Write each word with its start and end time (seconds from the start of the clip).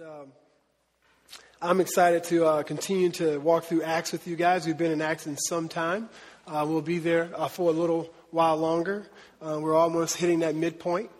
um, 0.00 0.32
I'm 1.60 1.80
excited 1.80 2.24
to 2.24 2.46
uh, 2.46 2.62
continue 2.62 3.10
to 3.10 3.38
walk 3.38 3.64
through 3.64 3.82
Acts 3.82 4.12
with 4.12 4.26
you 4.26 4.34
guys. 4.34 4.66
We've 4.66 4.78
been 4.78 4.92
in 4.92 5.02
Acts 5.02 5.26
in 5.26 5.36
some 5.36 5.68
time. 5.68 6.08
Uh, 6.46 6.64
we'll 6.66 6.80
be 6.80 6.98
there 6.98 7.30
uh, 7.36 7.48
for 7.48 7.68
a 7.68 7.72
little 7.72 8.10
while 8.30 8.56
longer. 8.56 9.06
Uh, 9.42 9.58
we're 9.60 9.74
almost 9.74 10.16
hitting 10.16 10.38
that 10.38 10.54
midpoint. 10.54 11.10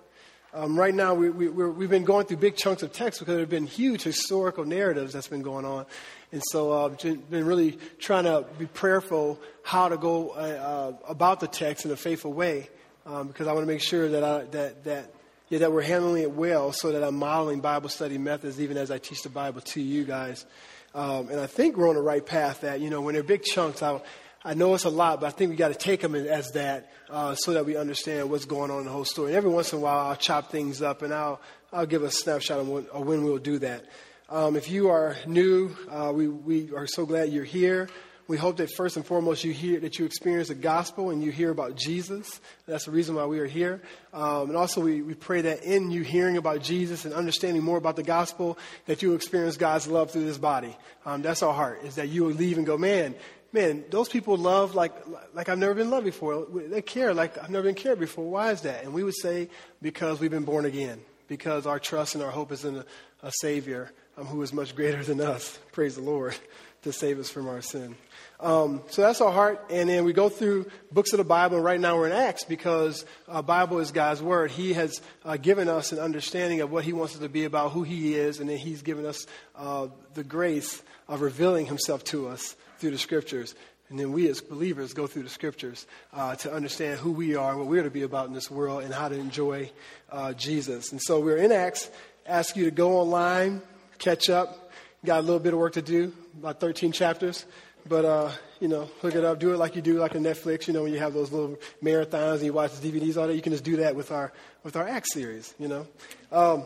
Um, 0.55 0.79
right 0.79 0.95
now, 0.95 1.13
we, 1.13 1.29
we, 1.29 1.63
have 1.83 1.91
been 1.91 2.05
going 2.05 2.25
through 2.25 2.39
big 2.39 2.57
chunks 2.57 2.83
of 2.83 2.93
text 2.93 3.21
because 3.21 3.35
there 3.35 3.41
have 3.41 3.51
been 3.51 3.67
huge 3.67 4.03
historical 4.03 4.65
narratives 4.65 5.13
that's 5.13 5.29
been 5.29 5.43
going 5.43 5.67
on. 5.67 5.85
And 6.33 6.43
so 6.51 6.85
I've 6.87 7.05
uh, 7.05 7.15
been 7.29 7.45
really 7.45 7.79
trying 7.99 8.25
to 8.25 8.47
be 8.59 8.67
prayerful 8.67 9.39
how 9.63 9.91
to 9.91 9.99
go 9.99 10.31
uh, 10.31 10.93
about 11.07 11.41
the 11.41 11.49
text 11.49 11.85
in 11.85 11.91
a 11.91 11.97
faithful 11.97 12.33
way 12.33 12.71
um, 13.05 13.29
because 13.29 13.47
I 13.47 13.53
want 13.53 13.65
to 13.65 13.73
make 13.73 13.83
sure 13.83 14.09
that, 14.09 14.25
I, 14.25 14.45
that, 14.45 14.85
that 14.85 15.15
yeah, 15.51 15.59
that 15.59 15.73
we're 15.73 15.83
handling 15.83 16.23
it 16.23 16.31
well 16.31 16.73
so 16.73 16.93
that 16.93 17.03
I'm 17.03 17.17
modeling 17.17 17.61
Bible 17.61 17.89
study 17.89 18.19
methods 18.19 18.61
even 18.61 18.77
as 18.77 18.91
I 18.91 18.99
teach 18.99 19.23
the 19.23 19.29
Bible 19.29 19.61
to 19.61 19.81
you 19.83 20.05
guys. 20.05 20.47
Um, 20.95 21.29
and 21.29 21.41
I 21.41 21.47
think 21.47 21.77
we're 21.77 21.89
on 21.89 21.97
the 21.97 22.03
right 22.03 22.25
path 22.25 22.63
that, 22.63 22.81
you 22.81 22.89
know, 22.89 23.01
when 23.01 23.15
they're 23.15 23.25
big 23.25 23.43
chunks, 23.43 23.83
I, 23.83 24.01
I 24.45 24.55
know 24.55 24.75
it's 24.75 24.85
a 24.85 24.91
lot, 24.91 25.21
but 25.21 25.27
I 25.27 25.31
think 25.31 25.51
we 25.51 25.57
got 25.57 25.69
to 25.69 25.75
take 25.75 26.01
them 26.01 26.15
as 26.15 26.53
that 26.53 26.91
uh, 27.11 27.35
so 27.35 27.53
that 27.55 27.67
we 27.67 27.77
understand 27.77 28.31
what's 28.31 28.45
going 28.45 28.71
on 28.71 28.79
in 28.79 28.85
the 28.85 28.93
whole 28.93 29.05
story. 29.05 29.29
And 29.29 29.37
every 29.37 29.51
once 29.51 29.73
in 29.73 29.81
a 29.81 29.83
while, 29.83 30.07
I'll 30.07 30.17
chop 30.17 30.53
things 30.53 30.83
up 30.83 31.03
and 31.03 31.13
I'll, 31.13 31.41
I'll 31.73 31.87
give 31.87 32.05
a 32.05 32.11
snapshot 32.13 32.61
of 32.61 32.69
when, 32.69 32.87
of 32.87 33.07
when 33.07 33.25
we'll 33.25 33.39
do 33.39 33.59
that. 33.59 33.85
Um, 34.29 34.55
if 34.55 34.71
you 34.71 34.91
are 34.91 35.17
new, 35.27 35.77
uh, 35.91 36.13
we, 36.15 36.29
we 36.29 36.73
are 36.73 36.87
so 36.87 37.05
glad 37.05 37.31
you're 37.31 37.43
here. 37.43 37.89
We 38.31 38.37
hope 38.37 38.59
that 38.59 38.71
first 38.77 38.97
and 38.97 39.05
foremost 39.05 39.43
you 39.43 39.53
hear 39.53 39.81
that 39.81 39.99
you 39.99 40.05
experience 40.05 40.47
the 40.47 40.55
gospel 40.55 41.11
and 41.11 41.21
you 41.21 41.33
hear 41.33 41.51
about 41.51 41.75
Jesus. 41.75 42.41
That's 42.65 42.85
the 42.85 42.93
reason 42.93 43.17
why 43.17 43.27
we 43.27 43.41
are 43.41 43.47
here. 43.47 43.83
Um, 44.15 44.51
and 44.51 44.57
also 44.57 44.81
we, 44.83 45.03
we 45.03 45.15
pray 45.15 45.41
that 45.41 45.65
in 45.65 45.91
you 45.91 46.03
hearing 46.03 46.37
about 46.37 46.63
Jesus 46.63 47.05
and 47.05 47.13
understanding 47.13 47.65
more 47.65 47.77
about 47.77 47.97
the 47.97 48.05
gospel, 48.05 48.57
that 48.87 49.03
you 49.03 49.15
experience 49.15 49.57
God's 49.57 49.89
love 49.89 50.13
through 50.13 50.27
this 50.27 50.39
body. 50.39 50.77
Um, 51.05 51.23
that's 51.23 51.43
our 51.43 51.53
heart, 51.53 51.83
is 51.83 51.97
that 51.97 52.09
you 52.09 52.23
will 52.23 52.31
leave 52.31 52.57
and 52.57 52.65
go, 52.65 52.79
man, 52.79 53.17
man, 53.53 53.83
those 53.91 54.09
people 54.09 54.37
love 54.37 54.77
like, 54.77 54.93
like 55.35 55.49
I've 55.49 55.59
never 55.59 55.75
been 55.75 55.91
loved 55.91 56.05
before. 56.05 56.47
They 56.69 56.83
care 56.83 57.13
like 57.13 57.37
I've 57.37 57.51
never 57.51 57.65
been 57.65 57.75
cared 57.75 57.99
before. 57.99 58.31
Why 58.31 58.53
is 58.53 58.61
that? 58.61 58.85
And 58.85 58.95
we 58.95 59.03
would 59.03 59.17
say, 59.17 59.49
because 59.83 60.21
we've 60.21 60.31
been 60.31 60.45
born 60.45 60.67
again. 60.67 61.01
Because 61.27 61.67
our 61.67 61.81
trust 61.81 62.15
and 62.15 62.23
our 62.23 62.31
hope 62.31 62.53
is 62.53 62.65
in 62.65 62.77
a, 62.77 62.85
a 63.25 63.33
Savior 63.41 63.91
um, 64.17 64.27
who 64.27 64.41
is 64.43 64.53
much 64.53 64.77
greater 64.77 65.03
than 65.03 65.21
us. 65.21 65.59
Praise 65.73 65.97
the 65.97 66.03
Lord 66.03 66.37
to 66.83 66.93
save 66.93 67.19
us 67.19 67.29
from 67.29 67.49
our 67.49 67.61
sin. 67.61 67.97
Um, 68.41 68.83
so 68.89 69.03
that's 69.03 69.21
our 69.21 69.33
heart. 69.33 69.67
And 69.71 69.89
then 69.89 70.05
we 70.05 70.13
go 70.13 70.29
through 70.29 70.71
books 70.91 71.13
of 71.13 71.19
the 71.19 71.25
Bible. 71.25 71.57
And 71.57 71.65
right 71.65 71.81
now 71.81 71.97
we're 71.97 72.07
in 72.07 72.13
Acts 72.13 72.45
because 72.45 73.05
uh, 73.29 73.43
Bible 73.43 73.79
is 73.79 73.93
God's 73.93 74.23
word. 74.23 74.51
He 74.51 74.73
has 74.73 75.01
uh, 75.25 75.37
given 75.37 75.69
us 75.69 75.93
an 75.93 75.99
understanding 75.99 76.61
of 76.61 76.71
what 76.71 76.85
He 76.85 76.93
wants 76.93 77.15
us 77.15 77.21
to 77.21 77.29
be 77.29 77.45
about, 77.45 77.73
who 77.73 77.83
He 77.83 78.15
is, 78.15 78.41
and 78.41 78.49
then 78.49 78.59
He's 78.59 78.83
given 78.83 79.05
us 79.05 79.27
uh, 79.57 79.89
the 80.15 80.25
grace 80.25 80.83
of 81.09 81.21
revealing 81.21 81.67
Himself 81.67 82.03
to 82.05 82.29
us 82.29 82.57
through 82.79 82.93
the 82.93 82.99
Scriptures. 82.99 83.55
And 83.91 83.99
then 83.99 84.13
we 84.13 84.29
as 84.29 84.41
believers 84.41 84.95
go 84.95 85.07
through 85.09 85.25
the 85.25 85.29
Scriptures 85.29 85.87
uh, 86.13 86.37
to 86.37 86.53
understand 86.53 87.01
who 87.01 87.11
we 87.11 87.35
are, 87.35 87.57
what 87.57 87.67
we're 87.67 87.83
to 87.83 87.91
be 87.91 88.03
about 88.03 88.29
in 88.29 88.35
this 88.35 88.51
world, 88.51 88.85
and 88.85 88.95
how 88.95 89.09
to 89.09 89.17
enjoy 89.17 89.71
uh, 90.11 90.33
Jesus. 90.33 90.93
And 90.93 91.01
so 91.03 91.21
we're 91.21 91.39
in 91.39 91.51
Acts. 91.51 91.91
Ask 92.25 92.57
you 92.57 92.67
to 92.67 92.71
go 92.71 92.99
online, 92.99 93.61
catch 93.99 94.31
up. 94.31 94.71
Got 95.05 95.21
a 95.21 95.23
little 95.23 95.41
bit 95.41 95.55
of 95.55 95.59
work 95.59 95.73
to 95.73 95.83
do, 95.83 96.13
about 96.39 96.61
13 96.61 96.93
chapters. 96.93 97.47
But, 97.89 98.05
uh, 98.05 98.31
you 98.61 98.69
know, 98.69 98.89
hook 99.01 99.15
it 99.15 99.25
up, 99.25 99.39
do 99.39 99.53
it 99.53 99.57
like 99.57 99.75
you 99.75 99.83
do 99.83 99.99
like 99.99 100.15
on 100.15 100.23
Netflix, 100.23 100.67
you 100.67 100.75
know, 100.75 100.83
when 100.83 100.93
you 100.93 100.99
have 100.99 101.15
those 101.15 101.33
little 101.33 101.59
marathons 101.83 102.37
and 102.37 102.45
you 102.45 102.53
watch 102.53 102.79
the 102.79 102.93
DVDs 102.93 103.17
all 103.17 103.27
day, 103.27 103.35
you 103.35 103.43
can 103.43 103.53
just 103.53 103.65
do 103.65 103.77
that 103.79 103.97
with 103.97 104.13
our, 104.13 104.33
with 104.63 104.77
our 104.77 104.87
Act 104.87 105.09
series, 105.09 105.55
you 105.59 105.69
know. 105.69 105.87
Um, 106.31 106.65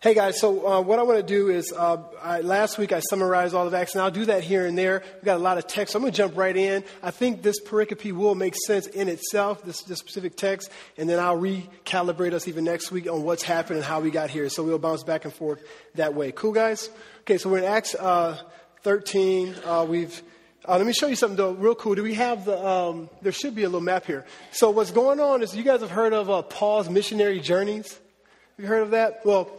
hey 0.00 0.14
guys, 0.14 0.40
so 0.40 0.66
uh, 0.66 0.80
what 0.80 0.98
I 0.98 1.02
want 1.02 1.18
to 1.18 1.26
do 1.26 1.48
is, 1.48 1.72
uh, 1.72 1.98
I, 2.20 2.40
last 2.40 2.78
week 2.78 2.90
I 2.90 2.98
summarized 2.98 3.54
all 3.54 3.66
of 3.66 3.74
Acts, 3.74 3.94
and 3.94 4.02
I'll 4.02 4.10
do 4.10 4.24
that 4.24 4.42
here 4.42 4.66
and 4.66 4.76
there. 4.76 5.02
We've 5.16 5.24
got 5.24 5.36
a 5.36 5.42
lot 5.42 5.58
of 5.58 5.66
text, 5.66 5.92
so 5.92 5.98
I'm 5.98 6.02
going 6.02 6.12
to 6.12 6.16
jump 6.16 6.36
right 6.36 6.56
in. 6.56 6.82
I 7.02 7.12
think 7.12 7.42
this 7.42 7.60
pericope 7.60 8.10
will 8.12 8.34
make 8.34 8.54
sense 8.66 8.86
in 8.86 9.08
itself, 9.08 9.62
this, 9.62 9.82
this 9.82 9.98
specific 9.98 10.36
text, 10.36 10.70
and 10.96 11.08
then 11.08 11.20
I'll 11.20 11.38
recalibrate 11.38 12.32
us 12.32 12.48
even 12.48 12.64
next 12.64 12.90
week 12.90 13.08
on 13.08 13.22
what's 13.22 13.42
happened 13.42 13.76
and 13.76 13.84
how 13.84 14.00
we 14.00 14.10
got 14.10 14.30
here. 14.30 14.48
So 14.48 14.64
we'll 14.64 14.78
bounce 14.78 15.04
back 15.04 15.24
and 15.24 15.32
forth 15.32 15.62
that 15.94 16.14
way. 16.14 16.32
Cool, 16.32 16.52
guys? 16.52 16.90
Okay, 17.20 17.38
so 17.38 17.50
we're 17.50 17.58
in 17.58 17.64
Acts. 17.64 17.94
Uh, 17.94 18.38
13. 18.82 19.54
Uh, 19.64 19.86
we've 19.88 20.22
uh, 20.68 20.76
let 20.76 20.86
me 20.86 20.92
show 20.92 21.08
you 21.08 21.16
something 21.16 21.36
though, 21.36 21.52
real 21.52 21.74
cool. 21.74 21.94
Do 21.94 22.02
we 22.02 22.14
have 22.14 22.44
the? 22.44 22.66
Um, 22.66 23.10
there 23.20 23.32
should 23.32 23.54
be 23.54 23.62
a 23.62 23.68
little 23.68 23.80
map 23.80 24.06
here. 24.06 24.24
So 24.50 24.70
what's 24.70 24.90
going 24.90 25.20
on 25.20 25.42
is 25.42 25.56
you 25.56 25.62
guys 25.62 25.80
have 25.80 25.90
heard 25.90 26.12
of 26.12 26.30
uh, 26.30 26.42
Paul's 26.42 26.88
missionary 26.88 27.40
journeys. 27.40 27.92
Have 27.92 28.58
you 28.58 28.66
heard 28.66 28.82
of 28.82 28.90
that? 28.90 29.24
Well, 29.24 29.50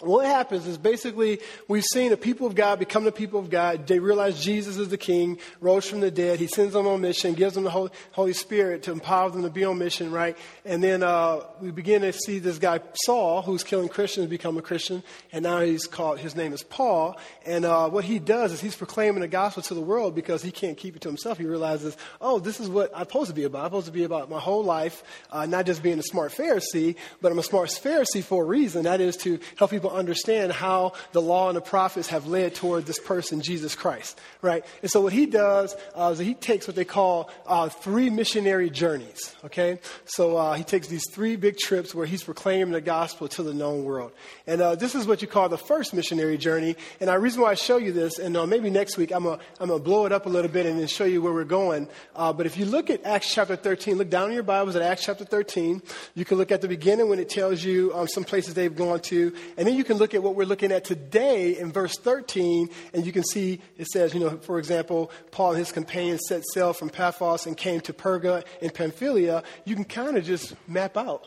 what 0.00 0.26
happens 0.26 0.66
is 0.66 0.78
basically 0.78 1.40
we've 1.68 1.84
seen 1.84 2.10
the 2.10 2.16
people 2.16 2.46
of 2.46 2.54
God 2.54 2.78
become 2.78 3.04
the 3.04 3.12
people 3.12 3.38
of 3.38 3.50
God. 3.50 3.86
They 3.86 3.98
realize 3.98 4.42
Jesus 4.42 4.76
is 4.76 4.88
the 4.88 4.96
King, 4.96 5.38
rose 5.60 5.88
from 5.88 6.00
the 6.00 6.10
dead. 6.10 6.38
He 6.38 6.46
sends 6.46 6.72
them 6.72 6.86
on 6.86 7.00
mission, 7.00 7.34
gives 7.34 7.54
them 7.54 7.64
the 7.64 7.90
Holy, 8.12 8.32
Spirit 8.32 8.84
to 8.84 8.92
empower 8.92 9.30
them 9.30 9.42
to 9.42 9.50
be 9.50 9.64
on 9.64 9.78
mission, 9.78 10.10
right? 10.10 10.36
And 10.64 10.82
then 10.82 11.02
uh, 11.02 11.40
we 11.60 11.70
begin 11.70 12.02
to 12.02 12.12
see 12.12 12.38
this 12.38 12.58
guy 12.58 12.80
Saul, 13.04 13.42
who's 13.42 13.64
killing 13.64 13.88
Christians, 13.88 14.28
become 14.28 14.56
a 14.56 14.62
Christian, 14.62 15.02
and 15.32 15.42
now 15.42 15.60
he's 15.60 15.86
called. 15.86 16.18
His 16.18 16.36
name 16.36 16.52
is 16.52 16.62
Paul, 16.62 17.18
and 17.44 17.64
uh, 17.64 17.88
what 17.90 18.04
he 18.04 18.18
does 18.18 18.52
is 18.52 18.60
he's 18.60 18.76
proclaiming 18.76 19.20
the 19.20 19.28
gospel 19.28 19.62
to 19.64 19.74
the 19.74 19.80
world 19.80 20.14
because 20.14 20.42
he 20.42 20.50
can't 20.50 20.76
keep 20.76 20.96
it 20.96 21.02
to 21.02 21.08
himself. 21.08 21.38
He 21.38 21.44
realizes, 21.44 21.96
oh, 22.20 22.38
this 22.38 22.60
is 22.60 22.68
what 22.68 22.90
I'm 22.94 23.00
supposed 23.00 23.28
to 23.30 23.34
be 23.34 23.44
about. 23.44 23.64
I'm 23.64 23.68
supposed 23.68 23.86
to 23.86 23.92
be 23.92 24.04
about 24.04 24.30
my 24.30 24.40
whole 24.40 24.64
life, 24.64 25.02
uh, 25.30 25.46
not 25.46 25.66
just 25.66 25.82
being 25.82 25.98
a 25.98 26.02
smart 26.02 26.32
Pharisee, 26.32 26.96
but 27.20 27.32
I'm 27.32 27.38
a 27.38 27.42
smart 27.42 27.68
Pharisee 27.70 28.22
for 28.22 28.44
a 28.44 28.46
reason. 28.46 28.84
That 28.84 29.00
is 29.00 29.16
to 29.18 29.40
help 29.56 29.70
people 29.70 29.89
understand 29.90 30.52
how 30.52 30.92
the 31.12 31.20
law 31.20 31.48
and 31.48 31.56
the 31.56 31.60
prophets 31.60 32.08
have 32.08 32.26
led 32.26 32.54
toward 32.54 32.86
this 32.86 32.98
person, 32.98 33.40
Jesus 33.40 33.74
Christ, 33.74 34.20
right? 34.42 34.64
And 34.82 34.90
so 34.90 35.00
what 35.00 35.12
he 35.12 35.26
does 35.26 35.76
uh, 35.94 36.10
is 36.12 36.18
he 36.18 36.34
takes 36.34 36.66
what 36.66 36.76
they 36.76 36.84
call 36.84 37.30
uh, 37.46 37.68
three 37.68 38.10
missionary 38.10 38.70
journeys, 38.70 39.34
okay? 39.44 39.80
So 40.04 40.36
uh, 40.36 40.54
he 40.54 40.64
takes 40.64 40.88
these 40.88 41.04
three 41.12 41.36
big 41.36 41.58
trips 41.58 41.94
where 41.94 42.06
he's 42.06 42.22
proclaiming 42.22 42.72
the 42.72 42.80
gospel 42.80 43.28
to 43.28 43.42
the 43.42 43.54
known 43.54 43.84
world. 43.84 44.12
And 44.46 44.60
uh, 44.60 44.74
this 44.74 44.94
is 44.94 45.06
what 45.06 45.22
you 45.22 45.28
call 45.28 45.48
the 45.48 45.58
first 45.58 45.94
missionary 45.94 46.38
journey. 46.38 46.76
And 47.00 47.08
the 47.08 47.18
reason 47.18 47.42
why 47.42 47.50
I 47.50 47.54
show 47.54 47.76
you 47.76 47.92
this, 47.92 48.18
and 48.18 48.36
uh, 48.36 48.46
maybe 48.46 48.70
next 48.70 48.96
week 48.96 49.12
I'm 49.12 49.24
going 49.24 49.38
to 49.58 49.78
blow 49.78 50.06
it 50.06 50.12
up 50.12 50.26
a 50.26 50.28
little 50.28 50.50
bit 50.50 50.66
and 50.66 50.78
then 50.78 50.86
show 50.86 51.04
you 51.04 51.22
where 51.22 51.32
we're 51.32 51.44
going. 51.44 51.88
Uh, 52.14 52.32
but 52.32 52.46
if 52.46 52.56
you 52.56 52.64
look 52.64 52.90
at 52.90 53.04
Acts 53.04 53.32
chapter 53.32 53.56
13, 53.56 53.96
look 53.96 54.10
down 54.10 54.28
in 54.28 54.34
your 54.34 54.42
Bibles 54.42 54.76
at 54.76 54.82
Acts 54.82 55.04
chapter 55.04 55.24
13. 55.24 55.82
You 56.14 56.24
can 56.24 56.38
look 56.38 56.52
at 56.52 56.60
the 56.60 56.68
beginning 56.68 57.08
when 57.08 57.18
it 57.18 57.28
tells 57.28 57.62
you 57.62 57.92
um, 57.94 58.08
some 58.08 58.24
places 58.24 58.54
they've 58.54 58.74
gone 58.74 59.00
to. 59.00 59.34
And 59.56 59.66
then 59.66 59.76
you 59.76 59.79
can 59.84 59.96
look 59.96 60.14
at 60.14 60.22
what 60.22 60.34
we're 60.34 60.44
looking 60.44 60.72
at 60.72 60.84
today 60.84 61.58
in 61.58 61.72
verse 61.72 61.96
13, 61.96 62.68
and 62.94 63.06
you 63.06 63.12
can 63.12 63.24
see 63.24 63.60
it 63.76 63.86
says, 63.86 64.14
you 64.14 64.20
know, 64.20 64.38
for 64.38 64.58
example, 64.58 65.10
Paul 65.30 65.50
and 65.50 65.58
his 65.58 65.72
companions 65.72 66.22
set 66.28 66.42
sail 66.54 66.72
from 66.72 66.90
Paphos 66.90 67.46
and 67.46 67.56
came 67.56 67.80
to 67.82 67.92
Perga 67.92 68.44
in 68.60 68.70
Pamphylia. 68.70 69.42
You 69.64 69.74
can 69.74 69.84
kind 69.84 70.16
of 70.16 70.24
just 70.24 70.54
map 70.68 70.96
out 70.96 71.26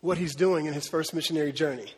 what 0.00 0.18
he's 0.18 0.34
doing 0.34 0.66
in 0.66 0.74
his 0.74 0.88
first 0.88 1.14
missionary 1.14 1.52
journey. 1.52 1.92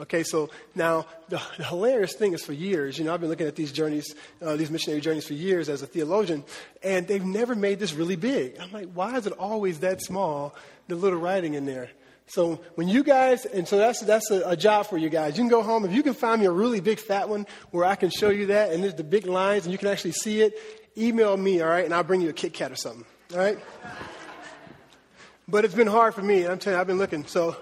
Okay, 0.00 0.22
so 0.22 0.48
now 0.74 1.06
the, 1.28 1.40
the, 1.58 1.64
hilarious 1.64 2.14
thing 2.14 2.32
is 2.32 2.42
for 2.42 2.54
years, 2.54 2.98
you 2.98 3.04
know, 3.04 3.12
I've 3.12 3.20
been 3.20 3.28
looking 3.28 3.46
at 3.46 3.56
these 3.56 3.72
journeys, 3.72 4.14
uh, 4.40 4.56
these 4.56 4.70
missionary 4.70 5.00
journeys 5.00 5.26
for 5.26 5.34
years 5.34 5.68
as 5.68 5.82
a 5.82 5.86
theologian, 5.86 6.44
and 6.82 7.06
they've 7.06 7.24
never 7.24 7.54
made 7.54 7.78
this 7.78 7.92
really 7.92 8.16
big. 8.16 8.58
I'm 8.58 8.72
like, 8.72 8.90
why 8.94 9.16
is 9.16 9.26
it 9.26 9.34
always 9.34 9.80
that 9.80 10.02
small, 10.02 10.56
the 10.88 10.96
little 10.96 11.18
writing 11.18 11.54
in 11.54 11.66
there? 11.66 11.90
So 12.26 12.60
when 12.76 12.88
you 12.88 13.04
guys, 13.04 13.44
and 13.44 13.66
so 13.68 13.76
that's, 13.76 14.00
that's 14.00 14.30
a, 14.30 14.50
a, 14.50 14.56
job 14.56 14.86
for 14.86 14.96
you 14.96 15.10
guys. 15.10 15.36
You 15.36 15.42
can 15.42 15.50
go 15.50 15.62
home. 15.62 15.84
If 15.84 15.92
you 15.92 16.02
can 16.02 16.14
find 16.14 16.40
me 16.40 16.46
a 16.46 16.50
really 16.50 16.80
big 16.80 16.98
fat 16.98 17.28
one 17.28 17.46
where 17.70 17.84
I 17.84 17.94
can 17.94 18.10
show 18.10 18.30
you 18.30 18.46
that 18.46 18.72
and 18.72 18.82
there's 18.82 18.94
the 18.94 19.04
big 19.04 19.26
lines 19.26 19.64
and 19.64 19.72
you 19.72 19.78
can 19.78 19.88
actually 19.88 20.12
see 20.12 20.40
it, 20.40 20.58
email 20.96 21.36
me, 21.36 21.60
all 21.60 21.68
right? 21.68 21.84
And 21.84 21.92
I'll 21.92 22.04
bring 22.04 22.20
you 22.20 22.30
a 22.30 22.32
Kit 22.32 22.54
Kat 22.54 22.72
or 22.72 22.76
something, 22.76 23.04
all 23.32 23.38
right? 23.38 23.58
but 25.48 25.64
it's 25.64 25.74
been 25.74 25.86
hard 25.86 26.14
for 26.14 26.22
me. 26.22 26.46
I'm 26.46 26.58
telling 26.58 26.76
you, 26.76 26.80
I've 26.80 26.86
been 26.86 26.98
looking. 26.98 27.26
So 27.26 27.56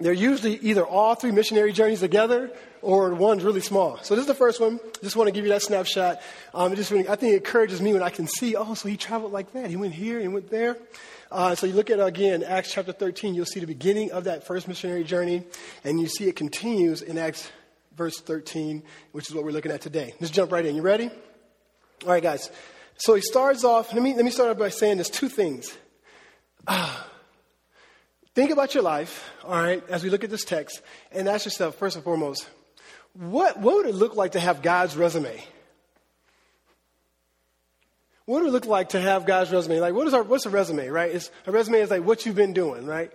they're 0.00 0.12
usually 0.12 0.56
either 0.56 0.84
all 0.84 1.14
three 1.14 1.30
missionary 1.30 1.72
journeys 1.72 2.00
together 2.00 2.50
or 2.82 3.14
one's 3.14 3.44
really 3.44 3.60
small. 3.60 3.98
So 4.02 4.14
this 4.14 4.22
is 4.22 4.26
the 4.28 4.34
first 4.34 4.60
one. 4.60 4.80
Just 5.02 5.14
want 5.14 5.28
to 5.28 5.32
give 5.32 5.44
you 5.44 5.50
that 5.52 5.62
snapshot. 5.62 6.20
Um, 6.52 6.74
just 6.74 6.90
really, 6.90 7.08
I 7.08 7.16
think 7.16 7.32
it 7.32 7.36
encourages 7.36 7.80
me 7.80 7.92
when 7.92 8.02
I 8.02 8.10
can 8.10 8.26
see, 8.26 8.56
oh, 8.56 8.74
so 8.74 8.88
he 8.88 8.96
traveled 8.96 9.32
like 9.32 9.52
that. 9.52 9.70
He 9.70 9.76
went 9.76 9.94
here 9.94 10.18
and 10.18 10.34
went 10.34 10.50
there. 10.50 10.76
Uh, 11.34 11.52
so 11.52 11.66
you 11.66 11.72
look 11.72 11.90
at, 11.90 11.98
again, 11.98 12.44
Acts 12.44 12.72
chapter 12.72 12.92
13, 12.92 13.34
you'll 13.34 13.44
see 13.44 13.58
the 13.58 13.66
beginning 13.66 14.12
of 14.12 14.22
that 14.22 14.46
first 14.46 14.68
missionary 14.68 15.02
journey, 15.02 15.42
and 15.82 16.00
you 16.00 16.06
see 16.06 16.28
it 16.28 16.36
continues 16.36 17.02
in 17.02 17.18
Acts 17.18 17.50
verse 17.96 18.20
13, 18.20 18.84
which 19.10 19.28
is 19.28 19.34
what 19.34 19.42
we're 19.42 19.50
looking 19.50 19.72
at 19.72 19.80
today. 19.80 20.14
Let's 20.20 20.30
jump 20.30 20.52
right 20.52 20.64
in. 20.64 20.76
You 20.76 20.82
ready? 20.82 21.10
All 22.04 22.12
right, 22.12 22.22
guys. 22.22 22.52
So 22.98 23.16
he 23.16 23.20
starts 23.20 23.64
off, 23.64 23.92
let 23.92 24.00
me, 24.00 24.14
let 24.14 24.24
me 24.24 24.30
start 24.30 24.50
off 24.50 24.58
by 24.58 24.68
saying 24.68 24.98
there's 24.98 25.10
two 25.10 25.28
things. 25.28 25.76
Ah, 26.68 27.04
think 28.36 28.52
about 28.52 28.72
your 28.72 28.84
life, 28.84 29.28
all 29.42 29.60
right, 29.60 29.82
as 29.88 30.04
we 30.04 30.10
look 30.10 30.22
at 30.22 30.30
this 30.30 30.44
text, 30.44 30.82
and 31.10 31.28
ask 31.28 31.46
yourself, 31.46 31.74
first 31.74 31.96
and 31.96 32.04
foremost, 32.04 32.48
what, 33.12 33.58
what 33.58 33.74
would 33.78 33.86
it 33.86 33.96
look 33.96 34.14
like 34.14 34.32
to 34.32 34.40
have 34.40 34.62
God's 34.62 34.96
resume? 34.96 35.42
What 38.26 38.42
would 38.42 38.48
it 38.48 38.52
look 38.52 38.66
like 38.66 38.90
to 38.90 39.00
have 39.00 39.26
God's 39.26 39.52
resume? 39.52 39.80
Like, 39.80 39.94
what 39.94 40.06
is 40.06 40.14
our, 40.14 40.22
what's 40.22 40.46
a 40.46 40.50
resume, 40.50 40.88
right? 40.88 41.14
It's, 41.14 41.30
a 41.46 41.52
resume 41.52 41.80
is 41.80 41.90
like 41.90 42.04
what 42.04 42.24
you've 42.24 42.36
been 42.36 42.54
doing, 42.54 42.86
right? 42.86 43.12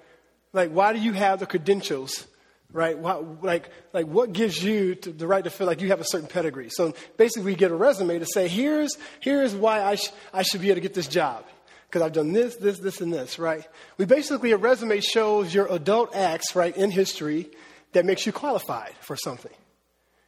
Like, 0.54 0.72
why 0.72 0.94
do 0.94 1.00
you 1.00 1.14
have 1.14 1.40
the 1.40 1.46
credentials 1.46 2.28
right? 2.72 2.98
What, 2.98 3.44
like, 3.44 3.70
like 3.94 4.08
what 4.08 4.34
gives 4.34 4.64
you 4.64 4.96
to, 4.96 5.12
the 5.12 5.28
right 5.28 5.44
to 5.44 5.50
feel 5.50 5.68
like 5.68 5.82
you 5.82 5.90
have 5.90 6.02
a 6.02 6.06
certain 6.06 6.28
pedigree? 6.28 6.70
So 6.70 6.94
basically, 7.18 7.52
we 7.52 7.56
get 7.56 7.72
a 7.72 7.76
resume 7.76 8.20
to 8.20 8.26
say, 8.26 8.48
here's, 8.48 8.98
here's 9.20 9.56
why 9.56 9.84
I, 9.84 9.96
sh- 9.96 10.12
I 10.34 10.44
should 10.44 10.62
be 10.62 10.68
able 10.68 10.76
to 10.76 10.82
get 10.82 10.94
this 10.94 11.08
job. 11.08 11.46
Because 11.88 12.04
I've 12.04 12.14
done 12.14 12.34
this, 12.34 12.56
this, 12.58 12.78
this, 12.78 13.02
and 13.02 13.12
this, 13.12 13.40
right? 13.40 13.68
We 13.98 14.06
basically, 14.06 14.52
a 14.52 14.58
resume 14.58 15.00
shows 15.00 15.54
your 15.54 15.66
adult 15.74 16.16
acts, 16.16 16.56
right, 16.56 16.76
in 16.78 16.92
history 16.92 17.50
that 17.94 18.06
makes 18.06 18.28
you 18.28 18.32
qualified 18.32 18.94
for 19.02 19.16
something. 19.16 19.52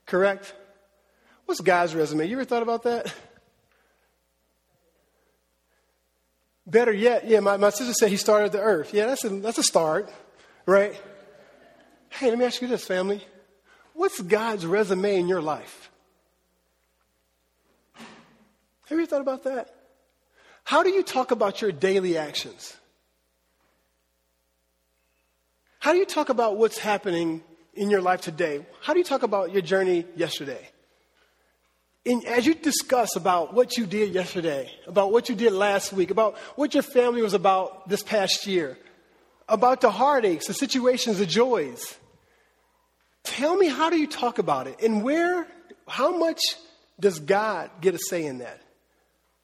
Correct? 0.08 0.56
What's 1.46 1.62
God's 1.62 1.94
resume? 1.94 2.26
You 2.26 2.38
ever 2.38 2.46
thought 2.46 2.64
about 2.64 2.84
that? 2.84 3.14
Better 6.66 6.94
yet, 6.94 7.28
yeah, 7.28 7.40
my, 7.40 7.58
my 7.58 7.70
sister 7.70 7.94
said 7.94 8.10
he 8.10 8.18
started 8.18 8.52
the 8.52 8.62
earth. 8.62 8.94
Yeah, 8.94 9.08
that's 9.08 9.24
a, 9.24 9.30
that's 9.30 9.58
a 9.58 9.64
start, 9.64 10.12
right? 10.66 11.00
Hey, 12.10 12.30
let 12.30 12.38
me 12.38 12.46
ask 12.46 12.62
you 12.62 12.68
this, 12.68 12.86
family. 12.86 13.24
What's 13.94 14.22
God's 14.22 14.66
resume 14.66 15.18
in 15.18 15.28
your 15.28 15.42
life? 15.42 15.90
Have 18.88 19.00
you 19.00 19.06
thought 19.06 19.22
about 19.22 19.44
that? 19.44 19.74
How 20.64 20.84
do 20.84 20.90
you 20.90 21.04
talk 21.04 21.32
about 21.32 21.62
your 21.62 21.72
daily 21.72 22.18
actions? 22.18 22.76
How 25.80 25.94
do 25.94 25.98
you 25.98 26.06
talk 26.06 26.30
about 26.30 26.58
what's 26.58 26.78
happening 26.78 27.42
in 27.74 27.90
your 27.90 28.02
life 28.02 28.22
today? 28.22 28.66
How 28.82 28.94
do 28.94 29.00
you 29.00 29.06
talk 29.06 29.24
about 29.24 29.52
your 29.52 29.62
journey 29.62 30.06
yesterday? 30.16 30.70
In, 32.04 32.26
as 32.26 32.48
you 32.48 32.56
discuss 32.56 33.16
about 33.16 33.54
what 33.54 33.78
you 33.78 33.86
did 33.86 34.14
yesterday, 34.14 34.72
about 34.88 35.12
what 35.12 35.30
you 35.30 35.36
did 35.36 35.54
last 35.54 35.94
week, 35.94 36.10
about 36.10 36.36
what 36.56 36.74
your 36.74 36.84
family 36.84 37.22
was 37.22 37.36
about 37.36 37.88
this 37.88 38.02
past 38.02 38.48
year, 38.48 38.78
about 39.48 39.82
the 39.82 39.92
heartaches, 39.92 40.48
the 40.48 40.54
situations, 40.54 41.20
the 41.20 41.28
joys, 41.28 41.96
tell 43.24 43.56
me 43.56 43.68
how 43.68 43.92
do 43.92 44.00
you 44.00 44.08
talk 44.08 44.40
about 44.40 44.66
it? 44.66 44.82
And 44.82 45.04
where, 45.04 45.46
how 45.88 46.18
much 46.18 46.42
does 47.00 47.20
God 47.20 47.70
get 47.82 47.94
a 47.94 48.00
say 48.00 48.26
in 48.26 48.40
that? 48.40 48.62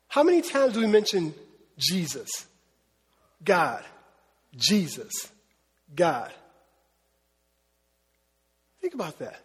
How 0.08 0.24
many 0.24 0.42
times 0.42 0.74
do 0.74 0.80
we 0.80 0.88
mention 0.88 1.36
Jesus, 1.78 2.48
God, 3.44 3.84
Jesus, 4.56 5.12
God? 5.94 6.32
Think 8.82 8.96
about 8.96 9.20
that. 9.20 9.42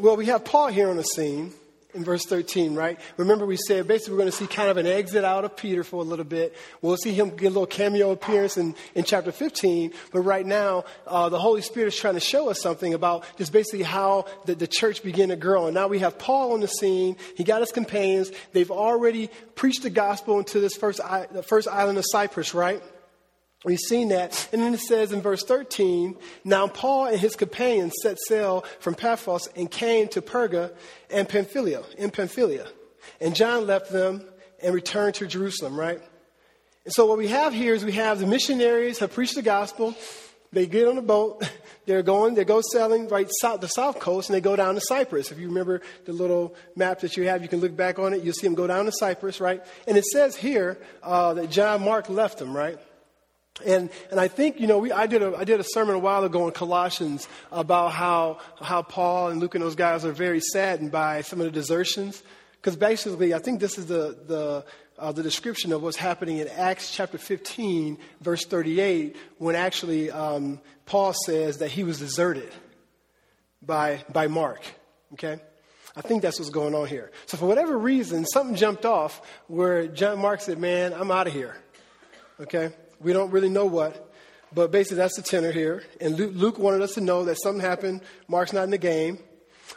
Well, 0.00 0.16
we 0.16 0.26
have 0.26 0.46
Paul 0.46 0.68
here 0.68 0.88
on 0.88 0.96
the 0.96 1.02
scene 1.02 1.52
in 1.92 2.04
verse 2.04 2.24
13, 2.24 2.74
right? 2.74 2.98
Remember, 3.18 3.44
we 3.44 3.58
said 3.58 3.86
basically 3.86 4.14
we're 4.14 4.20
going 4.20 4.30
to 4.30 4.36
see 4.36 4.46
kind 4.46 4.70
of 4.70 4.78
an 4.78 4.86
exit 4.86 5.24
out 5.24 5.44
of 5.44 5.58
Peter 5.58 5.84
for 5.84 5.96
a 5.96 6.04
little 6.04 6.24
bit. 6.24 6.56
We'll 6.80 6.96
see 6.96 7.12
him 7.12 7.36
get 7.36 7.48
a 7.48 7.50
little 7.50 7.66
cameo 7.66 8.10
appearance 8.10 8.56
in, 8.56 8.74
in 8.94 9.04
chapter 9.04 9.30
15. 9.30 9.92
But 10.10 10.20
right 10.20 10.46
now, 10.46 10.86
uh, 11.06 11.28
the 11.28 11.38
Holy 11.38 11.60
Spirit 11.60 11.88
is 11.88 11.96
trying 11.96 12.14
to 12.14 12.20
show 12.20 12.48
us 12.48 12.62
something 12.62 12.94
about 12.94 13.26
just 13.36 13.52
basically 13.52 13.82
how 13.82 14.24
the, 14.46 14.54
the 14.54 14.66
church 14.66 15.02
began 15.02 15.28
to 15.28 15.36
grow. 15.36 15.66
And 15.66 15.74
now 15.74 15.86
we 15.86 15.98
have 15.98 16.18
Paul 16.18 16.54
on 16.54 16.60
the 16.60 16.68
scene. 16.68 17.18
He 17.36 17.44
got 17.44 17.60
his 17.60 17.70
companions. 17.70 18.32
They've 18.54 18.70
already 18.70 19.28
preached 19.54 19.82
the 19.82 19.90
gospel 19.90 20.38
into 20.38 20.60
this 20.60 20.76
first, 20.76 21.02
the 21.30 21.42
first 21.42 21.68
island 21.68 21.98
of 21.98 22.06
Cyprus, 22.10 22.54
right? 22.54 22.82
We've 23.64 23.78
seen 23.78 24.08
that. 24.08 24.48
And 24.52 24.62
then 24.62 24.72
it 24.72 24.80
says 24.80 25.12
in 25.12 25.20
verse 25.20 25.44
13 25.44 26.16
Now 26.44 26.66
Paul 26.66 27.06
and 27.06 27.20
his 27.20 27.36
companions 27.36 27.92
set 28.02 28.18
sail 28.26 28.64
from 28.80 28.94
Paphos 28.94 29.48
and 29.54 29.70
came 29.70 30.08
to 30.08 30.22
Perga 30.22 30.72
and 31.10 31.28
Pamphylia, 31.28 31.82
in 31.98 32.10
Pamphylia. 32.10 32.66
And 33.20 33.34
John 33.34 33.66
left 33.66 33.90
them 33.90 34.24
and 34.62 34.74
returned 34.74 35.14
to 35.16 35.26
Jerusalem, 35.26 35.78
right? 35.78 36.00
And 36.84 36.94
so 36.94 37.06
what 37.06 37.18
we 37.18 37.28
have 37.28 37.52
here 37.52 37.74
is 37.74 37.84
we 37.84 37.92
have 37.92 38.18
the 38.18 38.26
missionaries 38.26 38.98
have 39.00 39.12
preached 39.12 39.34
the 39.34 39.42
gospel. 39.42 39.94
They 40.52 40.66
get 40.66 40.88
on 40.88 40.98
a 40.98 41.02
boat. 41.02 41.48
They're 41.86 42.02
going, 42.02 42.34
they 42.34 42.44
go 42.44 42.60
sailing 42.72 43.08
right 43.08 43.28
south, 43.40 43.60
the 43.60 43.66
south 43.66 43.98
coast, 43.98 44.28
and 44.28 44.36
they 44.36 44.40
go 44.40 44.54
down 44.54 44.74
to 44.74 44.80
Cyprus. 44.80 45.32
If 45.32 45.38
you 45.38 45.48
remember 45.48 45.82
the 46.04 46.12
little 46.12 46.54
map 46.76 47.00
that 47.00 47.16
you 47.16 47.24
have, 47.24 47.42
you 47.42 47.48
can 47.48 47.60
look 47.60 47.76
back 47.76 47.98
on 47.98 48.14
it. 48.14 48.22
You'll 48.22 48.34
see 48.34 48.46
them 48.46 48.54
go 48.54 48.66
down 48.66 48.84
to 48.84 48.92
Cyprus, 48.92 49.40
right? 49.40 49.64
And 49.88 49.96
it 49.96 50.04
says 50.04 50.36
here 50.36 50.78
uh, 51.02 51.34
that 51.34 51.50
John 51.50 51.82
Mark 51.82 52.08
left 52.08 52.38
them, 52.38 52.56
right? 52.56 52.78
And, 53.66 53.90
and 54.10 54.20
I 54.20 54.28
think, 54.28 54.60
you 54.60 54.66
know, 54.66 54.78
we, 54.78 54.92
I, 54.92 55.06
did 55.06 55.22
a, 55.22 55.36
I 55.36 55.44
did 55.44 55.60
a 55.60 55.64
sermon 55.64 55.94
a 55.94 55.98
while 55.98 56.24
ago 56.24 56.46
in 56.46 56.52
Colossians 56.52 57.28
about 57.52 57.92
how, 57.92 58.38
how 58.60 58.82
Paul 58.82 59.28
and 59.28 59.40
Luke 59.40 59.54
and 59.54 59.62
those 59.62 59.74
guys 59.74 60.04
are 60.04 60.12
very 60.12 60.40
saddened 60.40 60.90
by 60.90 61.22
some 61.22 61.40
of 61.40 61.46
the 61.46 61.52
desertions. 61.52 62.22
Because 62.52 62.76
basically, 62.76 63.32
I 63.32 63.38
think 63.38 63.60
this 63.60 63.78
is 63.78 63.86
the, 63.86 64.16
the, 64.26 64.64
uh, 64.98 65.12
the 65.12 65.22
description 65.22 65.72
of 65.72 65.82
what's 65.82 65.96
happening 65.96 66.38
in 66.38 66.48
Acts 66.48 66.94
chapter 66.94 67.18
15, 67.18 67.98
verse 68.20 68.44
38, 68.44 69.16
when 69.38 69.56
actually 69.56 70.10
um, 70.10 70.60
Paul 70.86 71.14
says 71.26 71.58
that 71.58 71.70
he 71.70 71.84
was 71.84 71.98
deserted 71.98 72.52
by, 73.62 74.04
by 74.12 74.26
Mark. 74.26 74.62
Okay? 75.14 75.38
I 75.96 76.02
think 76.02 76.22
that's 76.22 76.38
what's 76.38 76.50
going 76.50 76.74
on 76.74 76.86
here. 76.86 77.10
So, 77.26 77.36
for 77.36 77.46
whatever 77.46 77.76
reason, 77.76 78.24
something 78.24 78.54
jumped 78.54 78.84
off 78.84 79.20
where 79.48 79.86
John 79.88 80.18
Mark 80.20 80.40
said, 80.40 80.58
Man, 80.58 80.92
I'm 80.92 81.10
out 81.10 81.26
of 81.26 81.32
here. 81.32 81.56
Okay? 82.40 82.70
We 83.00 83.12
don't 83.12 83.30
really 83.30 83.48
know 83.48 83.66
what, 83.66 84.12
but 84.52 84.70
basically 84.70 84.98
that's 84.98 85.16
the 85.16 85.22
tenor 85.22 85.52
here. 85.52 85.82
And 86.00 86.16
Luke, 86.18 86.58
wanted 86.58 86.82
us 86.82 86.94
to 86.94 87.00
know 87.00 87.24
that 87.24 87.40
something 87.40 87.60
happened. 87.60 88.02
Mark's 88.28 88.52
not 88.52 88.64
in 88.64 88.70
the 88.70 88.78
game. 88.78 89.18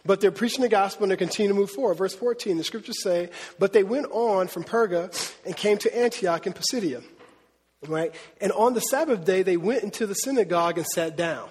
But 0.06 0.22
they're 0.22 0.32
preaching 0.32 0.62
the 0.62 0.70
gospel 0.70 1.04
and 1.04 1.12
they 1.12 1.16
continue 1.16 1.50
to 1.50 1.58
move 1.58 1.70
forward. 1.70 1.96
Verse 1.96 2.16
14, 2.16 2.58
the 2.58 2.64
scriptures 2.64 3.02
say, 3.02 3.30
But 3.60 3.74
they 3.74 3.84
went 3.84 4.08
on 4.12 4.48
from 4.48 4.64
Perga 4.64 5.34
and 5.46 5.56
came 5.56 5.78
to 5.78 5.98
Antioch 5.98 6.46
in 6.48 6.54
Pisidia. 6.54 7.04
Right? 7.88 8.14
And 8.42 8.52
on 8.54 8.74
the 8.74 8.82
Sabbath 8.82 9.24
day, 9.24 9.44
they 9.44 9.58
went 9.58 9.84
into 9.84 10.06
the 10.06 10.16
synagogue 10.16 10.78
and 10.78 10.88
sat 10.88 11.16
down. 11.16 11.48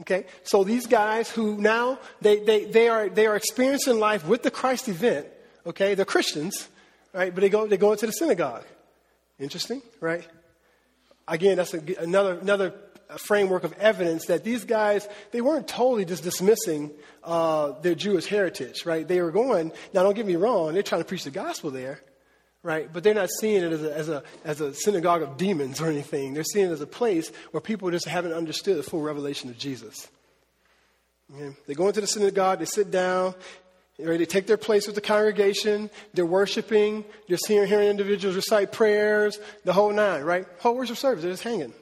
Okay? 0.00 0.26
So 0.42 0.64
these 0.64 0.86
guys 0.86 1.30
who 1.30 1.56
now, 1.56 1.98
they, 2.20 2.40
they, 2.40 2.64
they, 2.64 2.88
are, 2.88 3.08
they 3.08 3.26
are 3.26 3.36
experiencing 3.36 3.98
life 3.98 4.26
with 4.26 4.42
the 4.42 4.50
Christ 4.50 4.88
event. 4.88 5.26
Okay? 5.66 5.94
They're 5.94 6.04
Christians. 6.04 6.68
Right? 7.14 7.34
But 7.34 7.42
they 7.42 7.48
go, 7.48 7.66
they 7.66 7.76
go 7.76 7.92
into 7.92 8.06
the 8.06 8.12
synagogue. 8.12 8.64
Interesting, 9.38 9.82
right? 10.00 10.26
Again, 11.28 11.56
that's 11.56 11.74
a, 11.74 11.82
another, 12.00 12.38
another 12.38 12.74
framework 13.16 13.64
of 13.64 13.72
evidence 13.74 14.26
that 14.26 14.44
these 14.44 14.64
guys, 14.64 15.08
they 15.30 15.40
weren't 15.40 15.66
totally 15.66 16.04
just 16.04 16.22
dismissing 16.22 16.90
uh, 17.24 17.72
their 17.80 17.94
Jewish 17.94 18.26
heritage, 18.26 18.84
right? 18.84 19.06
They 19.06 19.22
were 19.22 19.30
going, 19.30 19.72
now 19.94 20.02
don't 20.02 20.14
get 20.14 20.26
me 20.26 20.36
wrong, 20.36 20.74
they're 20.74 20.82
trying 20.82 21.00
to 21.00 21.06
preach 21.06 21.24
the 21.24 21.30
gospel 21.30 21.70
there, 21.70 22.00
right? 22.62 22.92
But 22.92 23.04
they're 23.04 23.14
not 23.14 23.30
seeing 23.40 23.62
it 23.62 23.72
as 23.72 23.82
a, 23.82 23.96
as 23.96 24.08
a, 24.08 24.22
as 24.44 24.60
a 24.60 24.74
synagogue 24.74 25.22
of 25.22 25.36
demons 25.36 25.80
or 25.80 25.86
anything. 25.86 26.34
They're 26.34 26.44
seeing 26.44 26.66
it 26.66 26.72
as 26.72 26.80
a 26.80 26.86
place 26.86 27.30
where 27.50 27.60
people 27.60 27.90
just 27.90 28.06
haven't 28.06 28.32
understood 28.32 28.76
the 28.76 28.82
full 28.82 29.00
revelation 29.00 29.48
of 29.48 29.58
Jesus. 29.58 30.08
Okay? 31.34 31.56
They 31.66 31.74
go 31.74 31.88
into 31.88 32.00
the 32.00 32.06
synagogue, 32.06 32.58
they 32.58 32.66
sit 32.66 32.90
down, 32.90 33.34
Right? 34.00 34.18
They 34.18 34.26
take 34.26 34.46
their 34.46 34.56
place 34.56 34.86
with 34.86 34.94
the 34.94 35.00
congregation. 35.00 35.90
They're 36.14 36.24
worshiping. 36.24 37.04
They're 37.28 37.38
hearing, 37.46 37.68
hearing 37.68 37.88
individuals 37.88 38.36
recite 38.36 38.72
prayers, 38.72 39.38
the 39.64 39.72
whole 39.72 39.92
nine, 39.92 40.22
right? 40.22 40.46
Whole 40.60 40.76
worship 40.76 40.96
service, 40.96 41.22
they're 41.22 41.32
just 41.32 41.42
hanging. 41.42 41.72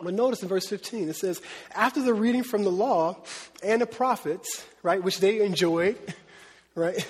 But 0.00 0.14
notice 0.14 0.42
in 0.42 0.48
verse 0.48 0.66
15, 0.66 1.08
it 1.08 1.16
says, 1.16 1.40
after 1.74 2.02
the 2.02 2.14
reading 2.14 2.44
from 2.44 2.64
the 2.64 2.70
law 2.70 3.16
and 3.62 3.82
the 3.82 3.86
prophets, 3.86 4.64
right, 4.82 5.02
which 5.02 5.18
they 5.18 5.40
enjoyed, 5.44 5.98
right, 6.74 7.06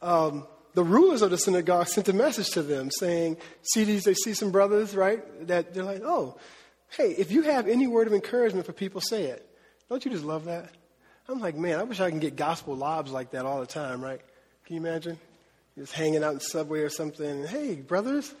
um, 0.00 0.46
the 0.74 0.84
rulers 0.84 1.22
of 1.22 1.30
the 1.30 1.38
synagogue 1.38 1.88
sent 1.88 2.08
a 2.08 2.12
message 2.12 2.50
to 2.50 2.62
them 2.62 2.90
saying, 2.90 3.36
see 3.62 3.84
these, 3.84 4.04
they 4.04 4.14
see 4.14 4.34
some 4.34 4.50
brothers, 4.50 4.94
right, 4.94 5.46
that 5.48 5.74
they're 5.74 5.84
like, 5.84 6.02
oh, 6.04 6.38
hey, 6.96 7.10
if 7.10 7.30
you 7.30 7.42
have 7.42 7.68
any 7.68 7.86
word 7.86 8.06
of 8.06 8.12
encouragement 8.12 8.66
for 8.66 8.72
people, 8.72 9.00
say 9.00 9.24
it. 9.24 9.48
Don't 9.88 10.04
you 10.04 10.10
just 10.10 10.24
love 10.24 10.44
that? 10.46 10.70
I'm 11.28 11.40
like, 11.40 11.56
man, 11.56 11.78
I 11.78 11.84
wish 11.84 12.00
I 12.00 12.10
can 12.10 12.18
get 12.18 12.36
gospel 12.36 12.76
lobs 12.76 13.10
like 13.10 13.30
that 13.30 13.46
all 13.46 13.60
the 13.60 13.66
time, 13.66 14.02
right? 14.02 14.20
Can 14.66 14.76
you 14.76 14.80
imagine? 14.80 15.18
Just 15.78 15.92
hanging 15.92 16.22
out 16.22 16.32
in 16.32 16.38
the 16.38 16.44
subway 16.44 16.80
or 16.80 16.88
something. 16.88 17.46
Hey, 17.46 17.76
brothers, 17.76 18.34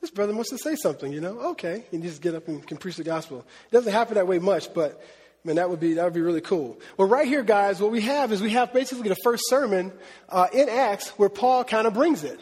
this 0.00 0.10
brother 0.10 0.32
wants 0.34 0.50
to 0.50 0.58
say 0.58 0.76
something, 0.76 1.12
you 1.12 1.20
know? 1.20 1.38
Okay. 1.50 1.84
And 1.92 2.02
you 2.02 2.08
just 2.08 2.22
get 2.22 2.34
up 2.34 2.48
and 2.48 2.66
can 2.66 2.76
preach 2.76 2.96
the 2.96 3.04
gospel. 3.04 3.44
It 3.70 3.72
doesn't 3.72 3.92
happen 3.92 4.14
that 4.14 4.26
way 4.26 4.38
much, 4.38 4.72
but 4.72 5.02
man, 5.44 5.56
that 5.56 5.68
would 5.68 5.80
be, 5.80 5.94
that 5.94 6.04
would 6.04 6.14
be 6.14 6.20
really 6.20 6.40
cool. 6.40 6.78
Well, 6.96 7.08
right 7.08 7.26
here, 7.26 7.42
guys, 7.42 7.80
what 7.80 7.90
we 7.90 8.02
have 8.02 8.32
is 8.32 8.40
we 8.40 8.50
have 8.50 8.72
basically 8.72 9.08
the 9.08 9.16
first 9.22 9.48
sermon 9.48 9.92
uh, 10.28 10.46
in 10.52 10.68
Acts 10.68 11.10
where 11.10 11.28
Paul 11.28 11.64
kind 11.64 11.86
of 11.86 11.94
brings 11.94 12.24
it. 12.24 12.40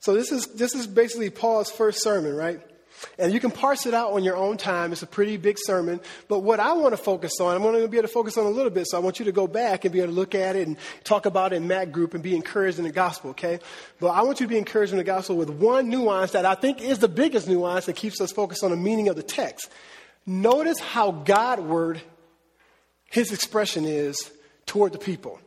So 0.00 0.12
this 0.12 0.32
is, 0.32 0.48
this 0.48 0.74
is 0.74 0.86
basically 0.86 1.30
Paul's 1.30 1.70
first 1.70 2.02
sermon, 2.02 2.34
right? 2.34 2.60
And 3.18 3.32
you 3.32 3.40
can 3.40 3.50
parse 3.50 3.86
it 3.86 3.94
out 3.94 4.12
on 4.12 4.24
your 4.24 4.36
own 4.36 4.56
time. 4.56 4.92
It's 4.92 5.02
a 5.02 5.06
pretty 5.06 5.36
big 5.36 5.56
sermon. 5.58 6.00
But 6.28 6.40
what 6.40 6.60
I 6.60 6.72
want 6.72 6.92
to 6.92 6.96
focus 6.96 7.40
on, 7.40 7.54
I'm 7.54 7.62
going 7.62 7.80
to 7.80 7.88
be 7.88 7.96
able 7.98 8.08
to 8.08 8.12
focus 8.12 8.36
on 8.36 8.46
a 8.46 8.50
little 8.50 8.70
bit. 8.70 8.86
So 8.88 8.96
I 8.96 9.00
want 9.00 9.18
you 9.18 9.24
to 9.26 9.32
go 9.32 9.46
back 9.46 9.84
and 9.84 9.92
be 9.92 10.00
able 10.00 10.12
to 10.12 10.14
look 10.14 10.34
at 10.34 10.56
it 10.56 10.66
and 10.66 10.76
talk 11.04 11.26
about 11.26 11.52
it 11.52 11.56
in 11.56 11.68
Mac 11.68 11.92
group 11.92 12.14
and 12.14 12.22
be 12.22 12.34
encouraged 12.34 12.78
in 12.78 12.84
the 12.84 12.92
gospel, 12.92 13.30
okay? 13.30 13.60
But 14.00 14.08
I 14.08 14.22
want 14.22 14.40
you 14.40 14.46
to 14.46 14.50
be 14.50 14.58
encouraged 14.58 14.92
in 14.92 14.98
the 14.98 15.04
gospel 15.04 15.36
with 15.36 15.50
one 15.50 15.88
nuance 15.88 16.32
that 16.32 16.46
I 16.46 16.54
think 16.54 16.80
is 16.80 16.98
the 16.98 17.08
biggest 17.08 17.48
nuance 17.48 17.86
that 17.86 17.96
keeps 17.96 18.20
us 18.20 18.32
focused 18.32 18.64
on 18.64 18.70
the 18.70 18.76
meaning 18.76 19.08
of 19.08 19.16
the 19.16 19.22
text. 19.22 19.70
Notice 20.26 20.78
how 20.80 21.10
Godward 21.10 22.00
his 23.14 23.32
expression 23.32 23.84
is 23.84 24.32
toward 24.66 24.92
the 24.92 24.98
people. 24.98 25.38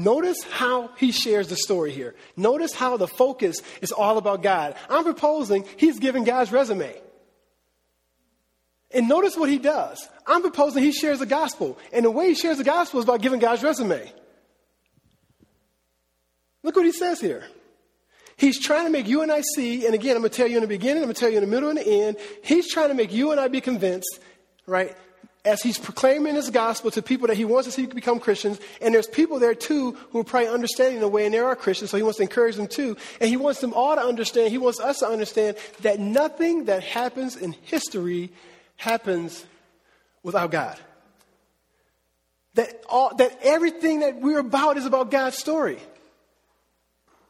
Notice 0.00 0.42
how 0.50 0.92
he 0.96 1.12
shares 1.12 1.48
the 1.48 1.56
story 1.56 1.92
here. 1.92 2.14
Notice 2.34 2.72
how 2.72 2.96
the 2.96 3.06
focus 3.06 3.60
is 3.82 3.92
all 3.92 4.16
about 4.16 4.42
God. 4.42 4.74
I'm 4.88 5.04
proposing 5.04 5.66
he's 5.76 5.98
giving 5.98 6.24
God's 6.24 6.50
resume. 6.50 6.90
And 8.92 9.10
notice 9.10 9.36
what 9.36 9.50
he 9.50 9.58
does. 9.58 10.08
I'm 10.26 10.40
proposing 10.40 10.82
he 10.82 10.92
shares 10.92 11.18
the 11.18 11.26
gospel. 11.26 11.78
And 11.92 12.06
the 12.06 12.10
way 12.10 12.28
he 12.28 12.34
shares 12.34 12.56
the 12.56 12.64
gospel 12.64 13.00
is 13.00 13.04
by 13.04 13.18
giving 13.18 13.40
God's 13.40 13.62
resume. 13.62 14.10
Look 16.62 16.76
what 16.76 16.86
he 16.86 16.92
says 16.92 17.20
here. 17.20 17.44
He's 18.38 18.58
trying 18.58 18.86
to 18.86 18.90
make 18.90 19.06
you 19.06 19.20
and 19.20 19.30
I 19.30 19.42
see, 19.54 19.84
and 19.84 19.94
again, 19.94 20.16
I'm 20.16 20.22
going 20.22 20.30
to 20.30 20.36
tell 20.36 20.48
you 20.48 20.56
in 20.56 20.62
the 20.62 20.66
beginning, 20.66 21.02
I'm 21.02 21.08
going 21.08 21.14
to 21.14 21.20
tell 21.20 21.28
you 21.28 21.36
in 21.36 21.44
the 21.44 21.50
middle 21.50 21.68
and 21.68 21.76
the 21.76 21.86
end. 21.86 22.16
He's 22.42 22.72
trying 22.72 22.88
to 22.88 22.94
make 22.94 23.12
you 23.12 23.32
and 23.32 23.38
I 23.38 23.48
be 23.48 23.60
convinced, 23.60 24.18
right, 24.66 24.96
as 25.44 25.62
he's 25.62 25.78
proclaiming 25.78 26.34
his 26.34 26.50
gospel 26.50 26.90
to 26.90 27.00
people 27.00 27.28
that 27.28 27.36
he 27.36 27.44
wants 27.44 27.66
to 27.66 27.72
see 27.72 27.86
become 27.86 28.20
Christians. 28.20 28.60
And 28.82 28.94
there's 28.94 29.06
people 29.06 29.38
there 29.38 29.54
too 29.54 29.92
who 30.10 30.20
are 30.20 30.24
probably 30.24 30.48
understanding 30.48 31.00
the 31.00 31.08
way, 31.08 31.24
and 31.24 31.32
they 31.32 31.38
are 31.38 31.56
Christians, 31.56 31.90
so 31.90 31.96
he 31.96 32.02
wants 32.02 32.18
to 32.18 32.22
encourage 32.22 32.56
them 32.56 32.66
too. 32.66 32.96
And 33.20 33.30
he 33.30 33.36
wants 33.36 33.60
them 33.60 33.72
all 33.72 33.94
to 33.94 34.02
understand, 34.02 34.50
he 34.50 34.58
wants 34.58 34.80
us 34.80 34.98
to 34.98 35.06
understand 35.06 35.56
that 35.80 35.98
nothing 35.98 36.66
that 36.66 36.82
happens 36.82 37.36
in 37.36 37.52
history 37.62 38.30
happens 38.76 39.44
without 40.22 40.50
God. 40.50 40.78
That, 42.54 42.82
all, 42.88 43.14
that 43.16 43.38
everything 43.42 44.00
that 44.00 44.20
we're 44.20 44.40
about 44.40 44.76
is 44.76 44.84
about 44.84 45.10
God's 45.10 45.38
story. 45.38 45.78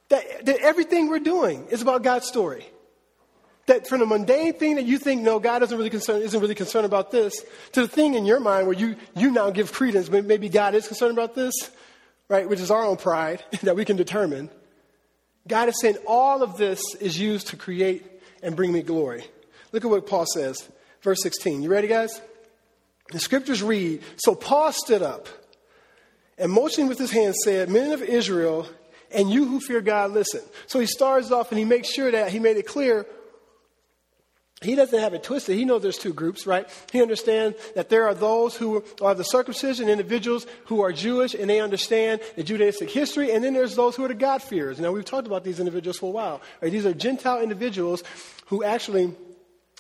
That, 0.09 0.47
that 0.47 0.61
everything 0.61 1.09
we're 1.09 1.21
doing 1.21 1.67
is 1.71 1.83
about 1.83 2.03
God's 2.03 2.27
story. 2.27 2.67
That 3.71 3.87
from 3.87 4.01
the 4.01 4.07
mundane 4.07 4.55
thing 4.55 4.75
that 4.75 4.85
you 4.85 4.99
think, 4.99 5.23
no, 5.23 5.39
God 5.39 5.63
isn't 5.63 5.79
really 5.79 5.91
concerned, 5.91 6.25
isn't 6.25 6.41
really 6.41 6.57
concerned 6.57 6.87
about 6.87 7.13
this, 7.13 7.45
to 7.71 7.83
the 7.83 7.87
thing 7.87 8.15
in 8.15 8.27
your 8.27 8.41
mind 8.41 8.67
where 8.67 8.77
you, 8.77 8.97
you 9.15 9.31
now 9.31 9.51
give 9.51 9.71
credence, 9.71 10.09
but 10.09 10.25
maybe 10.25 10.49
God 10.49 10.75
is 10.75 10.89
concerned 10.89 11.13
about 11.13 11.37
this, 11.37 11.55
right, 12.29 12.49
which 12.49 12.59
is 12.59 12.73
our 12.73 12.83
own 12.83 12.97
pride 12.97 13.45
that 13.63 13.77
we 13.77 13.85
can 13.85 13.97
determine. 13.97 14.51
God 15.47 15.69
is 15.69 15.81
saying 15.81 15.99
all 16.05 16.43
of 16.43 16.57
this 16.57 16.83
is 16.97 17.17
used 17.17 17.47
to 17.49 17.57
create 17.57 18.05
and 18.43 18.57
bring 18.57 18.73
me 18.73 18.83
glory. 18.83 19.25
Look 19.71 19.85
at 19.85 19.91
what 19.93 20.05
Paul 20.05 20.27
says, 20.27 20.69
verse 21.03 21.23
16. 21.23 21.63
You 21.63 21.71
ready, 21.71 21.87
guys? 21.87 22.21
The 23.13 23.21
scriptures 23.21 23.63
read 23.63 24.03
So 24.17 24.35
Paul 24.35 24.73
stood 24.73 25.03
up 25.03 25.29
and 26.39 26.51
motioning 26.51 26.89
with 26.89 26.99
his 26.99 27.13
hand 27.13 27.37
said, 27.37 27.69
Men 27.69 27.93
of 27.93 28.03
Israel, 28.03 28.67
and 29.13 29.31
you 29.31 29.45
who 29.45 29.61
fear 29.61 29.81
God, 29.81 30.11
listen. 30.11 30.41
So 30.67 30.81
he 30.81 30.87
starts 30.87 31.31
off 31.31 31.53
and 31.53 31.59
he 31.61 31.65
makes 31.65 31.89
sure 31.89 32.11
that 32.11 32.33
he 32.33 32.41
made 32.41 32.57
it 32.57 32.67
clear 32.67 33.07
he 34.63 34.75
doesn't 34.75 34.99
have 34.99 35.15
it 35.15 35.23
twisted. 35.23 35.57
He 35.57 35.65
knows 35.65 35.83
there's 35.83 35.97
two 35.97 36.13
groups, 36.13 36.47
right? 36.47 36.69
He 36.93 37.01
understands 37.01 37.57
that 37.75 37.89
there 37.89 38.07
are 38.07 38.15
those 38.15 38.57
who 38.57 38.85
are 39.01 39.15
the 39.15 39.25
circumcision 39.25 39.89
individuals 39.89 40.47
who 40.67 40.83
are 40.83 40.93
Jewish 40.93 41.33
and 41.33 41.49
they 41.49 41.61
understand 41.61 42.21
the 42.37 42.45
Judaistic 42.45 42.91
history, 42.91 43.33
and 43.33 43.43
then 43.43 43.55
there's 43.55 43.75
those 43.75 43.97
who 43.97 44.05
are 44.05 44.09
the 44.09 44.15
God-fearers. 44.15 44.79
Now, 44.79 44.93
we've 44.93 45.05
talked 45.05 45.27
about 45.27 45.45
these 45.45 45.61
individuals 45.61 45.99
for 45.99 46.07
a 46.07 46.13
while. 46.13 46.43
Right? 46.61 46.71
These 46.71 46.85
are 46.85 46.93
Gentile 46.93 47.41
individuals 47.41 48.03
who 48.47 48.63
actually 48.63 49.15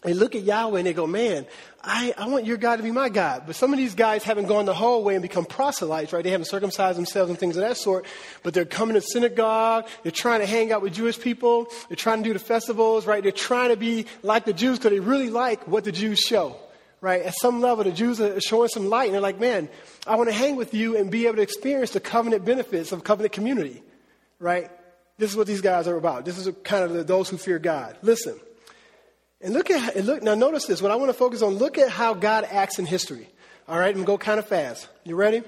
they 0.02 0.14
look 0.14 0.34
at 0.34 0.42
Yahweh 0.42 0.78
and 0.78 0.86
they 0.86 0.94
go, 0.94 1.06
man, 1.06 1.46
I, 1.82 2.14
I 2.16 2.28
want 2.28 2.46
your 2.46 2.56
God 2.56 2.76
to 2.76 2.82
be 2.82 2.90
my 2.90 3.10
God. 3.10 3.42
But 3.46 3.54
some 3.54 3.72
of 3.72 3.78
these 3.78 3.94
guys 3.94 4.22
haven't 4.22 4.46
gone 4.46 4.64
the 4.64 4.74
whole 4.74 5.04
way 5.04 5.14
and 5.14 5.20
become 5.20 5.44
proselytes, 5.44 6.12
right? 6.12 6.24
They 6.24 6.30
haven't 6.30 6.46
circumcised 6.46 6.96
themselves 6.96 7.28
and 7.28 7.38
things 7.38 7.56
of 7.56 7.62
that 7.62 7.76
sort. 7.76 8.06
But 8.42 8.54
they're 8.54 8.64
coming 8.64 8.94
to 8.94 9.02
synagogue. 9.02 9.88
They're 10.02 10.12
trying 10.12 10.40
to 10.40 10.46
hang 10.46 10.72
out 10.72 10.80
with 10.80 10.94
Jewish 10.94 11.20
people. 11.20 11.66
They're 11.88 11.96
trying 11.96 12.22
to 12.22 12.28
do 12.28 12.32
the 12.32 12.38
festivals, 12.38 13.06
right? 13.06 13.22
They're 13.22 13.32
trying 13.32 13.70
to 13.70 13.76
be 13.76 14.06
like 14.22 14.46
the 14.46 14.54
Jews 14.54 14.78
because 14.78 14.92
they 14.92 15.00
really 15.00 15.28
like 15.28 15.68
what 15.68 15.84
the 15.84 15.92
Jews 15.92 16.18
show, 16.18 16.56
right? 17.02 17.22
At 17.22 17.34
some 17.34 17.60
level, 17.60 17.84
the 17.84 17.92
Jews 17.92 18.22
are 18.22 18.40
showing 18.40 18.68
some 18.68 18.88
light 18.88 19.06
and 19.06 19.14
they're 19.14 19.20
like, 19.20 19.38
man, 19.40 19.68
I 20.06 20.16
want 20.16 20.30
to 20.30 20.34
hang 20.34 20.56
with 20.56 20.72
you 20.72 20.96
and 20.96 21.10
be 21.10 21.26
able 21.26 21.36
to 21.36 21.42
experience 21.42 21.90
the 21.90 22.00
covenant 22.00 22.46
benefits 22.46 22.92
of 22.92 23.04
covenant 23.04 23.34
community, 23.34 23.82
right? 24.38 24.70
This 25.18 25.30
is 25.30 25.36
what 25.36 25.46
these 25.46 25.60
guys 25.60 25.86
are 25.86 25.96
about. 25.96 26.24
This 26.24 26.38
is 26.38 26.48
kind 26.64 26.84
of 26.84 26.94
the, 26.94 27.04
those 27.04 27.28
who 27.28 27.36
fear 27.36 27.58
God. 27.58 27.98
Listen. 28.00 28.40
And 29.42 29.54
look 29.54 29.70
at, 29.70 29.96
and 29.96 30.06
look, 30.06 30.22
now 30.22 30.34
notice 30.34 30.66
this. 30.66 30.82
What 30.82 30.90
I 30.90 30.96
want 30.96 31.08
to 31.08 31.14
focus 31.14 31.42
on, 31.42 31.54
look 31.54 31.78
at 31.78 31.88
how 31.88 32.14
God 32.14 32.46
acts 32.50 32.78
in 32.78 32.86
history. 32.86 33.28
All 33.68 33.78
right, 33.78 33.88
i'm 33.88 33.94
going 33.94 34.04
go 34.04 34.18
kind 34.18 34.38
of 34.38 34.46
fast. 34.46 34.88
You 35.04 35.16
ready? 35.16 35.42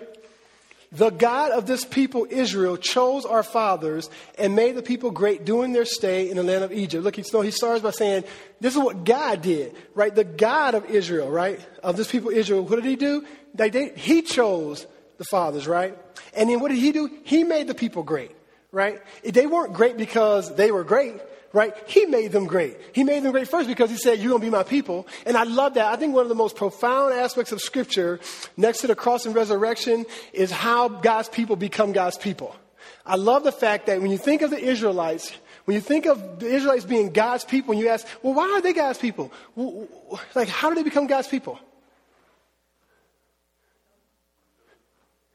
The 0.92 1.10
God 1.10 1.52
of 1.52 1.66
this 1.66 1.84
people, 1.84 2.26
Israel, 2.30 2.76
chose 2.76 3.24
our 3.24 3.42
fathers 3.42 4.10
and 4.38 4.54
made 4.54 4.76
the 4.76 4.82
people 4.82 5.10
great 5.10 5.44
during 5.44 5.72
their 5.72 5.86
stay 5.86 6.30
in 6.30 6.36
the 6.36 6.42
land 6.42 6.64
of 6.64 6.72
Egypt. 6.72 7.02
Look, 7.02 7.16
he 7.16 7.22
starts 7.22 7.82
by 7.82 7.90
saying, 7.90 8.24
this 8.60 8.74
is 8.74 8.78
what 8.78 9.04
God 9.04 9.40
did, 9.40 9.74
right? 9.94 10.14
The 10.14 10.24
God 10.24 10.74
of 10.74 10.84
Israel, 10.84 11.30
right? 11.30 11.58
Of 11.82 11.96
this 11.96 12.10
people, 12.10 12.30
Israel, 12.30 12.62
what 12.62 12.76
did 12.76 12.84
he 12.84 12.96
do? 12.96 13.26
They, 13.54 13.70
they, 13.70 13.88
he 13.90 14.20
chose 14.20 14.86
the 15.16 15.24
fathers, 15.24 15.66
right? 15.66 15.96
And 16.36 16.50
then 16.50 16.60
what 16.60 16.68
did 16.68 16.78
he 16.78 16.92
do? 16.92 17.10
He 17.24 17.42
made 17.42 17.68
the 17.68 17.74
people 17.74 18.02
great, 18.02 18.32
right? 18.70 19.00
They 19.24 19.46
weren't 19.46 19.72
great 19.72 19.96
because 19.96 20.54
they 20.56 20.70
were 20.70 20.84
great 20.84 21.14
right? 21.52 21.74
He 21.86 22.06
made 22.06 22.32
them 22.32 22.46
great. 22.46 22.78
He 22.92 23.04
made 23.04 23.22
them 23.22 23.32
great 23.32 23.48
first 23.48 23.68
because 23.68 23.90
he 23.90 23.96
said, 23.96 24.18
You're 24.18 24.30
going 24.30 24.40
to 24.40 24.46
be 24.46 24.50
my 24.50 24.62
people. 24.62 25.06
And 25.26 25.36
I 25.36 25.44
love 25.44 25.74
that. 25.74 25.86
I 25.92 25.96
think 25.96 26.14
one 26.14 26.22
of 26.22 26.28
the 26.28 26.34
most 26.34 26.56
profound 26.56 27.14
aspects 27.14 27.52
of 27.52 27.60
Scripture, 27.60 28.20
next 28.56 28.80
to 28.80 28.86
the 28.86 28.94
cross 28.94 29.26
and 29.26 29.34
resurrection, 29.34 30.06
is 30.32 30.50
how 30.50 30.88
God's 30.88 31.28
people 31.28 31.56
become 31.56 31.92
God's 31.92 32.18
people. 32.18 32.56
I 33.04 33.16
love 33.16 33.44
the 33.44 33.52
fact 33.52 33.86
that 33.86 34.00
when 34.00 34.10
you 34.10 34.18
think 34.18 34.42
of 34.42 34.50
the 34.50 34.58
Israelites, 34.58 35.32
when 35.64 35.74
you 35.74 35.80
think 35.80 36.06
of 36.06 36.40
the 36.40 36.46
Israelites 36.46 36.84
being 36.84 37.12
God's 37.12 37.44
people, 37.44 37.72
and 37.72 37.80
you 37.80 37.88
ask, 37.88 38.06
Well, 38.22 38.34
why 38.34 38.44
are 38.44 38.60
they 38.60 38.72
God's 38.72 38.98
people? 38.98 39.32
Like, 40.34 40.48
how 40.48 40.68
do 40.68 40.74
they 40.76 40.82
become 40.82 41.06
God's 41.06 41.28
people? 41.28 41.58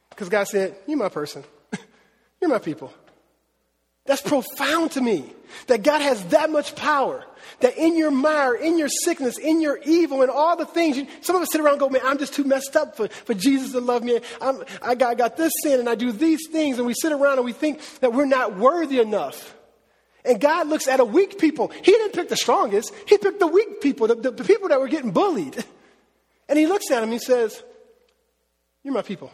Because 0.09 0.29
God 0.29 0.45
said, 0.45 0.75
You're 0.87 0.97
my 0.97 1.09
person. 1.09 1.43
You're 2.41 2.49
my 2.49 2.59
people. 2.59 2.91
That's 4.07 4.21
profound 4.21 4.91
to 4.91 5.01
me. 5.01 5.33
That 5.67 5.83
God 5.83 6.01
has 6.01 6.23
that 6.27 6.49
much 6.49 6.75
power. 6.75 7.23
That 7.61 7.77
in 7.77 7.97
your 7.97 8.11
mire, 8.11 8.55
in 8.55 8.77
your 8.77 8.89
sickness, 8.89 9.37
in 9.37 9.61
your 9.61 9.79
evil, 9.85 10.21
and 10.21 10.29
all 10.31 10.55
the 10.55 10.65
things, 10.65 10.97
you, 10.97 11.07
some 11.21 11.35
of 11.35 11.41
us 11.41 11.49
sit 11.51 11.61
around 11.61 11.73
and 11.73 11.79
go, 11.79 11.89
man, 11.89 12.01
I'm 12.03 12.17
just 12.17 12.33
too 12.33 12.43
messed 12.43 12.75
up 12.75 12.97
for, 12.97 13.07
for 13.07 13.33
Jesus 13.33 13.71
to 13.71 13.79
love 13.79 14.03
me. 14.03 14.19
I'm, 14.41 14.63
I, 14.81 14.95
got, 14.95 15.11
I 15.11 15.15
got 15.15 15.37
this 15.37 15.53
sin 15.63 15.79
and 15.79 15.89
I 15.89 15.95
do 15.95 16.11
these 16.11 16.47
things. 16.49 16.77
And 16.77 16.87
we 16.87 16.93
sit 16.93 17.11
around 17.11 17.37
and 17.37 17.45
we 17.45 17.53
think 17.53 17.81
that 17.99 18.13
we're 18.13 18.25
not 18.25 18.57
worthy 18.57 18.99
enough. 18.99 19.55
And 20.25 20.41
God 20.41 20.67
looks 20.67 20.87
at 20.87 20.99
a 20.99 21.05
weak 21.05 21.39
people. 21.39 21.69
He 21.69 21.91
didn't 21.91 22.13
pick 22.13 22.29
the 22.29 22.35
strongest. 22.35 22.93
He 23.07 23.17
picked 23.17 23.39
the 23.39 23.47
weak 23.47 23.81
people, 23.81 24.07
the, 24.07 24.15
the, 24.15 24.31
the 24.31 24.43
people 24.43 24.69
that 24.69 24.79
were 24.79 24.89
getting 24.89 25.11
bullied. 25.11 25.63
And 26.49 26.57
he 26.57 26.65
looks 26.65 26.89
at 26.91 27.01
them 27.01 27.03
and 27.03 27.11
he 27.11 27.19
says, 27.19 27.61
you're 28.81 28.93
my 28.93 29.01
people. 29.01 29.33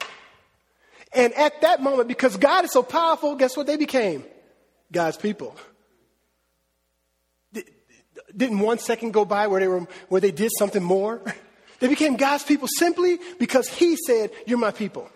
And 1.13 1.31
at 1.33 1.61
that 1.61 1.79
moment, 1.79 2.07
because 2.07 2.37
God 2.37 2.65
is 2.65 2.71
so 2.71 2.81
powerful, 2.81 3.35
guess 3.35 3.55
what 3.55 3.67
they 3.67 3.77
became? 3.77 4.25
God's 4.93 5.17
people. 5.17 5.55
Didn't 8.35 8.59
one 8.59 8.79
second 8.79 9.11
go 9.11 9.25
by 9.25 9.47
where 9.47 9.59
they, 9.59 9.67
were, 9.67 9.87
where 10.07 10.21
they 10.21 10.31
did 10.31 10.51
something 10.57 10.83
more? 10.83 11.21
They 11.79 11.89
became 11.89 12.15
God's 12.15 12.45
people 12.45 12.69
simply 12.77 13.19
because 13.39 13.67
He 13.67 13.97
said, 13.97 14.31
You're 14.47 14.57
my 14.57 14.71
people. 14.71 15.09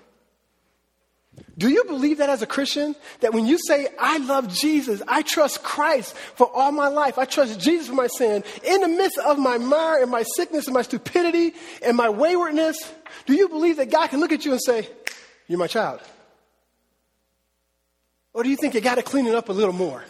Do 1.57 1.69
you 1.69 1.86
believe 1.86 2.17
that 2.17 2.29
as 2.29 2.41
a 2.41 2.46
Christian? 2.46 2.93
That 3.22 3.34
when 3.34 3.48
you 3.48 3.57
say, 3.57 3.88
I 3.98 4.17
love 4.17 4.53
Jesus, 4.53 5.01
I 5.07 5.22
trust 5.22 5.63
Christ 5.63 6.13
for 6.36 6.51
all 6.53 6.74
my 6.74 6.89
life, 6.89 7.17
I 7.17 7.24
trust 7.24 7.62
Jesus 7.62 7.88
for 7.88 7.93
my 7.93 8.07
sin, 8.07 8.43
in 8.65 8.81
the 8.81 8.89
midst 8.89 9.17
of 9.19 9.39
my 9.39 9.57
mire 9.57 10.01
and 10.01 10.12
my 10.12 10.24
sickness 10.24 10.67
and 10.67 10.74
my 10.74 10.81
stupidity 10.81 11.53
and 11.81 11.96
my 11.96 12.10
waywardness, 12.10 12.77
do 13.25 13.34
you 13.34 13.48
believe 13.48 13.77
that 13.77 13.89
God 13.89 14.10
can 14.10 14.19
look 14.19 14.34
at 14.34 14.43
you 14.43 14.51
and 14.51 14.62
say, 14.62 14.89
You're 15.48 15.60
my 15.60 15.67
child? 15.67 16.01
Or 18.38 18.44
do 18.44 18.50
you 18.50 18.56
think 18.56 18.75
you 18.75 18.82
got 18.82 18.96
to 18.96 19.01
clean 19.01 19.25
it 19.25 19.34
up 19.34 19.50
a 19.50 19.51
little 19.51 19.74
more? 19.74 20.06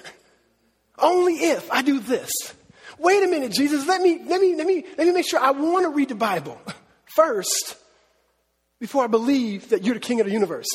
Only 1.00 1.36
if 1.36 1.72
I 1.72 1.82
do 1.82 2.02
this. 2.02 2.30
Wait 3.00 3.24
a 3.24 3.28
minute, 3.28 3.54
Jesus. 3.54 3.88
Let 3.88 4.02
me, 4.02 4.20
let 4.26 4.42
me, 4.42 4.54
let 4.54 4.68
me, 4.68 4.84
let 4.98 5.08
me 5.08 5.14
make 5.14 5.26
sure 5.26 5.40
I 5.40 5.52
want 5.52 5.86
to 5.86 5.90
read 5.90 6.10
the 6.10 6.16
Bible 6.16 6.62
first 7.06 7.78
before 8.82 9.06
I 9.06 9.08
believe 9.08 9.70
that 9.70 9.86
you're 9.86 9.94
the 9.94 10.02
king 10.02 10.20
of 10.20 10.26
the 10.26 10.34
universe. 10.34 10.68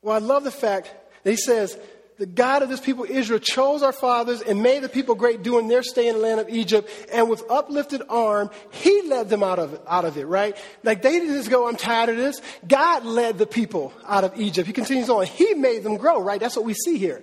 Well, 0.00 0.14
I 0.14 0.18
love 0.18 0.44
the 0.44 0.50
fact 0.50 0.90
that 1.24 1.30
he 1.30 1.36
says, 1.36 1.78
the 2.18 2.26
God 2.26 2.62
of 2.62 2.68
this 2.68 2.80
people, 2.80 3.06
Israel, 3.08 3.38
chose 3.38 3.82
our 3.82 3.92
fathers 3.92 4.42
and 4.42 4.60
made 4.62 4.82
the 4.82 4.88
people 4.88 5.14
great 5.14 5.42
during 5.42 5.68
their 5.68 5.84
stay 5.84 6.08
in 6.08 6.16
the 6.16 6.20
land 6.20 6.40
of 6.40 6.48
Egypt. 6.48 6.90
And 7.12 7.30
with 7.30 7.48
uplifted 7.48 8.02
arm, 8.08 8.50
He 8.70 9.02
led 9.02 9.28
them 9.28 9.44
out 9.44 9.60
of 9.60 9.80
out 9.86 10.04
of 10.04 10.16
it, 10.18 10.26
right? 10.26 10.56
Like 10.82 11.02
they 11.02 11.12
didn't 11.12 11.36
just 11.36 11.48
go, 11.48 11.68
I'm 11.68 11.76
tired 11.76 12.08
of 12.08 12.16
this. 12.16 12.42
God 12.66 13.04
led 13.04 13.38
the 13.38 13.46
people 13.46 13.92
out 14.06 14.24
of 14.24 14.38
Egypt. 14.38 14.66
He 14.66 14.72
continues 14.72 15.08
on. 15.08 15.26
He 15.26 15.54
made 15.54 15.84
them 15.84 15.96
grow, 15.96 16.20
right? 16.20 16.40
That's 16.40 16.56
what 16.56 16.64
we 16.64 16.74
see 16.74 16.98
here. 16.98 17.22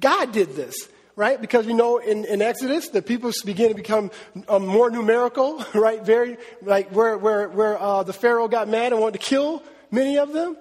God 0.00 0.32
did 0.32 0.56
this, 0.56 0.88
right? 1.14 1.40
Because 1.40 1.66
we 1.66 1.74
know 1.74 1.98
in, 1.98 2.24
in 2.24 2.42
Exodus, 2.42 2.88
the 2.88 3.02
people 3.02 3.30
begin 3.44 3.68
to 3.68 3.74
become 3.74 4.10
um, 4.48 4.66
more 4.66 4.90
numerical, 4.90 5.64
right? 5.74 6.04
Very, 6.04 6.36
like 6.62 6.90
where, 6.90 7.16
where, 7.16 7.48
where 7.48 7.80
uh, 7.80 8.02
the 8.02 8.12
Pharaoh 8.12 8.48
got 8.48 8.68
mad 8.68 8.92
and 8.92 9.00
wanted 9.00 9.20
to 9.20 9.24
kill 9.24 9.62
many 9.90 10.18
of 10.18 10.32
them. 10.32 10.56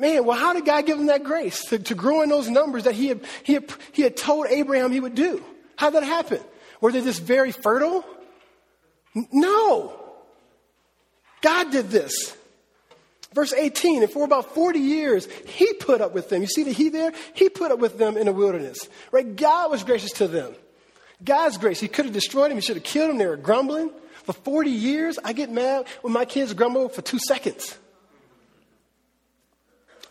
Man, 0.00 0.24
well, 0.24 0.38
how 0.38 0.54
did 0.54 0.64
God 0.64 0.86
give 0.86 0.98
him 0.98 1.06
that 1.06 1.24
grace 1.24 1.62
to, 1.66 1.78
to 1.78 1.94
grow 1.94 2.22
in 2.22 2.30
those 2.30 2.48
numbers 2.48 2.84
that 2.84 2.94
he 2.94 3.08
had, 3.08 3.20
he, 3.42 3.52
had, 3.52 3.70
he 3.92 4.02
had 4.02 4.16
told 4.16 4.46
Abraham 4.48 4.92
he 4.92 5.00
would 5.00 5.14
do? 5.14 5.44
How'd 5.76 5.92
that 5.92 6.02
happen? 6.02 6.40
Were 6.80 6.90
they 6.90 7.02
just 7.02 7.22
very 7.22 7.52
fertile? 7.52 8.04
No. 9.30 10.00
God 11.42 11.70
did 11.70 11.90
this. 11.90 12.34
Verse 13.34 13.52
18, 13.52 14.02
and 14.02 14.10
for 14.10 14.24
about 14.24 14.54
40 14.54 14.78
years, 14.78 15.28
he 15.46 15.74
put 15.74 16.00
up 16.00 16.14
with 16.14 16.30
them. 16.30 16.40
You 16.40 16.48
see 16.48 16.64
the 16.64 16.72
he 16.72 16.88
there? 16.88 17.12
He 17.34 17.50
put 17.50 17.70
up 17.70 17.78
with 17.78 17.98
them 17.98 18.16
in 18.16 18.24
the 18.24 18.32
wilderness. 18.32 18.88
Right? 19.12 19.36
God 19.36 19.70
was 19.70 19.84
gracious 19.84 20.12
to 20.14 20.26
them. 20.26 20.54
God's 21.22 21.58
grace. 21.58 21.78
He 21.78 21.88
could 21.88 22.06
have 22.06 22.14
destroyed 22.14 22.50
him. 22.50 22.56
He 22.56 22.62
should 22.62 22.76
have 22.76 22.84
killed 22.84 23.10
him. 23.10 23.18
They 23.18 23.26
were 23.26 23.36
grumbling. 23.36 23.90
For 24.24 24.32
40 24.32 24.70
years, 24.70 25.18
I 25.22 25.34
get 25.34 25.50
mad 25.50 25.86
when 26.00 26.12
my 26.14 26.24
kids 26.24 26.54
grumble 26.54 26.88
for 26.88 27.02
two 27.02 27.18
seconds. 27.18 27.76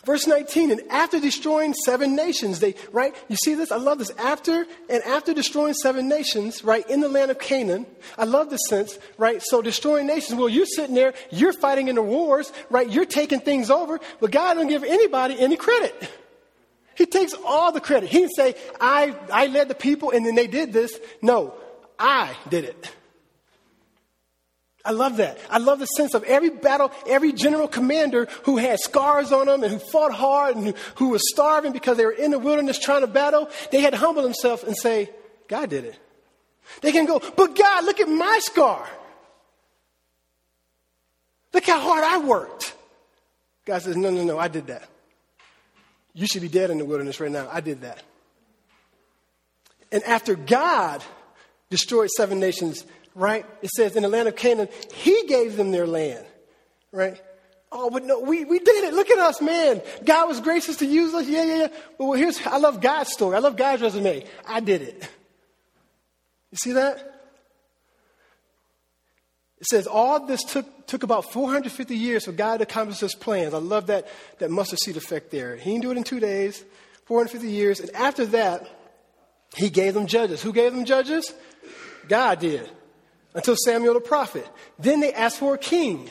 Verse 0.06 0.28
19, 0.28 0.72
and 0.72 0.82
after 0.90 1.20
destroying 1.20 1.74
seven 1.74 2.16
nations, 2.16 2.60
they, 2.60 2.74
right? 2.94 3.14
You 3.28 3.36
see 3.36 3.54
this? 3.54 3.70
I 3.70 3.76
love 3.76 3.98
this. 3.98 4.12
After, 4.12 4.66
and 4.90 5.04
after 5.04 5.34
destroying 5.34 5.74
seven 5.74 6.08
nations, 6.08 6.64
right, 6.64 6.90
in 6.90 7.02
the 7.02 7.10
land 7.10 7.32
of 7.32 7.40
Canaan, 7.40 7.86
I 8.18 8.24
love 8.24 8.50
this 8.50 8.66
sense, 8.70 8.98
right? 9.18 9.42
So 9.44 9.62
destroying 9.62 10.08
nations, 10.08 10.40
well, 10.40 10.48
you're 10.48 10.66
sitting 10.66 10.96
there, 10.96 11.14
you're 11.32 11.52
fighting 11.52 11.90
in 11.90 11.96
the 11.96 12.02
wars, 12.02 12.54
right? 12.70 12.90
You're 12.90 13.06
taking 13.06 13.42
things 13.42 13.70
over, 13.70 14.00
but 14.22 14.32
God 14.32 14.54
doesn't 14.54 14.70
give 14.70 14.86
anybody 14.86 15.38
any 15.38 15.58
credit. 15.58 16.10
He 16.96 17.06
takes 17.06 17.34
all 17.46 17.72
the 17.74 17.82
credit. 17.82 18.10
He 18.10 18.20
didn't 18.20 18.36
say, 18.36 18.56
I, 18.80 19.16
I 19.32 19.48
led 19.48 19.68
the 19.68 19.76
people 19.76 20.12
and 20.12 20.26
then 20.26 20.36
they 20.36 20.48
did 20.48 20.72
this. 20.72 20.98
No, 21.22 21.54
I 21.98 22.36
did 22.50 22.64
it. 22.64 22.92
I 24.86 24.92
love 24.92 25.18
that. 25.18 25.38
I 25.50 25.58
love 25.58 25.80
the 25.80 25.86
sense 25.86 26.14
of 26.14 26.24
every 26.24 26.50
battle, 26.50 26.92
every 27.08 27.34
general 27.34 27.68
commander 27.68 28.28
who 28.44 28.58
had 28.58 28.80
scars 28.80 29.32
on 29.32 29.48
them 29.48 29.64
and 29.64 29.74
who 29.74 29.80
fought 29.80 30.14
hard 30.14 30.56
and 30.56 30.74
who, 30.96 31.10
was 31.10 31.22
starving 31.30 31.74
because 31.74 31.98
they 31.98 32.06
were 32.06 32.12
in 32.12 32.32
the 32.32 32.40
wilderness 32.40 32.80
trying 32.80 33.02
to 33.02 33.08
battle, 33.08 33.50
they 33.72 33.82
had 33.82 33.92
to 33.92 33.98
humble 33.98 34.24
themselves 34.24 34.64
and 34.64 34.78
say, 34.78 35.10
God 35.48 35.70
did 35.70 35.84
it. 35.84 36.00
They 36.82 36.92
can 36.92 37.06
go, 37.06 37.20
but 37.20 37.56
God, 37.56 37.86
look 37.86 38.00
at 38.00 38.08
my 38.08 38.40
scar. 38.42 38.88
Look 41.54 41.66
how 41.66 41.80
hard 41.80 42.04
I 42.04 42.20
worked. 42.20 42.74
God 43.66 43.82
says, 43.82 43.98
no, 43.98 44.10
no, 44.10 44.24
no, 44.24 44.40
I 44.40 44.48
did 44.48 44.68
that. 44.68 44.88
You 46.14 46.26
should 46.26 46.42
be 46.42 46.48
dead 46.48 46.70
in 46.70 46.78
the 46.78 46.86
wilderness 46.86 47.20
right 47.20 47.32
now. 47.32 47.50
I 47.52 47.62
did 47.62 47.82
that. 47.82 48.02
And 49.92 50.04
after 50.04 50.36
God 50.36 51.04
destroyed 51.70 52.10
seven 52.10 52.40
nations, 52.40 52.86
right? 53.20 53.46
It 53.62 53.70
says 53.72 53.96
in 53.96 54.04
the 54.04 54.10
land 54.10 54.28
of 54.30 54.36
Canaan, 54.36 54.70
he 54.94 55.28
gave 55.28 55.58
them 55.58 55.72
their 55.72 55.86
land, 55.86 56.26
right? 56.92 57.22
Oh, 57.72 57.90
but 57.92 58.04
no, 58.06 58.22
we, 58.22 58.46
we 58.46 58.60
did 58.60 58.86
it. 58.86 58.94
Look 58.94 59.10
at 59.12 59.20
us, 59.20 59.42
man. 59.42 59.82
God 60.04 60.28
was 60.28 60.40
gracious 60.40 60.78
to 60.78 60.86
use 60.86 61.14
us. 61.14 61.28
Yeah, 61.28 61.44
yeah, 61.44 61.56
yeah. 61.58 61.68
Well, 62.00 62.14
here's, 62.14 62.40
I 62.48 62.58
love 62.58 62.82
God's 62.82 63.12
story. 63.12 63.36
I 63.36 63.40
love 63.40 63.58
God's 63.58 63.82
resume. 63.82 64.26
I 64.48 64.62
did 64.62 64.82
it. 64.82 65.08
You 66.52 66.58
see 66.58 66.72
that? 66.72 66.98
It 69.60 69.68
says 69.68 69.86
all 69.86 70.26
this 70.26 70.42
took, 70.46 70.88
took 70.88 71.04
about 71.04 71.32
450 71.32 71.96
years 71.96 72.24
for 72.26 72.32
God 72.32 72.58
to 72.58 72.64
accomplish 72.64 73.02
his 73.02 73.14
plans. 73.14 73.54
I 73.54 73.58
love 73.58 73.88
that, 73.88 74.08
that 74.40 74.50
mustard 74.50 74.80
seed 74.80 74.96
effect 74.96 75.30
there. 75.30 75.58
He 75.58 75.72
didn't 75.72 75.84
do 75.84 75.92
it 75.92 75.98
in 75.98 76.06
two 76.06 76.22
days, 76.22 76.64
450 77.06 77.52
years. 77.52 77.82
And 77.82 77.92
after 77.92 78.26
that, 78.28 78.68
he 79.58 79.70
gave 79.70 79.94
them 79.94 80.08
judges. 80.08 80.42
Who 80.42 80.54
gave 80.54 80.74
them 80.74 80.86
judges? 80.86 81.34
God 82.08 82.40
did 82.40 82.70
until 83.34 83.56
Samuel 83.56 83.94
the 83.94 84.02
prophet. 84.02 84.48
Then 84.78 85.00
they 85.00 85.14
asked 85.14 85.38
for 85.38 85.54
a 85.54 85.58
king, 85.58 86.10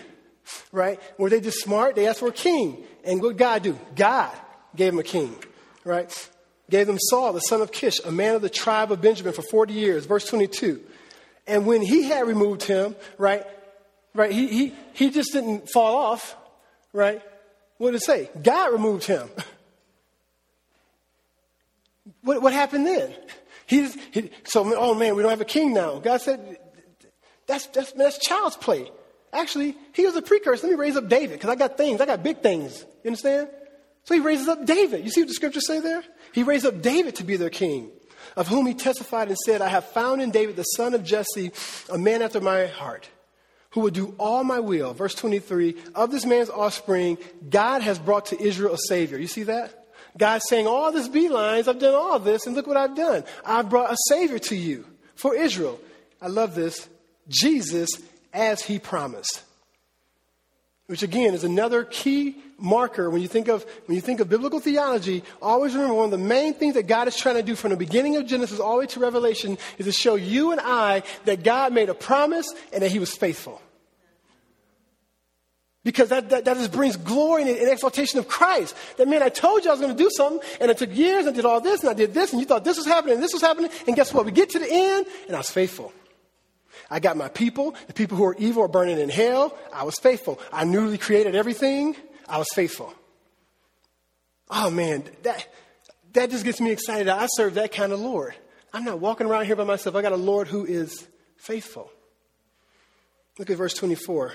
right? 0.72 1.00
Were 1.18 1.30
they 1.30 1.40
just 1.40 1.60
smart? 1.60 1.96
They 1.96 2.06
asked 2.06 2.20
for 2.20 2.28
a 2.28 2.32
king. 2.32 2.84
And 3.04 3.22
what 3.22 3.36
God 3.36 3.62
do? 3.62 3.78
God 3.96 4.34
gave 4.76 4.92
them 4.92 5.00
a 5.00 5.04
king, 5.04 5.34
right? 5.84 6.28
Gave 6.70 6.86
them 6.86 6.98
Saul, 6.98 7.32
the 7.32 7.40
son 7.40 7.62
of 7.62 7.72
Kish, 7.72 8.00
a 8.04 8.12
man 8.12 8.34
of 8.34 8.42
the 8.42 8.50
tribe 8.50 8.92
of 8.92 9.00
Benjamin 9.00 9.32
for 9.32 9.42
40 9.42 9.72
years. 9.72 10.04
Verse 10.04 10.26
22. 10.26 10.80
And 11.46 11.66
when 11.66 11.80
he 11.80 12.04
had 12.04 12.26
removed 12.26 12.62
him, 12.62 12.94
right, 13.16 13.46
right, 14.14 14.30
he, 14.30 14.48
he, 14.48 14.74
he 14.92 15.10
just 15.10 15.32
didn't 15.32 15.70
fall 15.70 15.96
off, 15.96 16.36
right? 16.92 17.22
What 17.78 17.92
did 17.92 18.02
it 18.02 18.04
say? 18.04 18.28
God 18.42 18.72
removed 18.72 19.04
him. 19.04 19.28
What, 22.22 22.42
what 22.42 22.52
happened 22.52 22.86
then? 22.86 23.14
He, 23.66 23.88
he, 24.10 24.30
so, 24.44 24.74
oh 24.76 24.94
man, 24.94 25.14
we 25.14 25.22
don't 25.22 25.30
have 25.30 25.40
a 25.40 25.46
king 25.46 25.72
now. 25.72 25.98
God 25.98 26.20
said, 26.20 26.58
that's, 27.48 27.66
that's, 27.68 27.92
that's 27.92 28.18
child's 28.18 28.56
play. 28.56 28.90
Actually, 29.32 29.74
he 29.92 30.06
was 30.06 30.14
a 30.14 30.22
precursor. 30.22 30.66
Let 30.66 30.74
me 30.74 30.78
raise 30.78 30.96
up 30.96 31.08
David 31.08 31.38
because 31.38 31.50
I 31.50 31.56
got 31.56 31.76
things. 31.76 32.00
I 32.00 32.06
got 32.06 32.22
big 32.22 32.40
things. 32.42 32.84
You 33.02 33.08
understand? 33.08 33.48
So 34.04 34.14
he 34.14 34.20
raises 34.20 34.48
up 34.48 34.64
David. 34.64 35.04
You 35.04 35.10
see 35.10 35.22
what 35.22 35.28
the 35.28 35.34
scriptures 35.34 35.66
say 35.66 35.80
there? 35.80 36.04
He 36.32 36.42
raised 36.42 36.64
up 36.64 36.80
David 36.80 37.16
to 37.16 37.24
be 37.24 37.36
their 37.36 37.50
king, 37.50 37.90
of 38.36 38.48
whom 38.48 38.66
he 38.66 38.74
testified 38.74 39.28
and 39.28 39.36
said, 39.36 39.60
I 39.60 39.68
have 39.68 39.84
found 39.86 40.22
in 40.22 40.30
David 40.30 40.56
the 40.56 40.62
son 40.62 40.94
of 40.94 41.04
Jesse, 41.04 41.50
a 41.90 41.98
man 41.98 42.22
after 42.22 42.40
my 42.40 42.66
heart, 42.66 43.08
who 43.70 43.80
will 43.80 43.90
do 43.90 44.14
all 44.18 44.44
my 44.44 44.60
will. 44.60 44.94
Verse 44.94 45.14
23 45.14 45.76
Of 45.94 46.10
this 46.10 46.24
man's 46.24 46.50
offspring, 46.50 47.18
God 47.48 47.82
has 47.82 47.98
brought 47.98 48.26
to 48.26 48.40
Israel 48.40 48.74
a 48.74 48.78
Savior. 48.88 49.18
You 49.18 49.26
see 49.26 49.42
that? 49.44 49.74
God's 50.16 50.44
saying, 50.48 50.66
All 50.66 50.92
this 50.92 51.08
beelines, 51.08 51.68
I've 51.68 51.78
done 51.78 51.94
all 51.94 52.18
this, 52.18 52.46
and 52.46 52.54
look 52.56 52.66
what 52.66 52.76
I've 52.76 52.96
done. 52.96 53.24
I've 53.44 53.68
brought 53.68 53.92
a 53.92 53.96
Savior 54.08 54.38
to 54.38 54.56
you 54.56 54.86
for 55.14 55.34
Israel. 55.34 55.78
I 56.20 56.28
love 56.28 56.54
this. 56.54 56.88
Jesus 57.28 57.90
as 58.32 58.62
he 58.62 58.78
promised. 58.78 59.42
Which 60.86 61.02
again 61.02 61.34
is 61.34 61.44
another 61.44 61.84
key 61.84 62.36
marker 62.58 63.08
when 63.08 63.22
you 63.22 63.28
think 63.28 63.48
of 63.48 63.64
when 63.86 63.94
you 63.94 64.00
think 64.00 64.20
of 64.20 64.28
biblical 64.28 64.58
theology, 64.58 65.22
always 65.40 65.74
remember 65.74 65.94
one 65.94 66.06
of 66.06 66.10
the 66.10 66.18
main 66.18 66.54
things 66.54 66.74
that 66.74 66.86
God 66.86 67.08
is 67.08 67.16
trying 67.16 67.36
to 67.36 67.42
do 67.42 67.54
from 67.54 67.70
the 67.70 67.76
beginning 67.76 68.16
of 68.16 68.26
Genesis 68.26 68.58
all 68.58 68.74
the 68.74 68.80
way 68.80 68.86
to 68.86 69.00
Revelation 69.00 69.58
is 69.76 69.86
to 69.86 69.92
show 69.92 70.14
you 70.14 70.50
and 70.50 70.60
I 70.60 71.02
that 71.26 71.42
God 71.44 71.72
made 71.72 71.88
a 71.88 71.94
promise 71.94 72.46
and 72.72 72.82
that 72.82 72.90
he 72.90 72.98
was 72.98 73.14
faithful. 73.14 73.60
Because 75.84 76.08
that, 76.08 76.28
that, 76.30 76.44
that 76.44 76.56
just 76.56 76.72
brings 76.72 76.96
glory 76.96 77.42
and, 77.42 77.50
and 77.50 77.70
exaltation 77.70 78.18
of 78.18 78.28
Christ. 78.28 78.74
That 78.96 79.08
man, 79.08 79.22
I 79.22 79.28
told 79.28 79.64
you 79.64 79.70
I 79.70 79.72
was 79.72 79.80
going 79.80 79.96
to 79.96 80.02
do 80.02 80.10
something, 80.10 80.46
and 80.60 80.70
it 80.70 80.76
took 80.76 80.94
years, 80.94 81.24
and 81.24 81.32
I 81.32 81.36
did 81.36 81.46
all 81.46 81.60
this, 81.60 81.80
and 81.80 81.88
I 81.88 81.94
did 81.94 82.12
this, 82.12 82.32
and 82.32 82.40
you 82.40 82.46
thought 82.46 82.64
this 82.64 82.76
was 82.76 82.84
happening, 82.84 83.14
and 83.14 83.22
this 83.22 83.32
was 83.32 83.40
happening, 83.40 83.70
and 83.86 83.96
guess 83.96 84.12
what? 84.12 84.26
We 84.26 84.32
get 84.32 84.50
to 84.50 84.58
the 84.58 84.70
end, 84.70 85.06
and 85.28 85.36
I 85.36 85.38
was 85.38 85.48
faithful. 85.48 85.92
I 86.90 87.00
got 87.00 87.16
my 87.16 87.28
people. 87.28 87.74
The 87.86 87.92
people 87.92 88.16
who 88.16 88.24
are 88.24 88.36
evil 88.38 88.64
are 88.64 88.68
burning 88.68 88.98
in 88.98 89.08
hell. 89.08 89.56
I 89.72 89.84
was 89.84 89.96
faithful. 89.96 90.40
I 90.52 90.64
newly 90.64 90.98
created 90.98 91.34
everything. 91.34 91.96
I 92.28 92.38
was 92.38 92.48
faithful. 92.54 92.92
Oh 94.50 94.70
man, 94.70 95.04
that, 95.22 95.46
that 96.14 96.30
just 96.30 96.44
gets 96.44 96.60
me 96.60 96.70
excited. 96.70 97.08
I 97.08 97.26
serve 97.36 97.54
that 97.54 97.72
kind 97.72 97.92
of 97.92 98.00
Lord. 98.00 98.34
I'm 98.72 98.84
not 98.84 99.00
walking 99.00 99.26
around 99.26 99.46
here 99.46 99.56
by 99.56 99.64
myself. 99.64 99.96
I 99.96 100.02
got 100.02 100.12
a 100.12 100.16
Lord 100.16 100.48
who 100.48 100.64
is 100.64 101.06
faithful. 101.36 101.90
Look 103.38 103.50
at 103.50 103.56
verse 103.56 103.74
24. 103.74 104.34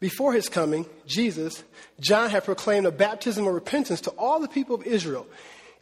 Before 0.00 0.32
his 0.32 0.48
coming, 0.48 0.86
Jesus, 1.06 1.62
John 2.00 2.30
had 2.30 2.44
proclaimed 2.44 2.86
a 2.86 2.92
baptism 2.92 3.46
of 3.46 3.54
repentance 3.54 4.00
to 4.02 4.10
all 4.10 4.40
the 4.40 4.48
people 4.48 4.74
of 4.74 4.84
Israel. 4.84 5.26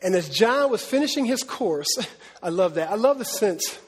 And 0.03 0.15
as 0.15 0.29
John 0.29 0.71
was 0.71 0.85
finishing 0.85 1.25
his 1.25 1.43
course, 1.43 1.89
I 2.43 2.51
love 2.51 2.75
that. 2.75 2.91
I 2.91 2.97
love 2.97 3.19
the 3.19 3.25
sense 3.25 3.79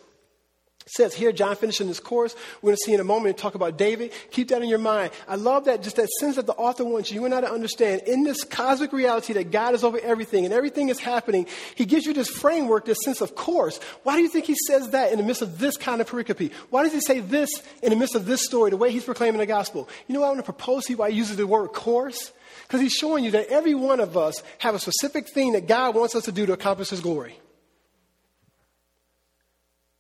says 0.86 1.14
here, 1.14 1.32
John 1.32 1.56
finishing 1.56 1.88
this 1.88 2.00
course. 2.00 2.34
We're 2.60 2.68
going 2.68 2.76
to 2.76 2.82
see 2.84 2.94
in 2.94 3.00
a 3.00 3.04
moment 3.04 3.38
talk 3.38 3.54
about 3.54 3.78
David. 3.78 4.12
Keep 4.30 4.48
that 4.48 4.62
in 4.62 4.68
your 4.68 4.78
mind. 4.78 5.12
I 5.28 5.36
love 5.36 5.64
that, 5.66 5.82
just 5.82 5.96
that 5.96 6.08
sense 6.20 6.36
that 6.36 6.46
the 6.46 6.54
author 6.54 6.84
wants 6.84 7.10
you 7.10 7.24
and 7.24 7.34
I 7.34 7.40
to 7.40 7.50
understand 7.50 8.02
in 8.06 8.24
this 8.24 8.44
cosmic 8.44 8.92
reality 8.92 9.32
that 9.34 9.50
God 9.50 9.74
is 9.74 9.84
over 9.84 9.98
everything 10.00 10.44
and 10.44 10.54
everything 10.54 10.88
is 10.88 10.98
happening. 10.98 11.46
He 11.74 11.84
gives 11.84 12.06
you 12.06 12.12
this 12.12 12.28
framework, 12.28 12.84
this 12.84 12.98
sense 13.04 13.20
of 13.20 13.34
course. 13.34 13.78
Why 14.02 14.16
do 14.16 14.22
you 14.22 14.28
think 14.28 14.46
he 14.46 14.56
says 14.66 14.90
that 14.90 15.12
in 15.12 15.18
the 15.18 15.24
midst 15.24 15.42
of 15.42 15.58
this 15.58 15.76
kind 15.76 16.00
of 16.00 16.08
pericope? 16.08 16.52
Why 16.70 16.82
does 16.82 16.92
he 16.92 17.00
say 17.00 17.20
this 17.20 17.50
in 17.82 17.90
the 17.90 17.96
midst 17.96 18.14
of 18.14 18.26
this 18.26 18.44
story, 18.44 18.70
the 18.70 18.76
way 18.76 18.90
he's 18.90 19.04
proclaiming 19.04 19.38
the 19.38 19.46
gospel? 19.46 19.88
You 20.06 20.14
know 20.14 20.20
what 20.20 20.26
I 20.26 20.30
want 20.30 20.40
to 20.40 20.52
propose 20.52 20.86
to 20.86 20.92
you 20.92 20.96
why 20.96 21.10
he 21.10 21.16
uses 21.16 21.36
the 21.36 21.46
word 21.46 21.68
course? 21.68 22.32
Because 22.62 22.80
he's 22.80 22.92
showing 22.92 23.24
you 23.24 23.30
that 23.32 23.48
every 23.48 23.74
one 23.74 24.00
of 24.00 24.16
us 24.16 24.42
have 24.58 24.74
a 24.74 24.78
specific 24.78 25.28
thing 25.28 25.52
that 25.52 25.66
God 25.66 25.94
wants 25.94 26.14
us 26.14 26.24
to 26.24 26.32
do 26.32 26.46
to 26.46 26.52
accomplish 26.52 26.90
his 26.90 27.00
glory. 27.00 27.38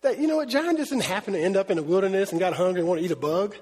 That, 0.02 0.18
you 0.18 0.26
know 0.26 0.36
what, 0.36 0.48
John 0.48 0.76
just 0.76 0.90
didn't 0.90 1.04
happen 1.04 1.34
to 1.34 1.40
end 1.40 1.56
up 1.56 1.70
in 1.70 1.76
the 1.76 1.82
wilderness 1.82 2.32
and 2.32 2.40
got 2.40 2.54
hungry 2.54 2.80
and 2.80 2.88
want 2.88 3.00
to 3.00 3.04
eat 3.04 3.12
a 3.12 3.16
bug. 3.16 3.56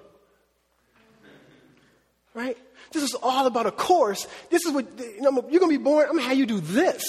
Right? 2.34 2.56
This 2.92 3.02
is 3.02 3.14
all 3.14 3.46
about 3.46 3.66
a 3.66 3.70
course. 3.70 4.26
This 4.50 4.64
is 4.64 4.72
what, 4.72 4.86
you 4.98 5.20
know, 5.20 5.32
you're 5.50 5.60
going 5.60 5.72
to 5.72 5.78
be 5.78 5.84
born, 5.84 6.06
I'm 6.06 6.12
going 6.12 6.24
to 6.24 6.28
have 6.28 6.38
you 6.38 6.46
do 6.46 6.60
this. 6.60 7.04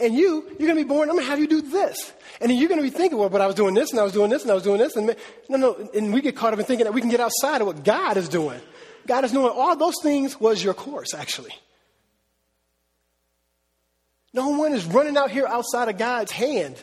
And 0.00 0.14
you, 0.14 0.44
you're 0.58 0.68
going 0.68 0.76
to 0.78 0.84
be 0.84 0.88
born, 0.88 1.10
I'm 1.10 1.16
going 1.16 1.26
to 1.26 1.30
have 1.30 1.38
you 1.38 1.46
do 1.46 1.60
this. 1.60 2.12
And 2.40 2.50
then 2.50 2.58
you're 2.58 2.68
going 2.68 2.80
to 2.80 2.82
be 2.82 2.90
thinking, 2.90 3.18
well, 3.18 3.28
but 3.28 3.42
I 3.42 3.46
was 3.46 3.54
doing 3.54 3.74
this 3.74 3.90
and 3.90 4.00
I 4.00 4.02
was 4.02 4.12
doing 4.12 4.30
this 4.30 4.42
and 4.42 4.50
I 4.50 4.54
was 4.54 4.62
doing 4.62 4.78
this. 4.78 4.96
And 4.96 5.14
no, 5.50 5.58
no, 5.58 5.90
and 5.94 6.14
we 6.14 6.22
get 6.22 6.34
caught 6.34 6.54
up 6.54 6.58
in 6.58 6.64
thinking 6.64 6.84
that 6.84 6.92
we 6.92 7.02
can 7.02 7.10
get 7.10 7.20
outside 7.20 7.60
of 7.60 7.66
what 7.66 7.84
God 7.84 8.16
is 8.16 8.28
doing. 8.28 8.60
God 9.06 9.24
is 9.24 9.32
doing 9.32 9.52
all 9.54 9.76
those 9.76 9.96
things 10.02 10.40
was 10.40 10.64
your 10.64 10.74
course, 10.74 11.12
actually. 11.12 11.52
No 14.32 14.48
one 14.48 14.72
is 14.72 14.86
running 14.86 15.16
out 15.18 15.30
here 15.30 15.46
outside 15.46 15.90
of 15.90 15.98
God's 15.98 16.32
hand. 16.32 16.82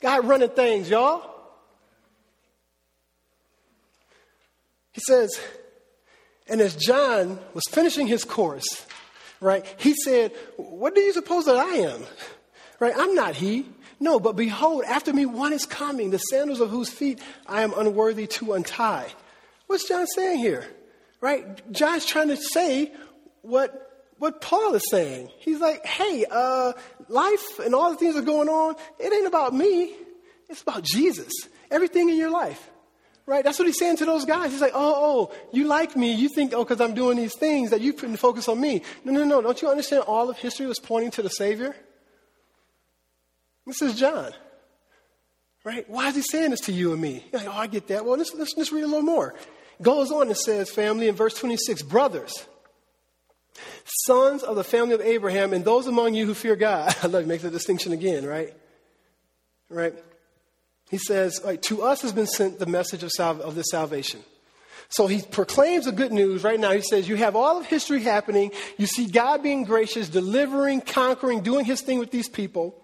God 0.00 0.26
running 0.26 0.48
things, 0.50 0.88
y'all. 0.88 1.28
He 4.92 5.00
says, 5.06 5.38
and 6.48 6.60
as 6.60 6.74
John 6.74 7.38
was 7.54 7.64
finishing 7.70 8.06
his 8.06 8.24
course, 8.24 8.86
right, 9.40 9.64
he 9.78 9.94
said, 9.94 10.32
What 10.56 10.94
do 10.94 11.00
you 11.00 11.12
suppose 11.12 11.44
that 11.46 11.56
I 11.56 11.76
am? 11.76 12.02
Right, 12.80 12.94
I'm 12.96 13.14
not 13.14 13.34
he. 13.34 13.66
No, 14.00 14.18
but 14.18 14.34
behold, 14.34 14.84
after 14.84 15.12
me 15.12 15.26
one 15.26 15.52
is 15.52 15.66
coming, 15.66 16.10
the 16.10 16.18
sandals 16.18 16.60
of 16.60 16.70
whose 16.70 16.88
feet 16.88 17.20
I 17.46 17.62
am 17.62 17.74
unworthy 17.76 18.26
to 18.28 18.54
untie. 18.54 19.12
What's 19.66 19.86
John 19.86 20.06
saying 20.06 20.38
here? 20.38 20.66
Right? 21.20 21.70
John's 21.70 22.06
trying 22.06 22.28
to 22.28 22.36
say 22.36 22.92
what 23.42 23.86
what 24.18 24.40
Paul 24.40 24.74
is 24.74 24.88
saying. 24.90 25.30
He's 25.38 25.60
like, 25.60 25.84
hey, 25.84 26.26
uh, 26.30 26.72
life 27.10 27.58
and 27.58 27.74
all 27.74 27.90
the 27.90 27.96
things 27.96 28.14
that 28.14 28.22
are 28.22 28.26
going 28.26 28.48
on, 28.48 28.76
it 28.98 29.12
ain't 29.12 29.26
about 29.26 29.54
me. 29.54 29.94
It's 30.48 30.62
about 30.62 30.82
Jesus. 30.82 31.32
Everything 31.70 32.08
in 32.08 32.16
your 32.16 32.30
life. 32.30 32.70
Right? 33.26 33.44
That's 33.44 33.58
what 33.58 33.66
he's 33.66 33.78
saying 33.78 33.98
to 33.98 34.06
those 34.06 34.24
guys. 34.24 34.50
He's 34.50 34.60
like, 34.60 34.72
oh, 34.74 35.30
oh, 35.30 35.36
you 35.52 35.66
like 35.66 35.96
me. 35.96 36.12
You 36.12 36.28
think, 36.28 36.52
oh, 36.52 36.64
because 36.64 36.80
I'm 36.80 36.94
doing 36.94 37.16
these 37.16 37.36
things 37.36 37.70
that 37.70 37.80
you 37.80 37.92
couldn't 37.92 38.16
focus 38.16 38.48
on 38.48 38.60
me. 38.60 38.82
No, 39.04 39.12
no, 39.12 39.24
no. 39.24 39.40
Don't 39.40 39.60
you 39.62 39.68
understand 39.68 40.04
all 40.08 40.28
of 40.28 40.36
history 40.36 40.66
was 40.66 40.80
pointing 40.80 41.12
to 41.12 41.22
the 41.22 41.28
Savior? 41.28 41.76
This 43.66 43.82
is 43.82 43.94
John. 43.94 44.32
Right? 45.62 45.88
Why 45.88 46.08
is 46.08 46.16
he 46.16 46.22
saying 46.22 46.50
this 46.50 46.60
to 46.62 46.72
you 46.72 46.92
and 46.92 47.00
me? 47.00 47.24
You're 47.32 47.42
like, 47.42 47.54
oh, 47.54 47.58
I 47.58 47.66
get 47.68 47.86
that. 47.88 48.04
Well, 48.04 48.16
let's, 48.16 48.34
let's, 48.34 48.54
let's 48.56 48.72
read 48.72 48.82
a 48.82 48.88
little 48.88 49.02
more. 49.02 49.34
Goes 49.80 50.10
on 50.10 50.26
and 50.26 50.36
says, 50.36 50.70
family, 50.70 51.06
in 51.06 51.14
verse 51.14 51.34
26, 51.34 51.82
brothers, 51.82 52.46
sons 53.84 54.42
of 54.42 54.56
the 54.56 54.64
family 54.64 54.94
of 54.94 55.00
Abraham, 55.00 55.52
and 55.52 55.64
those 55.64 55.86
among 55.86 56.14
you 56.14 56.26
who 56.26 56.34
fear 56.34 56.56
God. 56.56 56.94
I 57.02 57.06
love 57.06 57.24
it, 57.24 57.26
makes 57.26 57.44
a 57.44 57.50
distinction 57.50 57.92
again, 57.92 58.26
right? 58.26 58.54
Right? 59.68 59.94
He 60.90 60.98
says, 60.98 61.40
right, 61.44 61.60
To 61.62 61.82
us 61.82 62.02
has 62.02 62.12
been 62.12 62.26
sent 62.26 62.58
the 62.58 62.66
message 62.66 63.02
of, 63.02 63.10
sal- 63.10 63.42
of 63.42 63.54
the 63.54 63.62
salvation. 63.62 64.20
So 64.88 65.06
he 65.06 65.22
proclaims 65.22 65.84
the 65.84 65.92
good 65.92 66.12
news 66.12 66.42
right 66.42 66.58
now. 66.58 66.72
He 66.72 66.82
says, 66.82 67.08
You 67.08 67.14
have 67.16 67.36
all 67.36 67.58
of 67.58 67.66
history 67.66 68.02
happening. 68.02 68.50
You 68.76 68.86
see 68.86 69.06
God 69.06 69.40
being 69.42 69.64
gracious, 69.64 70.08
delivering, 70.08 70.80
conquering, 70.80 71.42
doing 71.42 71.64
his 71.64 71.80
thing 71.80 72.00
with 72.00 72.10
these 72.10 72.28
people. 72.28 72.74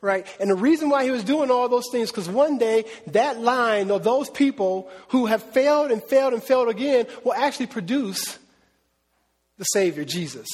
Right? 0.00 0.26
And 0.40 0.50
the 0.50 0.54
reason 0.54 0.88
why 0.88 1.04
he 1.04 1.10
was 1.10 1.22
doing 1.22 1.50
all 1.50 1.68
those 1.68 1.90
things, 1.92 2.10
because 2.10 2.30
one 2.30 2.56
day 2.56 2.86
that 3.08 3.38
line 3.38 3.90
of 3.90 4.02
those 4.02 4.30
people 4.30 4.88
who 5.08 5.26
have 5.26 5.42
failed 5.42 5.90
and 5.90 6.02
failed 6.02 6.32
and 6.32 6.42
failed 6.42 6.70
again 6.70 7.06
will 7.22 7.34
actually 7.34 7.66
produce 7.66 8.38
the 9.60 9.64
Savior, 9.64 10.06
Jesus. 10.06 10.48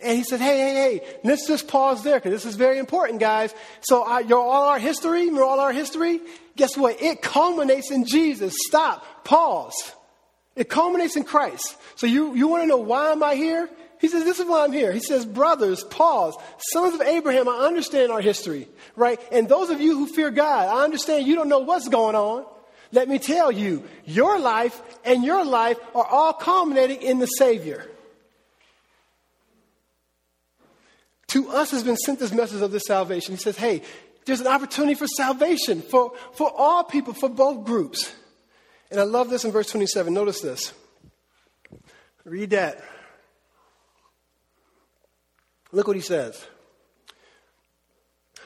And 0.00 0.16
he 0.16 0.22
said, 0.22 0.40
hey, 0.40 0.56
hey, 0.56 0.74
hey, 0.74 1.18
let's 1.24 1.48
just 1.48 1.66
pause 1.66 2.04
there 2.04 2.14
because 2.14 2.30
this 2.30 2.46
is 2.46 2.54
very 2.54 2.78
important, 2.78 3.18
guys. 3.18 3.52
So 3.80 4.08
uh, 4.08 4.20
your, 4.20 4.38
all 4.38 4.68
our 4.68 4.78
history, 4.78 5.24
your 5.24 5.44
all 5.44 5.58
our 5.58 5.72
history, 5.72 6.20
guess 6.54 6.76
what? 6.76 7.02
It 7.02 7.22
culminates 7.22 7.90
in 7.90 8.06
Jesus. 8.06 8.54
Stop. 8.68 9.24
Pause. 9.24 9.96
It 10.54 10.68
culminates 10.68 11.16
in 11.16 11.24
Christ. 11.24 11.76
So 11.96 12.06
you, 12.06 12.36
you 12.36 12.46
want 12.46 12.62
to 12.62 12.68
know 12.68 12.76
why 12.76 13.10
am 13.10 13.24
I 13.24 13.34
here? 13.34 13.68
He 14.00 14.06
says, 14.06 14.22
this 14.22 14.38
is 14.38 14.46
why 14.46 14.62
I'm 14.62 14.72
here. 14.72 14.92
He 14.92 15.00
says, 15.00 15.26
brothers, 15.26 15.82
pause. 15.82 16.36
Sons 16.72 16.94
of 16.94 17.00
Abraham, 17.00 17.48
I 17.48 17.66
understand 17.66 18.12
our 18.12 18.20
history, 18.20 18.68
right? 18.94 19.20
And 19.32 19.48
those 19.48 19.70
of 19.70 19.80
you 19.80 19.98
who 19.98 20.06
fear 20.06 20.30
God, 20.30 20.68
I 20.68 20.84
understand 20.84 21.26
you 21.26 21.34
don't 21.34 21.48
know 21.48 21.58
what's 21.58 21.88
going 21.88 22.14
on. 22.14 22.46
Let 22.92 23.08
me 23.08 23.18
tell 23.18 23.50
you, 23.50 23.82
your 24.04 24.38
life 24.38 24.80
and 25.04 25.24
your 25.24 25.44
life 25.44 25.78
are 25.96 26.06
all 26.06 26.32
culminating 26.32 27.02
in 27.02 27.18
the 27.18 27.26
Savior. 27.26 27.89
To 31.30 31.48
us 31.50 31.70
has 31.70 31.84
been 31.84 31.96
sent 31.96 32.18
this 32.18 32.32
message 32.32 32.60
of 32.60 32.72
this 32.72 32.84
salvation. 32.86 33.36
He 33.36 33.40
says, 33.40 33.56
hey, 33.56 33.82
there's 34.24 34.40
an 34.40 34.48
opportunity 34.48 34.94
for 34.94 35.06
salvation 35.06 35.80
for, 35.80 36.12
for 36.32 36.50
all 36.50 36.82
people, 36.82 37.14
for 37.14 37.28
both 37.28 37.64
groups. 37.64 38.12
And 38.90 38.98
I 38.98 39.04
love 39.04 39.30
this 39.30 39.44
in 39.44 39.52
verse 39.52 39.68
27. 39.70 40.12
Notice 40.12 40.40
this. 40.40 40.72
Read 42.24 42.50
that. 42.50 42.82
Look 45.70 45.86
what 45.86 45.94
he 45.94 46.02
says. 46.02 46.44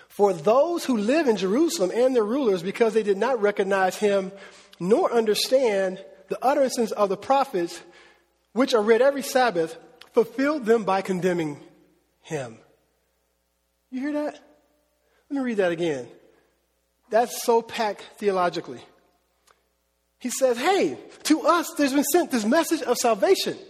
For 0.08 0.34
those 0.34 0.84
who 0.84 0.98
live 0.98 1.26
in 1.26 1.38
Jerusalem 1.38 1.90
and 1.92 2.14
their 2.14 2.22
rulers, 2.22 2.62
because 2.62 2.92
they 2.92 3.02
did 3.02 3.16
not 3.16 3.40
recognize 3.40 3.96
him 3.96 4.30
nor 4.78 5.10
understand 5.10 6.04
the 6.28 6.38
utterances 6.44 6.92
of 6.92 7.08
the 7.08 7.16
prophets, 7.16 7.80
which 8.52 8.74
are 8.74 8.82
read 8.82 9.00
every 9.00 9.22
Sabbath, 9.22 9.78
fulfilled 10.12 10.66
them 10.66 10.84
by 10.84 11.00
condemning 11.00 11.58
him. 12.20 12.58
You 13.94 14.00
hear 14.00 14.12
that? 14.14 14.40
Let 15.30 15.38
me 15.38 15.38
read 15.38 15.58
that 15.58 15.70
again. 15.70 16.08
That's 17.10 17.44
so 17.44 17.62
packed 17.62 18.02
theologically. 18.18 18.80
He 20.18 20.30
says, 20.30 20.58
Hey, 20.58 20.98
to 21.22 21.42
us 21.42 21.72
there's 21.78 21.92
been 21.92 22.02
sent 22.02 22.32
this 22.32 22.44
message 22.44 22.82
of 22.82 22.96
salvation. 22.96 23.52
And 23.52 23.64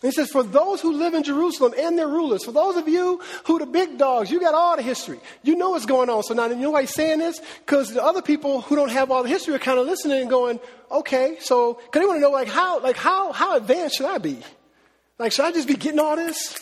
he 0.00 0.12
says, 0.12 0.30
For 0.30 0.42
those 0.42 0.80
who 0.80 0.94
live 0.94 1.12
in 1.12 1.24
Jerusalem 1.24 1.74
and 1.78 1.98
their 1.98 2.08
rulers, 2.08 2.42
for 2.42 2.52
those 2.52 2.76
of 2.76 2.88
you 2.88 3.20
who 3.44 3.58
the 3.58 3.66
big 3.66 3.98
dogs, 3.98 4.30
you 4.30 4.40
got 4.40 4.54
all 4.54 4.76
the 4.76 4.82
history. 4.82 5.20
You 5.42 5.56
know 5.56 5.70
what's 5.70 5.84
going 5.84 6.08
on. 6.08 6.22
So 6.22 6.32
now, 6.32 6.46
you 6.46 6.56
know 6.56 6.70
why 6.70 6.80
he's 6.80 6.94
saying 6.94 7.18
this? 7.18 7.38
Because 7.58 7.92
the 7.92 8.02
other 8.02 8.22
people 8.22 8.62
who 8.62 8.76
don't 8.76 8.90
have 8.90 9.10
all 9.10 9.22
the 9.22 9.28
history 9.28 9.54
are 9.54 9.58
kind 9.58 9.78
of 9.78 9.84
listening 9.84 10.22
and 10.22 10.30
going, 10.30 10.58
Okay, 10.90 11.36
so, 11.38 11.74
because 11.74 12.00
they 12.00 12.06
want 12.06 12.16
to 12.16 12.22
know, 12.22 12.30
like, 12.30 12.48
how, 12.48 12.80
like, 12.80 12.96
how, 12.96 13.30
how 13.32 13.58
advanced 13.58 13.98
should 13.98 14.06
I 14.06 14.16
be? 14.16 14.38
Like, 15.18 15.32
should 15.32 15.44
I 15.44 15.52
just 15.52 15.68
be 15.68 15.74
getting 15.74 16.00
all 16.00 16.16
this? 16.16 16.58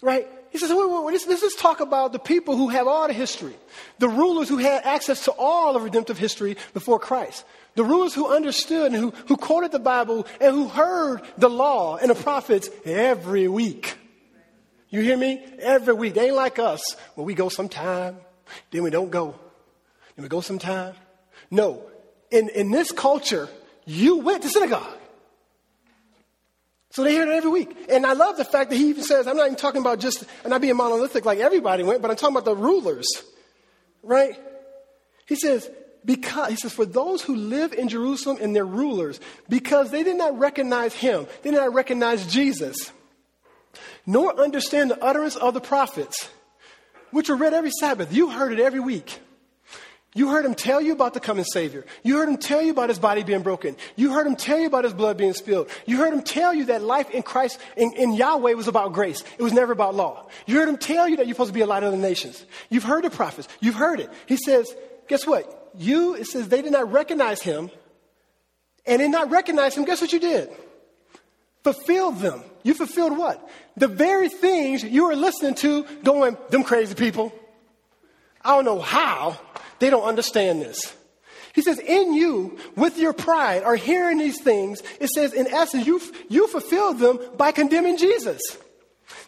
Right? 0.00 0.26
He 0.54 0.60
says, 0.60 0.70
wait, 0.70 1.12
let's, 1.12 1.26
let's 1.26 1.56
talk 1.56 1.80
about 1.80 2.12
the 2.12 2.20
people 2.20 2.56
who 2.56 2.68
have 2.68 2.86
all 2.86 3.08
the 3.08 3.12
history, 3.12 3.56
the 3.98 4.08
rulers 4.08 4.48
who 4.48 4.58
had 4.58 4.84
access 4.84 5.24
to 5.24 5.32
all 5.32 5.74
of 5.74 5.82
redemptive 5.82 6.16
history 6.16 6.56
before 6.72 7.00
Christ, 7.00 7.44
the 7.74 7.82
rulers 7.82 8.14
who 8.14 8.32
understood 8.32 8.92
and 8.92 8.94
who, 8.94 9.10
who 9.26 9.36
quoted 9.36 9.72
the 9.72 9.80
Bible 9.80 10.28
and 10.40 10.54
who 10.54 10.68
heard 10.68 11.22
the 11.38 11.50
law 11.50 11.96
and 11.96 12.08
the 12.08 12.14
prophets 12.14 12.70
every 12.84 13.48
week. 13.48 13.98
You 14.90 15.00
hear 15.00 15.16
me? 15.16 15.44
Every 15.58 15.92
week. 15.92 16.14
They 16.14 16.26
ain't 16.26 16.36
like 16.36 16.60
us 16.60 16.94
where 17.16 17.24
we 17.24 17.34
go 17.34 17.48
sometime, 17.48 18.16
then 18.70 18.84
we 18.84 18.90
don't 18.90 19.10
go. 19.10 19.34
Then 20.14 20.22
we 20.22 20.28
go 20.28 20.40
sometime. 20.40 20.94
No. 21.50 21.82
In, 22.30 22.48
in 22.50 22.70
this 22.70 22.92
culture, 22.92 23.48
you 23.86 24.18
went 24.18 24.42
to 24.42 24.48
synagogue. 24.48 24.98
So 26.94 27.02
they 27.02 27.10
hear 27.10 27.28
it 27.28 27.28
every 27.28 27.50
week. 27.50 27.76
And 27.88 28.06
I 28.06 28.12
love 28.12 28.36
the 28.36 28.44
fact 28.44 28.70
that 28.70 28.76
he 28.76 28.90
even 28.90 29.02
says, 29.02 29.26
I'm 29.26 29.36
not 29.36 29.46
even 29.46 29.56
talking 29.56 29.80
about 29.80 29.98
just, 29.98 30.22
I'm 30.44 30.50
not 30.50 30.60
being 30.60 30.76
monolithic 30.76 31.24
like 31.24 31.40
everybody 31.40 31.82
went, 31.82 32.00
but 32.00 32.08
I'm 32.08 32.16
talking 32.16 32.36
about 32.36 32.44
the 32.44 32.54
rulers, 32.54 33.08
right? 34.04 34.38
He 35.26 35.34
says, 35.34 35.68
because, 36.04 36.50
he 36.50 36.54
says, 36.54 36.72
for 36.72 36.86
those 36.86 37.20
who 37.20 37.34
live 37.34 37.72
in 37.72 37.88
Jerusalem 37.88 38.38
and 38.40 38.54
their 38.54 38.64
rulers, 38.64 39.18
because 39.48 39.90
they 39.90 40.04
did 40.04 40.16
not 40.16 40.38
recognize 40.38 40.94
him, 40.94 41.26
they 41.42 41.50
did 41.50 41.56
not 41.56 41.74
recognize 41.74 42.28
Jesus, 42.28 42.92
nor 44.06 44.40
understand 44.40 44.92
the 44.92 45.04
utterance 45.04 45.34
of 45.34 45.52
the 45.52 45.60
prophets, 45.60 46.30
which 47.10 47.28
are 47.28 47.34
read 47.34 47.54
every 47.54 47.72
Sabbath. 47.72 48.12
You 48.12 48.30
heard 48.30 48.52
it 48.52 48.60
every 48.60 48.78
week. 48.78 49.18
You 50.16 50.28
heard 50.28 50.44
him 50.44 50.54
tell 50.54 50.80
you 50.80 50.92
about 50.92 51.12
the 51.12 51.18
coming 51.18 51.44
Savior. 51.44 51.84
You 52.04 52.18
heard 52.18 52.28
him 52.28 52.36
tell 52.36 52.62
you 52.62 52.70
about 52.70 52.88
his 52.88 53.00
body 53.00 53.24
being 53.24 53.42
broken. 53.42 53.76
You 53.96 54.12
heard 54.12 54.28
him 54.28 54.36
tell 54.36 54.60
you 54.60 54.68
about 54.68 54.84
his 54.84 54.94
blood 54.94 55.16
being 55.16 55.34
spilled. 55.34 55.68
You 55.86 55.96
heard 55.96 56.12
him 56.12 56.22
tell 56.22 56.54
you 56.54 56.66
that 56.66 56.82
life 56.82 57.10
in 57.10 57.24
Christ, 57.24 57.58
in, 57.76 57.92
in, 57.94 58.12
Yahweh, 58.12 58.52
was 58.52 58.68
about 58.68 58.92
grace. 58.92 59.24
It 59.36 59.42
was 59.42 59.52
never 59.52 59.72
about 59.72 59.96
law. 59.96 60.28
You 60.46 60.58
heard 60.58 60.68
him 60.68 60.78
tell 60.78 61.08
you 61.08 61.16
that 61.16 61.26
you're 61.26 61.34
supposed 61.34 61.50
to 61.50 61.54
be 61.54 61.62
a 61.62 61.66
light 61.66 61.82
of 61.82 61.90
the 61.90 61.98
nations. 61.98 62.44
You've 62.70 62.84
heard 62.84 63.02
the 63.02 63.10
prophets. 63.10 63.48
You've 63.60 63.74
heard 63.74 63.98
it. 63.98 64.08
He 64.26 64.36
says, 64.36 64.72
guess 65.08 65.26
what? 65.26 65.72
You, 65.76 66.14
it 66.14 66.26
says, 66.26 66.48
they 66.48 66.62
did 66.62 66.70
not 66.70 66.92
recognize 66.92 67.42
him. 67.42 67.72
And 68.86 69.02
in 69.02 69.10
not 69.10 69.32
recognize 69.32 69.76
him, 69.76 69.84
guess 69.84 70.00
what 70.00 70.12
you 70.12 70.20
did? 70.20 70.48
Fulfilled 71.64 72.18
them. 72.18 72.44
You 72.62 72.74
fulfilled 72.74 73.18
what? 73.18 73.48
The 73.76 73.88
very 73.88 74.28
things 74.28 74.84
you 74.84 75.06
were 75.06 75.16
listening 75.16 75.54
to 75.56 75.84
going, 76.04 76.36
them 76.50 76.62
crazy 76.62 76.94
people. 76.94 77.32
I 78.44 78.54
don't 78.54 78.64
know 78.64 78.80
how, 78.80 79.38
they 79.78 79.90
don't 79.90 80.04
understand 80.04 80.60
this. 80.60 80.94
He 81.54 81.62
says, 81.62 81.78
in 81.78 82.14
you, 82.14 82.58
with 82.76 82.98
your 82.98 83.12
pride, 83.12 83.62
are 83.62 83.76
hearing 83.76 84.18
these 84.18 84.40
things. 84.42 84.82
It 85.00 85.08
says, 85.10 85.32
in 85.32 85.46
essence, 85.46 85.86
you, 85.86 86.00
you 86.28 86.48
fulfilled 86.48 86.98
them 86.98 87.20
by 87.36 87.52
condemning 87.52 87.96
Jesus. 87.96 88.40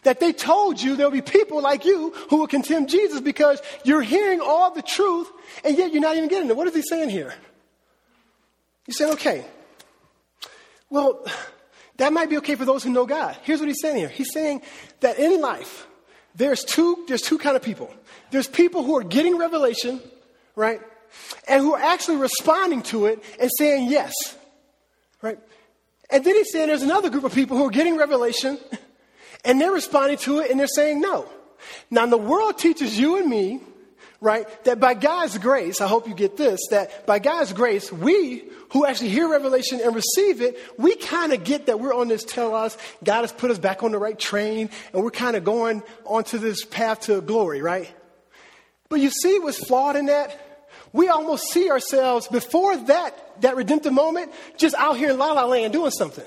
That 0.03 0.19
they 0.19 0.33
told 0.33 0.81
you 0.81 0.95
there'll 0.95 1.11
be 1.11 1.21
people 1.21 1.61
like 1.61 1.85
you 1.85 2.11
who 2.29 2.37
will 2.37 2.47
condemn 2.47 2.87
Jesus 2.87 3.21
because 3.21 3.61
you're 3.85 4.01
hearing 4.01 4.41
all 4.41 4.73
the 4.73 4.81
truth 4.81 5.29
and 5.63 5.77
yet 5.77 5.93
you're 5.93 6.01
not 6.01 6.17
even 6.17 6.29
getting 6.29 6.49
it. 6.49 6.57
What 6.57 6.67
is 6.67 6.75
he 6.75 6.81
saying 6.81 7.09
here? 7.09 7.33
He's 8.85 8.97
saying, 8.97 9.13
okay, 9.13 9.45
well, 10.89 11.25
that 11.97 12.13
might 12.13 12.29
be 12.29 12.37
okay 12.37 12.55
for 12.55 12.65
those 12.65 12.83
who 12.83 12.89
know 12.89 13.05
God. 13.05 13.37
Here's 13.43 13.59
what 13.59 13.69
he's 13.69 13.81
saying 13.81 13.97
here. 13.97 14.09
He's 14.09 14.31
saying 14.33 14.61
that 14.99 15.17
in 15.17 15.41
life, 15.41 15.86
there's 16.37 16.63
two, 16.63 17.03
there's 17.09 17.21
two 17.21 17.37
kind 17.37 17.57
of 17.57 17.61
people. 17.61 17.93
There's 18.31 18.47
people 18.47 18.83
who 18.83 18.97
are 18.97 19.03
getting 19.03 19.37
revelation 19.37 19.99
right? 20.57 20.81
And 21.47 21.61
who 21.61 21.75
are 21.75 21.81
actually 21.81 22.17
responding 22.17 22.81
to 22.83 23.05
it 23.05 23.23
and 23.39 23.49
saying 23.57 23.89
yes, 23.89 24.13
right? 25.21 25.39
And 26.09 26.23
then 26.25 26.35
he's 26.35 26.51
saying 26.51 26.67
there's 26.67 26.81
another 26.81 27.09
group 27.09 27.23
of 27.23 27.33
people 27.33 27.55
who 27.55 27.65
are 27.65 27.71
getting 27.71 27.95
revelation 27.95 28.57
and 29.45 29.61
they're 29.61 29.71
responding 29.71 30.17
to 30.17 30.39
it 30.39 30.51
and 30.51 30.59
they're 30.59 30.67
saying 30.67 30.99
no. 30.99 31.29
Now, 31.89 32.05
the 32.07 32.17
world 32.17 32.57
teaches 32.57 32.99
you 32.99 33.17
and 33.17 33.29
me, 33.29 33.61
right, 34.19 34.47
that 34.65 34.79
by 34.79 34.95
God's 34.95 35.37
grace, 35.37 35.79
I 35.79 35.87
hope 35.87 36.07
you 36.07 36.15
get 36.15 36.37
this, 36.37 36.59
that 36.71 37.05
by 37.05 37.19
God's 37.19 37.53
grace, 37.53 37.91
we 37.91 38.43
who 38.71 38.85
actually 38.85 39.09
hear 39.09 39.29
revelation 39.29 39.79
and 39.81 39.95
receive 39.95 40.41
it, 40.41 40.57
we 40.77 40.95
kind 40.95 41.33
of 41.33 41.43
get 41.43 41.67
that 41.67 41.79
we're 41.79 41.93
on 41.93 42.07
this 42.07 42.23
tell 42.23 42.53
us, 42.53 42.77
God 43.03 43.21
has 43.21 43.31
put 43.31 43.51
us 43.51 43.57
back 43.57 43.83
on 43.83 43.91
the 43.91 43.99
right 43.99 44.17
train, 44.17 44.69
and 44.93 45.03
we're 45.03 45.11
kind 45.11 45.35
of 45.35 45.43
going 45.43 45.83
onto 46.05 46.37
this 46.37 46.65
path 46.65 47.01
to 47.01 47.21
glory, 47.21 47.61
right? 47.61 47.91
But 48.89 48.99
you 48.99 49.09
see 49.09 49.39
what's 49.39 49.59
flawed 49.59 49.95
in 49.95 50.07
that? 50.07 50.43
we 50.93 51.09
almost 51.09 51.51
see 51.51 51.69
ourselves 51.69 52.27
before 52.27 52.75
that, 52.85 53.41
that 53.41 53.55
redemptive 53.55 53.93
moment 53.93 54.31
just 54.57 54.75
out 54.75 54.97
here 54.97 55.11
in 55.11 55.17
La 55.17 55.31
La 55.33 55.45
Land 55.45 55.73
doing 55.73 55.91
something. 55.91 56.25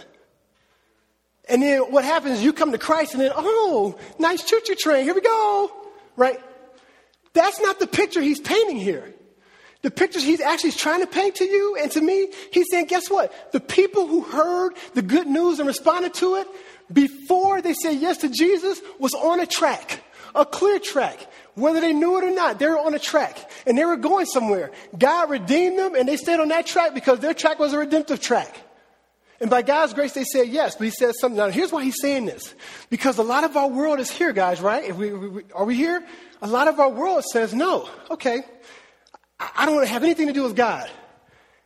And 1.48 1.62
then 1.62 1.80
what 1.90 2.04
happens, 2.04 2.38
is 2.38 2.44
you 2.44 2.52
come 2.52 2.72
to 2.72 2.78
Christ 2.78 3.14
and 3.14 3.20
then, 3.20 3.32
oh, 3.34 3.98
nice 4.18 4.44
choo 4.44 4.60
choo 4.64 4.76
train, 4.76 5.04
here 5.04 5.14
we 5.14 5.20
go. 5.20 5.70
Right? 6.16 6.38
That's 7.32 7.60
not 7.60 7.80
the 7.80 7.86
picture 7.86 8.20
he's 8.20 8.40
painting 8.40 8.76
here. 8.76 9.12
The 9.82 9.90
pictures 9.90 10.22
he's 10.22 10.40
actually 10.40 10.72
trying 10.72 11.00
to 11.00 11.06
paint 11.06 11.36
to 11.36 11.44
you 11.44 11.76
and 11.80 11.90
to 11.92 12.00
me, 12.00 12.28
he's 12.52 12.66
saying, 12.70 12.86
guess 12.86 13.08
what? 13.08 13.52
The 13.52 13.60
people 13.60 14.06
who 14.06 14.20
heard 14.20 14.74
the 14.94 15.02
good 15.02 15.26
news 15.26 15.58
and 15.58 15.66
responded 15.66 16.12
to 16.14 16.36
it 16.36 16.46
before 16.92 17.62
they 17.62 17.72
said 17.72 17.92
yes 17.92 18.18
to 18.18 18.28
Jesus 18.28 18.80
was 18.98 19.14
on 19.14 19.40
a 19.40 19.46
track, 19.46 20.02
a 20.34 20.44
clear 20.44 20.78
track. 20.78 21.26
Whether 21.54 21.80
they 21.80 21.92
knew 21.92 22.18
it 22.18 22.24
or 22.24 22.30
not, 22.30 22.58
they 22.58 22.68
were 22.68 22.78
on 22.78 22.94
a 22.94 22.98
track 22.98 23.50
and 23.66 23.76
they 23.76 23.84
were 23.84 23.96
going 23.96 24.26
somewhere. 24.26 24.70
God 24.98 25.30
redeemed 25.30 25.78
them 25.78 25.94
and 25.94 26.06
they 26.06 26.16
stayed 26.16 26.40
on 26.40 26.48
that 26.48 26.66
track 26.66 26.94
because 26.94 27.20
their 27.20 27.34
track 27.34 27.58
was 27.58 27.72
a 27.72 27.78
redemptive 27.78 28.20
track. 28.20 28.54
And 29.40 29.48
by 29.48 29.62
God's 29.62 29.94
grace, 29.94 30.12
they 30.12 30.24
said 30.24 30.48
yes, 30.48 30.76
but 30.76 30.84
he 30.84 30.90
says 30.90 31.18
something. 31.18 31.38
Now, 31.38 31.48
here's 31.48 31.72
why 31.72 31.82
he's 31.82 31.98
saying 31.98 32.26
this. 32.26 32.54
Because 32.90 33.16
a 33.16 33.22
lot 33.22 33.44
of 33.44 33.56
our 33.56 33.68
world 33.68 33.98
is 33.98 34.10
here, 34.10 34.34
guys, 34.34 34.60
right? 34.60 34.94
We, 34.94 35.12
we, 35.12 35.42
are 35.54 35.64
we 35.64 35.74
here? 35.74 36.06
A 36.42 36.46
lot 36.46 36.68
of 36.68 36.78
our 36.78 36.90
world 36.90 37.24
says 37.24 37.54
no. 37.54 37.88
Okay. 38.10 38.42
I 39.40 39.64
don't 39.64 39.74
want 39.74 39.86
to 39.86 39.92
have 39.92 40.02
anything 40.02 40.26
to 40.26 40.32
do 40.32 40.42
with 40.42 40.54
God. 40.54 40.90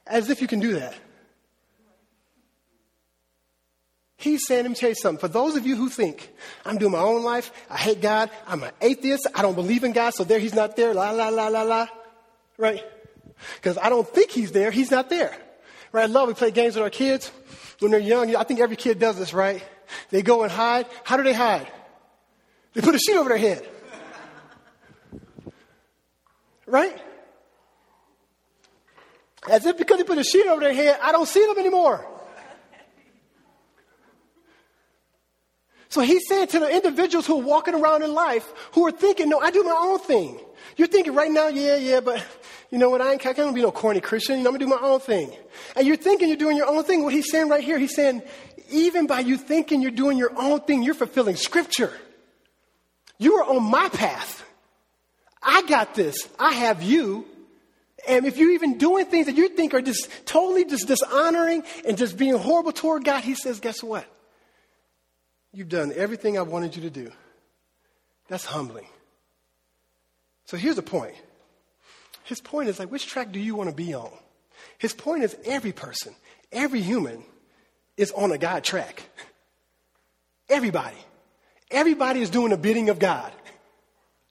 As 0.07 0.31
if 0.31 0.41
you 0.41 0.47
can 0.47 0.61
do 0.61 0.75
that. 0.75 0.95
He's 4.17 4.47
saying, 4.47 4.63
let 4.63 4.71
me 4.71 4.75
tell 4.75 4.89
you 4.89 4.95
something. 4.95 5.21
For 5.21 5.29
those 5.29 5.57
of 5.57 5.67
you 5.67 5.77
who 5.77 5.89
think, 5.91 6.33
I'm 6.65 6.79
doing 6.79 6.93
my 6.93 6.99
own 6.99 7.23
life, 7.23 7.53
I 7.69 7.77
hate 7.77 8.01
God, 8.01 8.31
I'm 8.47 8.63
an 8.63 8.73
atheist, 8.81 9.27
I 9.35 9.43
don't 9.43 9.55
believe 9.55 9.85
in 9.85 9.93
God, 9.93 10.15
so 10.15 10.25
there 10.25 10.39
he's 10.39 10.55
not 10.55 10.77
there, 10.77 10.95
la, 10.95 11.11
la, 11.11 11.29
la, 11.29 11.49
la, 11.49 11.63
la. 11.63 11.87
Right? 12.57 12.83
Because 13.57 13.77
I 13.77 13.91
don't 13.91 14.09
think 14.09 14.31
he's 14.31 14.53
there, 14.53 14.71
he's 14.71 14.91
not 14.91 15.11
there. 15.11 15.37
Right? 15.93 16.05
I 16.05 16.07
love 16.07 16.29
we 16.29 16.35
play 16.35 16.53
games 16.53 16.75
with 16.75 16.85
our 16.85 16.91
kids 16.91 17.31
when 17.81 17.91
they're 17.91 18.01
young. 18.01 18.35
I 18.35 18.45
think 18.45 18.61
every 18.61 18.77
kid 18.77 18.99
does 18.99 19.19
this, 19.19 19.35
right? 19.35 19.63
They 20.11 20.23
go 20.23 20.43
and 20.43 20.51
hide. 20.51 20.87
How 21.03 21.17
do 21.17 21.23
they 21.23 21.35
hide? 21.35 21.71
They 22.73 22.81
put 22.81 22.95
a 22.95 22.99
sheet 22.99 23.17
over 23.17 23.29
their 23.29 23.39
head. 23.39 23.69
Right? 26.67 26.99
As 29.51 29.67
if 29.67 29.77
because 29.77 29.99
they 29.99 30.05
put 30.05 30.19
a 30.19 30.25
sheet 30.25 30.47
over 30.47 30.61
their 30.61 30.75
head, 30.75 30.99
I 31.03 31.13
don't 31.13 31.29
see 31.29 31.45
them 31.47 31.59
anymore. 31.59 32.07
So 35.95 36.01
he's 36.01 36.27
saying 36.27 36.49
to 36.49 36.59
the 36.59 36.75
individuals 36.75 37.25
who 37.25 37.41
are 37.41 37.45
walking 37.45 37.75
around 37.75 38.03
in 38.03 38.13
life 38.15 38.53
who 38.73 38.85
are 38.85 38.91
thinking, 38.91 39.29
no, 39.29 39.39
I 39.39 39.53
do 39.53 39.63
my 39.63 39.77
own 39.79 40.01
thing. 40.01 40.41
You're 40.77 40.89
thinking 40.89 41.15
right 41.15 41.31
now, 41.31 41.47
yeah, 41.49 41.77
yeah, 41.77 42.01
but 42.01 42.25
you 42.71 42.79
know 42.79 42.91
what? 42.91 43.01
I 43.01 43.13
ain't, 43.13 43.21
can't 43.21 43.55
be 43.55 43.63
no 43.63 43.71
corny 43.71 44.01
Christian. 44.01 44.45
I'm 44.45 44.53
to 44.55 44.59
do 44.59 44.67
my 44.67 44.81
own 44.81 44.99
thing. 44.99 45.33
And 45.77 45.87
you're 45.87 45.95
thinking 45.95 46.27
you're 46.27 46.37
doing 46.37 46.57
your 46.57 46.67
own 46.67 46.83
thing. 46.83 47.05
What 47.05 47.13
he's 47.13 47.31
saying 47.31 47.49
right 47.49 47.63
here, 47.63 47.79
he's 47.79 47.95
saying, 47.95 48.23
even 48.71 49.07
by 49.07 49.21
you 49.21 49.37
thinking 49.37 49.83
you're 49.83 49.93
doing 49.93 50.19
your 50.19 50.33
own 50.37 50.63
thing, 50.63 50.83
you're 50.83 50.95
fulfilling 50.95 51.37
scripture. 51.37 51.93
You 53.19 53.35
are 53.35 53.45
on 53.55 53.63
my 53.63 53.89
path. 53.91 54.45
I 55.41 55.63
got 55.69 55.95
this. 55.95 56.29
I 56.41 56.55
have 56.55 56.83
you. 56.83 57.27
And 58.09 58.27
if 58.27 58.37
you're 58.37 58.53
even 58.53 58.79
doing 58.79 59.07
things 59.07 59.27
that 59.27 59.37
you 59.37 59.49
think 59.49 59.75
are 59.75 59.83
just 59.83 60.09
totally 60.27 60.65
just 60.65 60.87
dishonoring 60.89 61.63
and 61.87 61.97
just 61.97 62.17
being 62.17 62.37
horrible 62.37 62.73
toward 62.73 63.05
God, 63.05 63.23
he 63.25 63.35
says, 63.35 63.61
guess 63.61 63.83
what? 63.83 64.07
You've 65.53 65.69
done 65.69 65.93
everything 65.95 66.37
I 66.37 66.43
wanted 66.43 66.77
you 66.77 66.83
to 66.83 66.91
do. 66.91 67.13
That's 68.29 68.45
humbling. 68.45 68.87
So 70.47 70.57
here's 70.57 70.77
the 70.77 70.83
point. 70.83 71.15
His 72.25 72.41
point 72.41 72.69
is 72.69 72.79
like, 72.79 72.91
which 72.91 73.07
track 73.07 73.33
do 73.33 73.39
you 73.39 73.55
want 73.55 73.71
to 73.71 73.77
be 73.77 73.95
on? 73.95 74.11
His 74.79 74.93
point 74.93 75.25
is 75.25 75.37
every 75.45 75.73
person, 75.73 76.15
every 76.51 76.81
human 76.81 77.25
is 77.97 78.11
on 78.13 78.33
a 78.33 78.39
God 78.39 78.65
track. 78.65 79.03
Everybody. 80.49 80.97
Everybody 81.71 82.21
is 82.21 82.31
doing 82.31 82.51
the 82.51 82.57
bidding 82.57 82.89
of 82.89 82.99
God. 82.99 83.33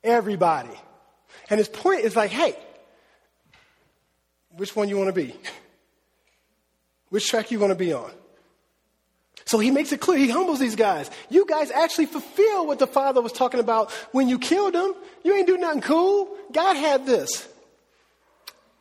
Everybody. 0.03 0.69
And 1.49 1.57
his 1.57 1.67
point 1.67 2.01
is 2.01 2.15
like, 2.15 2.31
hey, 2.31 2.55
which 4.57 4.75
one 4.75 4.89
you 4.89 4.97
want 4.97 5.07
to 5.07 5.13
be? 5.13 5.35
Which 7.09 7.27
track 7.27 7.51
you 7.51 7.59
want 7.59 7.71
to 7.71 7.75
be 7.75 7.93
on? 7.93 8.11
So 9.45 9.59
he 9.59 9.71
makes 9.71 9.91
it 9.91 9.99
clear. 9.99 10.17
He 10.17 10.29
humbles 10.29 10.59
these 10.59 10.75
guys. 10.75 11.11
You 11.29 11.45
guys 11.45 11.69
actually 11.69 12.05
fulfill 12.05 12.65
what 12.65 12.79
the 12.79 12.87
Father 12.87 13.21
was 13.21 13.31
talking 13.31 13.59
about 13.59 13.91
when 14.11 14.29
you 14.29 14.39
killed 14.39 14.73
him. 14.73 14.93
You 15.23 15.35
ain't 15.35 15.47
do 15.47 15.57
nothing 15.57 15.81
cool. 15.81 16.29
God 16.51 16.75
had 16.75 17.05
this. 17.05 17.47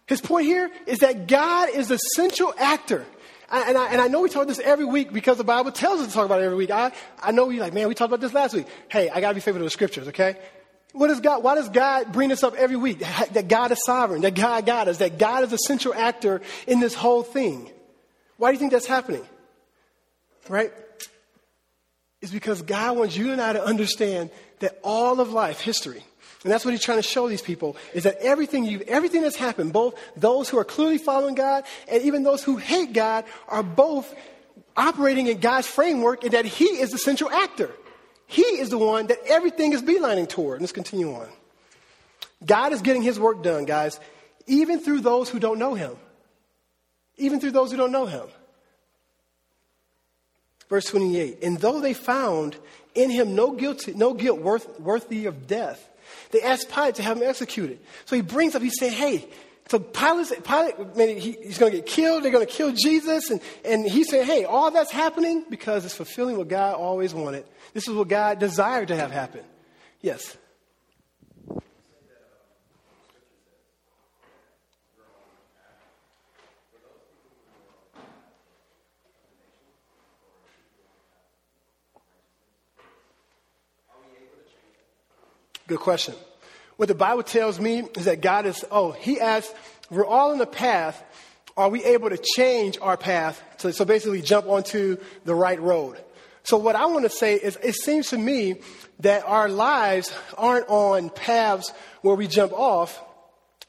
His 0.06 0.20
point 0.20 0.46
here 0.46 0.70
is 0.86 1.00
that 1.00 1.26
God 1.26 1.70
is 1.70 1.88
the 1.88 1.96
central 1.96 2.54
actor. 2.58 3.04
And 3.50 3.76
I, 3.76 3.92
and 3.92 4.00
I 4.00 4.08
know 4.08 4.22
we 4.22 4.28
talk 4.28 4.44
about 4.44 4.48
this 4.48 4.60
every 4.60 4.86
week 4.86 5.12
because 5.12 5.36
the 5.36 5.44
Bible 5.44 5.72
tells 5.72 6.00
us 6.00 6.06
to 6.06 6.12
talk 6.12 6.24
about 6.24 6.40
it 6.40 6.44
every 6.44 6.56
week. 6.56 6.70
I, 6.70 6.92
I 7.22 7.32
know 7.32 7.50
you're 7.50 7.62
like, 7.62 7.74
man, 7.74 7.88
we 7.88 7.94
talked 7.94 8.08
about 8.08 8.20
this 8.20 8.32
last 8.32 8.54
week. 8.54 8.66
Hey, 8.88 9.10
I 9.10 9.20
got 9.20 9.30
to 9.30 9.34
be 9.34 9.40
faithful 9.40 9.60
to 9.60 9.64
the 9.64 9.70
scriptures, 9.70 10.08
okay? 10.08 10.36
What 10.92 11.10
is 11.10 11.20
God, 11.20 11.42
why 11.42 11.54
does 11.54 11.70
God 11.70 12.12
bring 12.12 12.28
this 12.28 12.42
up 12.44 12.54
every 12.54 12.76
week? 12.76 13.02
That 13.32 13.48
God 13.48 13.72
is 13.72 13.78
sovereign, 13.84 14.22
that 14.22 14.34
God 14.34 14.66
got 14.66 14.88
us, 14.88 14.98
that 14.98 15.18
God 15.18 15.44
is 15.44 15.50
the 15.50 15.56
central 15.56 15.94
actor 15.94 16.42
in 16.66 16.80
this 16.80 16.94
whole 16.94 17.22
thing. 17.22 17.70
Why 18.36 18.50
do 18.50 18.54
you 18.54 18.58
think 18.58 18.72
that's 18.72 18.86
happening? 18.86 19.24
right? 20.48 20.72
It's 22.20 22.32
because 22.32 22.62
God 22.62 22.96
wants 22.96 23.16
you 23.16 23.32
and 23.32 23.40
I 23.40 23.52
to 23.52 23.64
understand 23.64 24.30
that 24.60 24.78
all 24.82 25.20
of 25.20 25.32
life, 25.32 25.60
history, 25.60 26.04
and 26.44 26.50
that's 26.50 26.64
what 26.64 26.72
he's 26.72 26.82
trying 26.82 26.98
to 26.98 27.02
show 27.02 27.28
these 27.28 27.42
people, 27.42 27.76
is 27.94 28.02
that 28.02 28.18
everything 28.18 28.64
you 28.64 28.82
everything 28.88 29.22
that's 29.22 29.36
happened, 29.36 29.72
both 29.72 29.98
those 30.16 30.48
who 30.48 30.58
are 30.58 30.64
clearly 30.64 30.98
following 30.98 31.36
God 31.36 31.64
and 31.88 32.02
even 32.02 32.24
those 32.24 32.42
who 32.42 32.56
hate 32.56 32.92
God, 32.92 33.24
are 33.48 33.62
both 33.62 34.12
operating 34.76 35.28
in 35.28 35.38
God's 35.38 35.66
framework 35.66 36.24
and 36.24 36.32
that 36.32 36.44
he 36.44 36.64
is 36.64 36.90
the 36.90 36.98
central 36.98 37.30
actor. 37.30 37.70
He 38.32 38.40
is 38.40 38.70
the 38.70 38.78
one 38.78 39.08
that 39.08 39.18
everything 39.28 39.74
is 39.74 39.82
beelining 39.82 40.26
toward. 40.26 40.62
Let's 40.62 40.72
continue 40.72 41.12
on. 41.12 41.28
God 42.42 42.72
is 42.72 42.80
getting 42.80 43.02
his 43.02 43.20
work 43.20 43.42
done, 43.42 43.66
guys, 43.66 44.00
even 44.46 44.80
through 44.80 45.00
those 45.00 45.28
who 45.28 45.38
don't 45.38 45.58
know 45.58 45.74
him. 45.74 45.96
Even 47.18 47.40
through 47.40 47.50
those 47.50 47.70
who 47.70 47.76
don't 47.76 47.92
know 47.92 48.06
him. 48.06 48.24
Verse 50.70 50.86
28 50.86 51.42
And 51.42 51.58
though 51.58 51.80
they 51.80 51.92
found 51.92 52.56
in 52.94 53.10
him 53.10 53.34
no, 53.34 53.52
guilty, 53.52 53.92
no 53.92 54.14
guilt 54.14 54.40
worth, 54.40 54.80
worthy 54.80 55.26
of 55.26 55.46
death, 55.46 55.86
they 56.30 56.40
asked 56.40 56.70
Pilate 56.72 56.94
to 56.94 57.02
have 57.02 57.18
him 57.18 57.28
executed. 57.28 57.80
So 58.06 58.16
he 58.16 58.22
brings 58.22 58.54
up, 58.54 58.62
he's 58.62 58.78
saying, 58.78 58.94
hey, 58.94 59.28
so 59.68 59.78
Pilate, 59.78 60.42
Pilate 60.42 60.96
man, 60.96 61.18
he, 61.18 61.32
he's 61.32 61.58
going 61.58 61.72
to 61.72 61.78
get 61.78 61.86
killed. 61.86 62.24
They're 62.24 62.32
going 62.32 62.46
to 62.46 62.50
kill 62.50 62.72
Jesus. 62.72 63.30
And, 63.30 63.42
and 63.62 63.86
he's 63.86 64.08
saying, 64.08 64.24
hey, 64.24 64.44
all 64.44 64.70
that's 64.70 64.90
happening 64.90 65.44
because 65.50 65.84
it's 65.84 65.94
fulfilling 65.94 66.38
what 66.38 66.48
God 66.48 66.76
always 66.76 67.12
wanted. 67.12 67.44
This 67.72 67.88
is 67.88 67.94
what 67.94 68.08
God 68.08 68.38
desired 68.38 68.88
to 68.88 68.96
have 68.96 69.10
happen. 69.10 69.42
Yes. 70.00 70.36
Good 85.66 85.80
question. 85.80 86.14
What 86.76 86.88
the 86.88 86.94
Bible 86.94 87.22
tells 87.22 87.58
me 87.58 87.84
is 87.96 88.04
that 88.04 88.20
God 88.20 88.44
is, 88.44 88.62
oh, 88.70 88.92
He 88.92 89.20
asks, 89.20 89.54
we're 89.88 90.04
all 90.04 90.32
in 90.32 90.38
the 90.38 90.46
path. 90.46 91.02
Are 91.56 91.70
we 91.70 91.82
able 91.84 92.10
to 92.10 92.18
change 92.36 92.76
our 92.82 92.96
path 92.98 93.42
to, 93.58 93.72
so 93.72 93.86
basically 93.86 94.20
jump 94.20 94.48
onto 94.48 94.98
the 95.24 95.34
right 95.34 95.60
road? 95.60 95.96
So 96.44 96.56
what 96.56 96.74
I 96.74 96.86
want 96.86 97.04
to 97.04 97.10
say 97.10 97.34
is 97.34 97.56
it 97.62 97.74
seems 97.74 98.10
to 98.10 98.18
me 98.18 98.56
that 99.00 99.24
our 99.24 99.48
lives 99.48 100.12
aren't 100.36 100.68
on 100.68 101.10
paths 101.10 101.72
where 102.02 102.14
we 102.16 102.26
jump 102.26 102.52
off, 102.52 103.00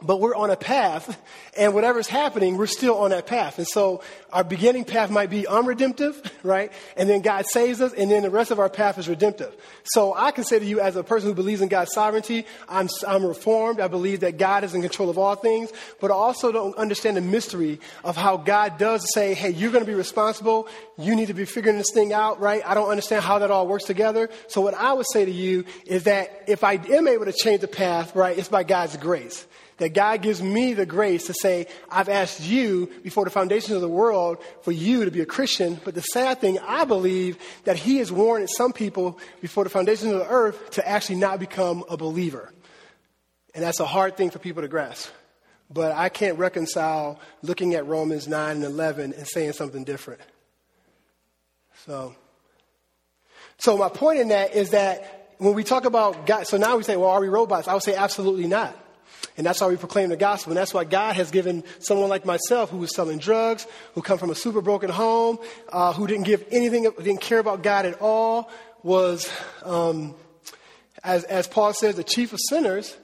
but 0.01 0.19
we're 0.19 0.36
on 0.36 0.49
a 0.49 0.56
path, 0.56 1.17
and 1.58 1.73
whatever's 1.73 2.08
happening, 2.08 2.58
we're 2.58 2.67
still 2.67 2.97
on 2.97 3.12
that 3.12 3.27
path. 3.27 3.58
And 3.58 3.67
so 3.67 4.01
our 4.32 4.43
beginning 4.43 4.86
path 4.86 5.10
might 5.10 5.29
be 5.29 5.45
unredemptive, 5.45 6.21
right? 6.43 6.71
And 6.97 7.10
then 7.10 7.21
God 7.21 7.45
saves 7.45 7.79
us, 7.82 7.93
and 7.93 8.10
then 8.12 8.23
the 8.23 8.29
rest 8.29 8.51
of 8.51 8.60
our 8.60 8.69
path 8.69 8.97
is 8.97 9.08
redemptive. 9.08 9.56
So 9.84 10.13
I 10.13 10.32
can 10.32 10.43
say 10.43 10.60
to 10.60 10.65
you, 10.65 10.79
as 10.79 10.95
a 10.95 11.03
person 11.03 11.29
who 11.29 11.36
believes 11.36 11.62
in 11.62 11.69
God's 11.69 11.93
sovereignty, 11.93 12.45
I'm, 12.67 12.89
I'm 13.08 13.25
reformed. 13.25 13.79
I 13.79 13.88
believe 13.88 14.21
that 14.21 14.38
God 14.38 14.63
is 14.63 14.73
in 14.73 14.82
control 14.82 15.10
of 15.10 15.17
all 15.17 15.36
things, 15.36 15.71
but 16.01 16.12
I 16.12 16.15
also 16.15 16.51
don't 16.51 16.75
understand 16.75 17.17
the 17.17 17.21
mystery 17.21 17.79
of 18.03 18.17
how 18.17 18.38
God 18.38 18.77
does 18.77 19.13
say, 19.13 19.34
hey, 19.34 19.51
you're 19.51 19.71
going 19.71 19.86
to 19.86 19.89
be 19.89 19.95
responsible. 19.95 20.67
You 20.97 21.15
need 21.15 21.27
to 21.27 21.34
be 21.34 21.45
figuring 21.45 21.77
this 21.77 21.91
thing 21.93 22.13
out, 22.13 22.39
right? 22.39 22.62
I 22.65 22.73
don't 22.73 22.89
understand 22.89 23.23
how 23.23 23.39
that 23.39 23.51
all 23.51 23.67
works 23.67 23.86
together. 23.86 24.29
So 24.47 24.62
what 24.62 24.73
I 24.73 24.93
would 24.93 25.08
say 25.12 25.25
to 25.25 25.32
you 25.32 25.65
is 25.86 26.03
that 26.03 26.43
if 26.47 26.63
I 26.63 26.73
am 26.73 27.08
able 27.08 27.25
to 27.25 27.34
change 27.34 27.62
the 27.62 27.67
path, 27.67 28.15
right, 28.15 28.38
it's 28.38 28.49
by 28.49 28.63
God's 28.63 28.97
grace 28.97 29.45
that 29.77 29.93
God 29.93 30.21
gives 30.21 30.41
me 30.41 30.73
the 30.73 30.86
grace 30.86 31.27
to 31.27 31.33
say, 31.33 31.67
I've 31.89 32.09
asked 32.09 32.41
you 32.41 32.91
before 33.03 33.25
the 33.25 33.31
foundations 33.31 33.71
of 33.71 33.81
the 33.81 33.89
world 33.89 34.38
for 34.62 34.71
you 34.71 35.05
to 35.05 35.12
be 35.12 35.21
a 35.21 35.25
Christian. 35.25 35.79
But 35.83 35.95
the 35.95 36.01
sad 36.01 36.39
thing, 36.39 36.59
I 36.59 36.86
believe 36.86 37.38
that 37.63 37.77
He 37.77 37.97
has 37.97 38.12
warned 38.12 38.49
some 38.49 38.73
people 38.73 39.19
before 39.41 39.63
the 39.63 39.69
foundations 39.69 40.12
of 40.12 40.19
the 40.19 40.29
earth 40.29 40.71
to 40.71 40.88
actually 40.88 41.17
not 41.17 41.39
become 41.39 41.83
a 41.89 41.97
believer. 41.97 42.51
And 43.55 43.63
that's 43.63 43.79
a 43.79 43.86
hard 43.86 44.17
thing 44.17 44.29
for 44.29 44.39
people 44.39 44.62
to 44.62 44.67
grasp. 44.67 45.09
But 45.69 45.91
I 45.93 46.09
can't 46.09 46.38
reconcile 46.38 47.19
looking 47.41 47.73
at 47.73 47.86
Romans 47.88 48.27
9 48.27 48.57
and 48.57 48.63
11 48.63 49.13
and 49.13 49.27
saying 49.27 49.53
something 49.53 49.83
different. 49.83 50.21
So, 51.86 52.15
so 53.57 53.77
my 53.77 53.89
point 53.89 54.19
in 54.19 54.29
that 54.29 54.53
is 54.53 54.71
that 54.71 55.36
when 55.38 55.53
we 55.53 55.63
talk 55.63 55.86
about 55.86 56.25
God, 56.25 56.47
so 56.47 56.57
now 56.57 56.77
we 56.77 56.83
say, 56.83 56.95
well, 56.95 57.09
are 57.09 57.19
we 57.19 57.27
robots? 57.27 57.67
I 57.67 57.73
would 57.73 57.83
say 57.83 57.95
absolutely 57.95 58.47
not. 58.47 58.77
And 59.37 59.45
that's 59.45 59.61
why 59.61 59.67
we 59.67 59.77
proclaim 59.77 60.09
the 60.09 60.17
gospel. 60.17 60.51
And 60.51 60.57
that's 60.57 60.73
why 60.73 60.83
God 60.83 61.15
has 61.15 61.31
given 61.31 61.63
someone 61.79 62.09
like 62.09 62.25
myself 62.25 62.69
who 62.69 62.77
was 62.77 62.95
selling 62.95 63.17
drugs, 63.17 63.65
who 63.95 64.01
come 64.01 64.17
from 64.17 64.29
a 64.29 64.35
super 64.35 64.61
broken 64.61 64.89
home, 64.89 65.39
uh, 65.69 65.93
who 65.93 66.05
didn't 66.05 66.25
give 66.25 66.45
anything, 66.51 66.83
didn't 66.83 67.21
care 67.21 67.39
about 67.39 67.63
God 67.63 67.85
at 67.85 67.99
all, 68.01 68.51
was, 68.83 69.31
um, 69.63 70.13
as, 71.03 71.23
as 71.23 71.47
Paul 71.47 71.73
says, 71.73 71.95
the 71.95 72.03
chief 72.03 72.33
of 72.33 72.39
sinners. 72.47 72.95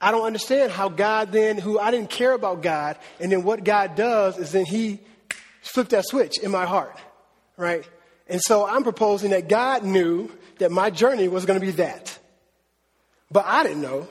I 0.00 0.10
don't 0.10 0.24
understand 0.24 0.72
how 0.72 0.88
God 0.88 1.32
then, 1.32 1.58
who 1.58 1.78
I 1.78 1.90
didn't 1.90 2.10
care 2.10 2.32
about 2.32 2.62
God, 2.62 2.98
and 3.20 3.32
then 3.32 3.44
what 3.44 3.64
God 3.64 3.94
does 3.96 4.38
is 4.38 4.52
then 4.52 4.66
he 4.66 5.00
flipped 5.62 5.90
that 5.90 6.06
switch 6.06 6.38
in 6.38 6.50
my 6.50 6.66
heart, 6.66 6.98
right? 7.56 7.86
And 8.28 8.40
so 8.42 8.66
I'm 8.66 8.82
proposing 8.82 9.30
that 9.30 9.48
God 9.48 9.84
knew 9.84 10.30
that 10.58 10.70
my 10.70 10.90
journey 10.90 11.28
was 11.28 11.44
going 11.46 11.58
to 11.58 11.64
be 11.64 11.72
that. 11.72 12.18
But 13.30 13.44
I 13.46 13.62
didn't 13.62 13.82
know. 13.82 14.08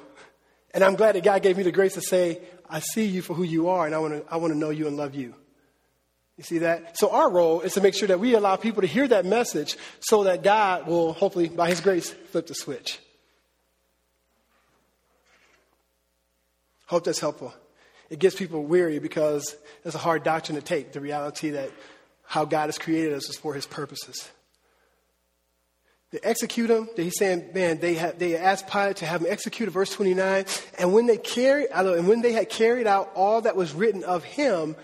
And 0.76 0.84
I'm 0.84 0.96
glad 0.96 1.16
that 1.16 1.24
God 1.24 1.42
gave 1.42 1.56
me 1.56 1.64
the 1.64 1.72
grace 1.72 1.94
to 1.94 2.02
say, 2.02 2.42
I 2.70 2.80
see 2.80 3.06
you 3.06 3.22
for 3.22 3.34
who 3.34 3.44
you 3.44 3.70
are, 3.70 3.86
and 3.86 3.96
I 3.96 4.00
want 4.00 4.14
to, 4.14 4.34
I 4.34 4.36
want 4.38 4.52
to 4.52 4.60
know 4.60 4.72
you 4.72 4.88
and 4.88 4.98
love 4.98 5.16
you. 5.16 5.34
You 6.38 6.44
see 6.44 6.58
that? 6.60 6.98
So 6.98 7.12
our 7.12 7.32
role 7.32 7.62
is 7.62 7.76
to 7.76 7.82
make 7.82 7.94
sure 7.94 8.10
that 8.10 8.20
we 8.20 8.34
allow 8.34 8.58
people 8.58 8.82
to 8.82 8.88
hear 8.88 9.08
that 9.08 9.26
message 9.26 9.78
so 10.02 10.26
that 10.26 10.44
God 10.44 10.86
will 10.86 11.14
hopefully, 11.14 11.48
by 11.48 11.70
His 11.70 11.80
grace, 11.80 12.10
flip 12.10 12.48
the 12.48 12.54
switch. 12.54 13.00
Hope 16.88 17.06
that's 17.06 17.22
helpful. 17.22 17.54
It 18.10 18.20
gets 18.20 18.36
people 18.36 18.66
weary 18.66 19.00
because 19.00 19.56
it's 19.86 19.96
a 19.96 20.00
hard 20.00 20.24
doctrine 20.24 20.58
to 20.58 20.62
take, 20.62 20.92
the 20.92 21.00
reality 21.00 21.52
that 21.52 21.72
how 22.26 22.44
God 22.44 22.66
has 22.66 22.78
created 22.78 23.14
us 23.14 23.30
is 23.30 23.38
for 23.38 23.54
His 23.54 23.66
purposes. 23.66 24.30
They 26.16 26.30
execute 26.30 26.70
him. 26.70 26.88
He's 26.96 27.18
saying, 27.18 27.50
man, 27.54 27.80
they, 27.80 27.96
they 28.18 28.38
asked 28.38 28.70
Pilate 28.70 28.96
to 28.98 29.06
have 29.06 29.20
him 29.20 29.28
executed, 29.30 29.72
verse 29.72 29.90
29. 29.92 30.46
And 30.80 30.94
when 30.94 31.08
they 31.08 31.18
carried, 31.18 31.68
and 31.74 32.08
when 32.08 32.22
they 32.22 32.32
had 32.32 32.50
carried 32.50 32.88
out 32.88 33.12
all 33.16 33.42
that 33.42 33.58
was 33.58 33.74
written 33.74 34.06
of 34.06 34.24
him, 34.24 34.78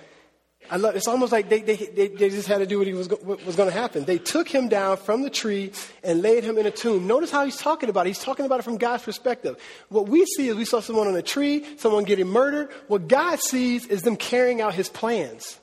I 0.70 0.76
love, 0.76 0.98
it's 0.98 1.08
almost 1.08 1.32
like 1.32 1.48
they, 1.48 1.62
they, 1.62 1.78
they, 1.78 2.10
they 2.10 2.30
just 2.30 2.50
had 2.50 2.58
to 2.58 2.66
do 2.66 2.80
what, 2.80 2.88
he 2.88 2.94
was, 2.94 3.08
what 3.08 3.46
was 3.46 3.56
going 3.56 3.70
to 3.70 3.74
happen. 3.74 4.04
They 4.04 4.18
took 4.18 4.50
him 4.50 4.68
down 4.68 4.98
from 4.98 5.22
the 5.22 5.30
tree 5.30 5.72
and 6.04 6.22
laid 6.22 6.44
him 6.44 6.58
in 6.58 6.66
a 6.66 6.72
tomb. 6.72 7.08
Notice 7.08 7.32
how 7.32 7.46
he's 7.46 7.56
talking 7.56 7.88
about 7.88 8.08
it. 8.08 8.10
He's 8.10 8.20
talking 8.20 8.46
about 8.46 8.60
it 8.60 8.64
from 8.64 8.76
God's 8.76 9.04
perspective. 9.04 9.56
What 9.88 10.10
we 10.10 10.26
see 10.26 10.50
is 10.50 10.58
we 10.58 10.66
saw 10.66 10.82
someone 10.82 11.08
on 11.08 11.16
a 11.16 11.22
tree, 11.22 11.66
someone 11.78 12.04
getting 12.04 12.28
murdered. 12.28 12.72
What 12.90 13.08
God 13.08 13.40
sees 13.40 13.88
is 13.88 14.02
them 14.02 14.18
carrying 14.18 14.60
out 14.60 14.74
his 14.74 14.90
plans. 14.90 15.62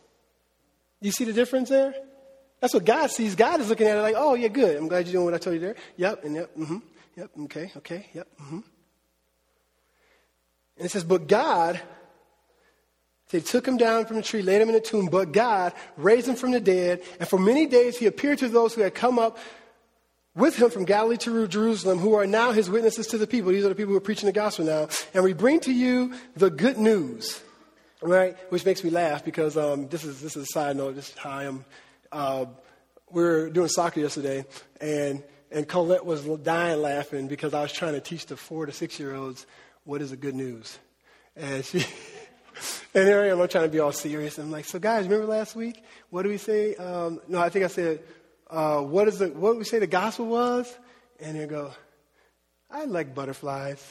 You 1.02 1.10
see 1.10 1.24
the 1.24 1.34
difference 1.34 1.68
there? 1.68 1.94
That's 2.60 2.74
what 2.74 2.84
God 2.84 3.10
sees. 3.10 3.34
God 3.34 3.60
is 3.60 3.68
looking 3.68 3.86
at 3.86 3.96
it 3.96 4.02
like, 4.02 4.16
oh, 4.16 4.34
yeah, 4.34 4.48
good. 4.48 4.76
I'm 4.76 4.88
glad 4.88 5.06
you're 5.06 5.12
doing 5.12 5.24
what 5.24 5.34
I 5.34 5.38
told 5.38 5.54
you 5.54 5.60
there. 5.60 5.76
Yep, 5.96 6.24
and 6.24 6.34
yep, 6.34 6.56
mm-hmm. 6.56 6.78
Yep, 7.16 7.30
okay, 7.44 7.72
okay, 7.76 8.06
yep, 8.14 8.28
mm-hmm. 8.40 8.60
And 10.78 10.86
it 10.86 10.90
says, 10.90 11.04
but 11.04 11.26
God, 11.26 11.80
they 13.30 13.40
took 13.40 13.66
him 13.66 13.76
down 13.76 14.06
from 14.06 14.16
the 14.16 14.22
tree, 14.22 14.42
laid 14.42 14.62
him 14.62 14.68
in 14.68 14.74
a 14.74 14.80
tomb, 14.80 15.06
but 15.06 15.32
God 15.32 15.72
raised 15.96 16.28
him 16.28 16.36
from 16.36 16.52
the 16.52 16.60
dead. 16.60 17.02
And 17.18 17.28
for 17.28 17.38
many 17.38 17.66
days 17.66 17.98
he 17.98 18.06
appeared 18.06 18.38
to 18.38 18.48
those 18.48 18.74
who 18.74 18.82
had 18.82 18.94
come 18.94 19.18
up 19.18 19.38
with 20.34 20.56
him 20.56 20.70
from 20.70 20.84
Galilee 20.84 21.16
to 21.16 21.48
Jerusalem, 21.48 21.98
who 21.98 22.14
are 22.14 22.26
now 22.26 22.52
his 22.52 22.70
witnesses 22.70 23.08
to 23.08 23.18
the 23.18 23.26
people. 23.26 23.50
These 23.50 23.64
are 23.64 23.68
the 23.70 23.74
people 23.74 23.90
who 23.90 23.98
are 23.98 24.00
preaching 24.00 24.26
the 24.26 24.32
gospel 24.32 24.64
now. 24.64 24.88
And 25.12 25.24
we 25.24 25.32
bring 25.32 25.58
to 25.60 25.72
you 25.72 26.14
the 26.36 26.48
good 26.48 26.78
news, 26.78 27.42
right? 28.00 28.36
Which 28.50 28.64
makes 28.64 28.84
me 28.84 28.90
laugh 28.90 29.24
because 29.24 29.56
um, 29.56 29.88
this, 29.88 30.04
is, 30.04 30.20
this 30.20 30.36
is 30.36 30.44
a 30.44 30.52
side 30.52 30.76
note, 30.76 30.94
just 30.94 31.18
how 31.18 31.30
I 31.30 31.44
am 31.44 31.64
uh, 32.12 32.46
we 33.10 33.22
were 33.22 33.50
doing 33.50 33.68
soccer 33.68 34.00
yesterday, 34.00 34.44
and 34.80 35.22
and 35.50 35.66
Colette 35.66 36.04
was 36.04 36.24
dying 36.24 36.82
laughing 36.82 37.28
because 37.28 37.54
I 37.54 37.62
was 37.62 37.72
trying 37.72 37.94
to 37.94 38.00
teach 38.00 38.26
the 38.26 38.36
four 38.36 38.66
to 38.66 38.72
six 38.72 38.98
year 38.98 39.14
olds 39.14 39.46
what 39.84 40.02
is 40.02 40.10
the 40.10 40.16
good 40.16 40.34
news, 40.34 40.78
and 41.36 41.64
she. 41.64 41.84
And 42.94 43.06
here 43.06 43.20
I 43.20 43.28
am, 43.28 43.40
I'm 43.40 43.48
trying 43.48 43.64
to 43.64 43.70
be 43.70 43.78
all 43.78 43.92
serious. 43.92 44.38
I'm 44.38 44.50
like, 44.50 44.64
so 44.64 44.78
guys, 44.78 45.04
remember 45.04 45.26
last 45.26 45.54
week? 45.54 45.82
What 46.10 46.22
did 46.22 46.30
we 46.30 46.38
say? 46.38 46.74
Um, 46.74 47.20
no, 47.28 47.38
I 47.38 47.50
think 47.50 47.64
I 47.64 47.68
said, 47.68 48.00
uh, 48.50 48.80
what 48.80 49.08
is 49.08 49.18
the, 49.18 49.28
what 49.28 49.52
did 49.52 49.58
we 49.58 49.64
say 49.64 49.78
the 49.78 49.86
gospel 49.86 50.26
was? 50.26 50.76
And 51.20 51.38
they 51.38 51.46
go, 51.46 51.70
I 52.70 52.84
like 52.84 53.14
butterflies. 53.14 53.84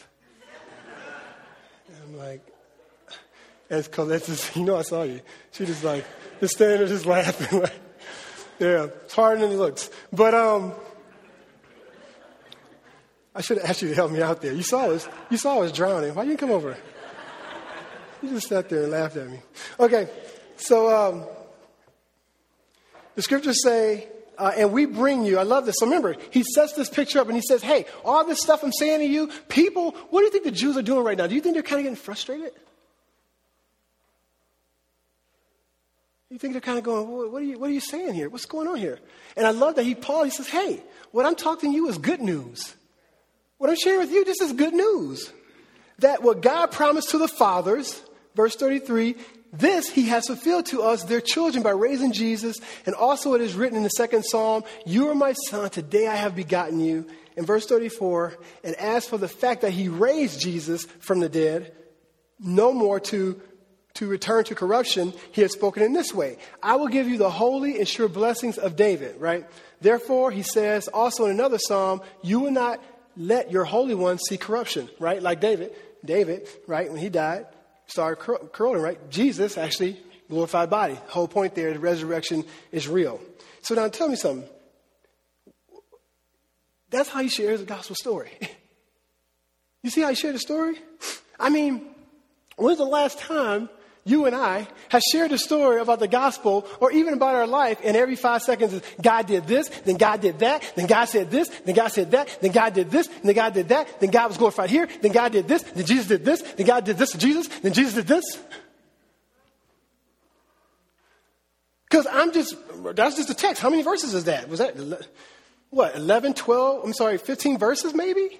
and 1.87 1.97
I'm 2.03 2.17
like, 2.17 2.45
as 3.69 3.87
Colette 3.87 4.23
says, 4.23 4.51
you 4.55 4.63
know 4.63 4.75
I 4.75 4.81
saw 4.81 5.03
you. 5.03 5.21
She 5.51 5.65
just 5.65 5.83
like, 5.83 6.05
standing 6.43 6.79
there 6.79 6.87
just 6.87 7.05
laughing. 7.05 7.59
like, 7.61 7.79
yeah, 8.59 8.87
it's 9.03 9.13
harder 9.13 9.41
than 9.41 9.51
it 9.51 9.55
looks. 9.55 9.89
But 10.11 10.33
um, 10.33 10.73
I 13.35 13.41
should 13.41 13.57
have 13.57 13.69
asked 13.69 13.81
you 13.81 13.89
to 13.89 13.95
help 13.95 14.11
me 14.11 14.21
out 14.21 14.41
there. 14.41 14.53
You 14.53 14.63
saw 14.63 14.89
us. 14.89 15.07
you 15.29 15.37
saw 15.37 15.61
us 15.61 15.71
drowning. 15.71 16.15
Why 16.15 16.23
didn't 16.23 16.31
you 16.31 16.37
come 16.37 16.51
over? 16.51 16.75
You 18.21 18.29
just 18.29 18.47
sat 18.47 18.69
there 18.69 18.83
and 18.83 18.91
laughed 18.91 19.15
at 19.15 19.29
me. 19.29 19.39
Okay, 19.79 20.09
so 20.55 20.89
um, 20.89 21.25
the 23.15 23.21
scriptures 23.21 23.61
say, 23.61 24.07
uh, 24.37 24.53
and 24.57 24.71
we 24.71 24.85
bring 24.85 25.23
you, 25.23 25.37
I 25.37 25.43
love 25.43 25.65
this. 25.65 25.75
So 25.77 25.85
remember, 25.85 26.15
he 26.31 26.43
sets 26.43 26.73
this 26.73 26.89
picture 26.89 27.19
up 27.19 27.27
and 27.27 27.35
he 27.35 27.41
says, 27.41 27.61
hey, 27.61 27.85
all 28.03 28.25
this 28.25 28.41
stuff 28.41 28.63
I'm 28.63 28.71
saying 28.71 28.99
to 28.99 29.05
you, 29.05 29.29
people, 29.49 29.91
what 30.09 30.21
do 30.21 30.25
you 30.25 30.31
think 30.31 30.45
the 30.45 30.51
Jews 30.51 30.77
are 30.77 30.81
doing 30.81 31.03
right 31.03 31.17
now? 31.17 31.27
Do 31.27 31.35
you 31.35 31.41
think 31.41 31.53
they're 31.53 31.63
kind 31.63 31.79
of 31.79 31.83
getting 31.83 31.95
frustrated? 31.95 32.53
You 36.37 36.39
think 36.39 36.53
they're 36.53 36.61
kind 36.61 36.77
of 36.77 36.83
going, 36.83 37.07
what 37.09 37.41
are, 37.41 37.43
you, 37.43 37.57
what 37.57 37.71
are 37.71 37.73
you 37.73 37.79
saying 37.79 38.13
here? 38.13 38.29
What's 38.29 38.45
going 38.45 38.67
on 38.67 38.75
here? 38.75 38.99
And 39.35 39.47
I 39.47 39.49
love 39.49 39.73
that 39.73 39.85
he, 39.85 39.95
Paul, 39.95 40.23
he 40.23 40.29
says, 40.29 40.47
hey, 40.47 40.83
what 41.09 41.25
I'm 41.25 41.33
talking 41.33 41.71
to 41.71 41.75
you 41.75 41.89
is 41.89 41.97
good 41.97 42.21
news. 42.21 42.75
What 43.57 43.71
I'm 43.71 43.75
sharing 43.75 44.01
with 44.01 44.11
you, 44.11 44.23
this 44.23 44.39
is 44.41 44.53
good 44.53 44.75
news. 44.75 45.33
That 45.97 46.21
what 46.21 46.43
God 46.43 46.71
promised 46.71 47.09
to 47.09 47.17
the 47.17 47.27
fathers, 47.27 47.99
verse 48.35 48.55
33, 48.55 49.15
this 49.51 49.89
he 49.89 50.09
has 50.09 50.27
fulfilled 50.27 50.67
to 50.67 50.83
us, 50.83 51.05
their 51.05 51.21
children, 51.21 51.63
by 51.63 51.71
raising 51.71 52.11
Jesus. 52.11 52.57
And 52.85 52.93
also 52.93 53.33
it 53.33 53.41
is 53.41 53.55
written 53.55 53.75
in 53.75 53.81
the 53.81 53.89
second 53.89 54.21
psalm, 54.23 54.63
You 54.85 55.09
are 55.09 55.15
my 55.15 55.33
son, 55.33 55.71
today 55.71 56.05
I 56.05 56.17
have 56.17 56.35
begotten 56.35 56.79
you. 56.79 57.07
In 57.35 57.47
verse 57.47 57.65
34, 57.65 58.37
and 58.63 58.75
as 58.75 59.07
for 59.07 59.17
the 59.17 59.27
fact 59.27 59.61
that 59.61 59.71
he 59.71 59.89
raised 59.89 60.39
Jesus 60.39 60.85
from 60.99 61.19
the 61.19 61.29
dead, 61.29 61.73
no 62.39 62.73
more 62.73 62.99
to 62.99 63.41
to 63.97 64.07
return 64.07 64.43
to 64.43 64.53
corruption, 64.53 65.11
he 65.31 65.41
has 65.41 65.51
spoken 65.51 65.81
in 65.81 65.93
this 65.93 66.13
way 66.13 66.37
I 66.61 66.75
will 66.75 66.87
give 66.87 67.07
you 67.07 67.17
the 67.17 67.29
holy 67.29 67.79
and 67.79 67.87
sure 67.87 68.07
blessings 68.07 68.57
of 68.57 68.75
David, 68.75 69.19
right? 69.19 69.45
Therefore, 69.81 70.31
he 70.31 70.43
says 70.43 70.87
also 70.87 71.25
in 71.25 71.31
another 71.31 71.57
psalm, 71.57 72.01
you 72.21 72.39
will 72.39 72.51
not 72.51 72.81
let 73.15 73.51
your 73.51 73.65
Holy 73.65 73.95
One 73.95 74.19
see 74.19 74.37
corruption, 74.37 74.89
right? 74.99 75.21
Like 75.21 75.41
David. 75.41 75.73
David, 76.05 76.47
right, 76.67 76.89
when 76.89 77.01
he 77.01 77.09
died, 77.09 77.47
started 77.87 78.17
curling, 78.53 78.81
right? 78.81 79.09
Jesus 79.09 79.57
actually 79.57 79.99
glorified 80.29 80.69
body. 80.69 80.97
Whole 81.07 81.27
point 81.27 81.55
there, 81.55 81.73
the 81.73 81.79
resurrection 81.79 82.45
is 82.71 82.87
real. 82.87 83.19
So 83.61 83.73
now 83.73 83.87
tell 83.87 84.07
me 84.07 84.15
something. 84.15 84.47
That's 86.89 87.09
how 87.09 87.21
he 87.21 87.29
shares 87.29 87.59
the 87.59 87.65
gospel 87.65 87.95
story. 87.95 88.31
you 89.83 89.89
see 89.89 90.01
how 90.01 90.09
he 90.09 90.15
shared 90.15 90.35
the 90.35 90.39
story? 90.39 90.75
I 91.39 91.49
mean, 91.49 91.85
when's 92.55 92.77
the 92.77 92.85
last 92.85 93.19
time 93.19 93.69
you 94.07 94.25
and 94.25 94.35
I 94.35 94.67
have 94.89 95.01
shared 95.11 95.31
a 95.31 95.37
story 95.37 95.79
about 95.81 95.99
the 95.99 96.07
gospel 96.07 96.65
or 96.79 96.91
even 96.91 97.13
about 97.13 97.35
our 97.35 97.45
life, 97.45 97.79
and 97.83 97.97
every 97.97 98.15
five 98.15 98.41
seconds 98.41 98.73
is 98.73 98.81
God 99.01 99.27
did 99.27 99.45
this, 99.47 99.69
then 99.69 99.97
God 99.97 100.21
did 100.21 100.39
that, 100.39 100.63
then 100.75 100.87
God 100.87 101.05
said 101.05 101.29
this, 101.29 101.49
then 101.65 101.75
God 101.75 101.89
said 101.89 102.11
that, 102.11 102.37
then 102.41 102.51
God 102.51 102.73
did 102.73 102.89
this, 102.89 103.07
then 103.23 103.35
God 103.35 103.53
did 103.53 103.69
that, 103.69 103.99
then 103.99 104.09
God 104.09 104.29
was 104.29 104.37
glorified 104.37 104.69
here, 104.69 104.87
then 105.01 105.11
God 105.11 105.31
did 105.31 105.47
this, 105.47 105.63
then 105.63 105.85
Jesus 105.85 106.07
did 106.07 106.23
this, 106.23 106.41
then 106.41 106.65
God 106.65 106.85
did 106.85 106.97
this 106.97 107.11
to 107.11 107.17
Jesus, 107.17 107.47
then 107.47 107.73
Jesus 107.73 107.93
did 107.93 108.07
this. 108.07 108.23
Because 111.89 112.07
I'm 112.11 112.33
just, 112.33 112.55
that's 112.95 113.15
just 113.15 113.29
a 113.29 113.33
text. 113.33 113.61
How 113.61 113.69
many 113.69 113.81
verses 113.81 114.13
is 114.13 114.25
that? 114.25 114.49
Was 114.49 114.59
that, 114.59 114.75
what, 115.69 115.95
11, 115.95 116.33
12, 116.33 116.85
I'm 116.85 116.93
sorry, 116.93 117.17
15 117.17 117.57
verses 117.57 117.93
maybe? 117.93 118.39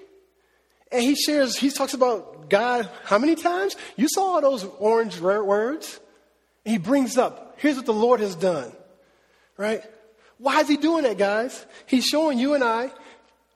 And 0.90 1.02
he 1.02 1.14
shares, 1.14 1.56
he 1.56 1.70
talks 1.70 1.94
about 1.94 2.48
God 2.48 2.88
how 3.04 3.18
many 3.18 3.34
times? 3.34 3.76
You 3.96 4.08
saw 4.08 4.34
all 4.34 4.40
those 4.40 4.64
orange 4.64 5.20
words? 5.20 6.00
He 6.64 6.78
brings 6.78 7.18
up, 7.18 7.56
here's 7.58 7.76
what 7.76 7.86
the 7.86 7.92
Lord 7.92 8.20
has 8.20 8.34
done. 8.34 8.72
Right? 9.56 9.82
Why 10.38 10.60
is 10.60 10.68
he 10.68 10.76
doing 10.76 11.02
that, 11.04 11.18
guys? 11.18 11.66
He's 11.86 12.04
showing 12.04 12.38
you 12.38 12.54
and 12.54 12.62
I 12.62 12.92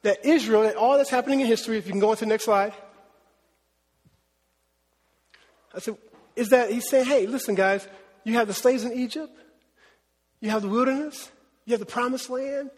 that 0.03 0.25
Israel, 0.27 0.63
that 0.63 0.77
all 0.77 0.97
that's 0.97 1.11
happening 1.11 1.41
in 1.41 1.47
history, 1.47 1.79
if 1.79 1.87
you 1.87 1.93
can 1.93 2.01
go 2.01 2.11
on 2.11 2.17
to 2.17 2.25
the 2.25 2.29
next 2.29 2.45
slide. 2.45 2.73
I 5.75 5.79
said, 5.79 5.97
is 6.37 6.49
that 6.49 6.71
he's 6.71 6.89
saying, 6.89 7.07
hey, 7.07 7.27
listen, 7.27 7.55
guys, 7.55 7.87
you 8.25 8.35
have 8.35 8.49
the 8.49 8.55
slaves 8.55 8.85
in 8.85 8.93
Egypt, 8.93 9.33
you 10.41 10.51
have 10.51 10.63
the 10.63 10.69
wilderness, 10.69 11.31
you 11.65 11.73
have 11.73 11.81
the 11.81 11.87
promised 11.87 12.31
land, 12.31 12.71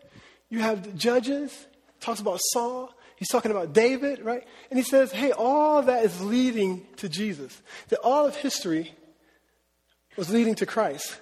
you 0.51 0.61
have 0.61 0.85
the 0.85 0.93
judges, 0.93 1.67
talks 2.01 2.21
about 2.21 2.41
Saul, 2.53 2.93
He's 3.17 3.29
talking 3.29 3.51
about 3.51 3.73
David, 3.73 4.21
right? 4.21 4.45
And 4.71 4.79
he 4.79 4.85
says, 4.85 5.13
hey, 5.13 5.33
all 5.33 5.83
that 5.83 6.05
is 6.05 6.21
leading 6.21 6.87
to 6.97 7.09
Jesus. 7.09 7.61
That 7.89 8.01
all 8.01 8.27
of 8.27 8.37
history 8.37 8.93
was 10.17 10.31
leading 10.31 10.55
to 10.57 10.67
Christ. 10.67 11.21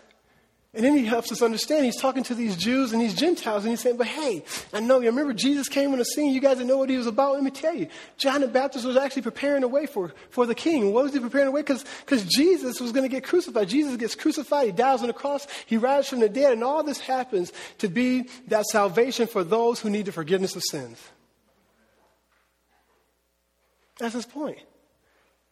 And 0.75 0.87
then 0.87 0.97
he 0.97 1.05
helps 1.05 1.31
us 1.31 1.43
understand. 1.43 1.85
He's 1.85 2.01
talking 2.01 2.23
to 2.25 2.35
these 2.35 2.57
Jews 2.57 2.95
and 2.95 3.03
these 3.03 3.15
Gentiles, 3.15 3.65
and 3.65 3.71
he's 3.71 3.81
saying, 3.81 3.99
But 3.99 4.07
hey, 4.07 4.43
I 4.73 4.81
know 4.81 5.01
you 5.01 5.09
remember 5.09 5.35
Jesus 5.35 5.69
came 5.69 5.93
on 5.93 5.99
the 5.99 6.05
scene. 6.05 6.33
You 6.33 6.41
guys 6.41 6.57
didn't 6.57 6.69
know 6.69 6.79
what 6.79 6.89
he 6.89 6.97
was 6.97 7.07
about. 7.07 7.35
Let 7.35 7.43
me 7.43 7.51
tell 7.51 7.75
you. 7.75 7.89
John 8.17 8.41
the 8.41 8.49
Baptist 8.49 8.87
was 8.87 8.97
actually 8.97 9.21
preparing 9.21 9.61
the 9.61 9.69
way 9.69 9.85
for, 9.85 10.15
for 10.31 10.47
the 10.47 10.55
king. 10.55 10.95
What 10.95 11.05
was 11.05 11.13
he 11.13 11.21
preparing 11.21 11.49
the 11.49 11.53
way? 11.53 11.61
Because 11.61 11.85
Jesus 12.25 12.81
was 12.81 12.91
going 12.91 13.03
to 13.03 13.15
get 13.15 13.23
crucified. 13.23 13.69
Jesus 13.69 13.99
gets 13.99 14.15
crucified. 14.15 14.65
He 14.65 14.73
dies 14.73 15.03
on 15.03 15.09
the 15.09 15.13
cross. 15.13 15.47
He 15.67 15.77
rises 15.77 16.09
from 16.09 16.21
the 16.21 16.31
dead. 16.31 16.55
And 16.55 16.65
all 16.65 16.83
this 16.83 17.01
happens 17.01 17.53
to 17.79 17.89
be 17.89 18.29
that 18.49 18.65
salvation 18.65 19.27
for 19.27 19.45
those 19.45 19.79
who 19.79 19.91
need 19.91 20.07
the 20.07 20.13
forgiveness 20.13 20.57
of 20.57 20.63
sins. 20.71 20.99
That's 23.99 24.15
his 24.15 24.27
point, 24.27 24.59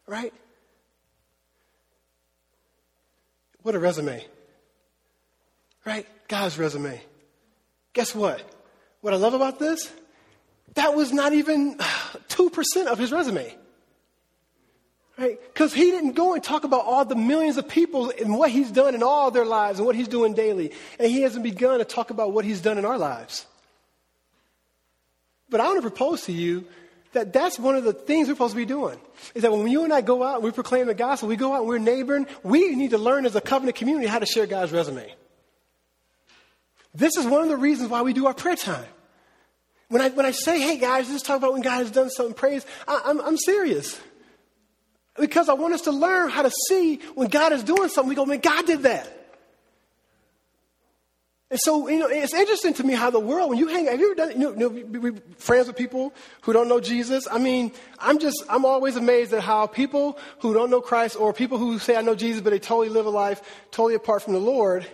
right? 0.07 0.33
What 3.61 3.75
a 3.75 3.79
resume. 3.79 4.25
Right? 5.85 6.07
God's 6.27 6.57
resume. 6.57 7.01
Guess 7.93 8.15
what? 8.15 8.43
What 9.01 9.13
I 9.13 9.17
love 9.17 9.33
about 9.33 9.59
this? 9.59 9.91
That 10.75 10.95
was 10.95 11.11
not 11.11 11.33
even 11.33 11.77
2% 12.29 12.85
of 12.87 12.97
his 12.97 13.11
resume. 13.11 13.55
Right? 15.17 15.39
Because 15.53 15.73
he 15.73 15.91
didn't 15.91 16.13
go 16.13 16.33
and 16.33 16.43
talk 16.43 16.63
about 16.63 16.85
all 16.85 17.05
the 17.05 17.15
millions 17.15 17.57
of 17.57 17.67
people 17.67 18.11
and 18.19 18.37
what 18.37 18.49
he's 18.49 18.71
done 18.71 18.95
in 18.95 19.03
all 19.03 19.29
their 19.29 19.45
lives 19.45 19.77
and 19.77 19.85
what 19.85 19.95
he's 19.95 20.07
doing 20.07 20.33
daily. 20.33 20.71
And 20.99 21.11
he 21.11 21.21
hasn't 21.21 21.43
begun 21.43 21.79
to 21.79 21.85
talk 21.85 22.09
about 22.09 22.31
what 22.31 22.45
he's 22.45 22.61
done 22.61 22.77
in 22.77 22.85
our 22.85 22.97
lives. 22.97 23.45
But 25.49 25.59
I 25.59 25.65
want 25.65 25.77
to 25.77 25.81
propose 25.81 26.23
to 26.23 26.31
you 26.31 26.65
that 27.13 27.33
that's 27.33 27.59
one 27.59 27.75
of 27.75 27.83
the 27.83 27.93
things 27.93 28.27
we're 28.27 28.35
supposed 28.35 28.53
to 28.53 28.57
be 28.57 28.65
doing. 28.65 28.99
Is 29.35 29.41
that 29.41 29.51
when 29.51 29.67
you 29.67 29.83
and 29.83 29.93
I 29.93 30.01
go 30.01 30.23
out 30.23 30.35
and 30.35 30.43
we 30.43 30.51
proclaim 30.51 30.87
the 30.87 30.93
gospel, 30.93 31.27
we 31.27 31.35
go 31.35 31.53
out 31.53 31.59
and 31.59 31.67
we're 31.67 31.77
neighboring, 31.77 32.27
we 32.43 32.75
need 32.75 32.91
to 32.91 32.97
learn 32.97 33.25
as 33.25 33.35
a 33.35 33.41
covenant 33.41 33.75
community 33.75 34.07
how 34.07 34.19
to 34.19 34.25
share 34.25 34.47
God's 34.47 34.71
resume. 34.71 35.13
This 36.93 37.15
is 37.17 37.25
one 37.25 37.43
of 37.43 37.49
the 37.49 37.57
reasons 37.57 37.89
why 37.89 38.01
we 38.01 38.13
do 38.13 38.27
our 38.27 38.33
prayer 38.33 38.55
time. 38.55 38.85
When 39.89 40.01
I, 40.01 40.09
when 40.09 40.25
I 40.25 40.31
say, 40.31 40.59
hey 40.59 40.77
guys, 40.77 41.09
let's 41.09 41.23
talk 41.23 41.37
about 41.37 41.53
when 41.53 41.61
God 41.61 41.79
has 41.79 41.91
done 41.91 42.09
something, 42.09 42.33
praise, 42.33 42.65
I, 42.87 43.01
I'm, 43.05 43.19
I'm 43.19 43.37
serious. 43.37 43.99
Because 45.19 45.49
I 45.49 45.53
want 45.53 45.73
us 45.73 45.81
to 45.81 45.91
learn 45.91 46.29
how 46.29 46.43
to 46.43 46.51
see 46.69 46.97
when 47.15 47.27
God 47.27 47.51
is 47.51 47.63
doing 47.63 47.89
something, 47.89 48.07
we 48.07 48.15
go, 48.15 48.25
man, 48.25 48.39
God 48.39 48.65
did 48.65 48.83
that. 48.83 49.20
And 51.51 51.59
so, 51.59 51.89
you 51.89 51.99
know, 51.99 52.07
it's 52.07 52.33
interesting 52.33 52.73
to 52.75 52.83
me 52.85 52.93
how 52.93 53.09
the 53.09 53.19
world, 53.19 53.49
when 53.49 53.59
you 53.59 53.67
hang, 53.67 53.85
out, 53.85 53.91
have 53.91 53.99
you 53.99 54.13
ever 54.13 54.15
done, 54.15 54.41
you 54.41 54.55
know, 54.55 54.69
be, 54.69 54.83
be 54.83 55.19
friends 55.35 55.67
with 55.67 55.75
people 55.75 56.13
who 56.43 56.53
don't 56.53 56.69
know 56.69 56.79
Jesus? 56.79 57.27
I 57.29 57.39
mean, 57.39 57.73
I'm 57.99 58.19
just, 58.19 58.41
I'm 58.47 58.63
always 58.63 58.95
amazed 58.95 59.33
at 59.33 59.43
how 59.43 59.67
people 59.67 60.17
who 60.39 60.53
don't 60.53 60.69
know 60.69 60.79
Christ 60.79 61.17
or 61.17 61.33
people 61.33 61.57
who 61.57 61.77
say 61.77 61.97
I 61.97 62.03
know 62.03 62.15
Jesus, 62.15 62.41
but 62.41 62.51
they 62.51 62.59
totally 62.59 62.87
live 62.87 63.05
a 63.05 63.09
life 63.09 63.41
totally 63.69 63.95
apart 63.95 64.23
from 64.23 64.31
the 64.31 64.39
Lord, 64.39 64.87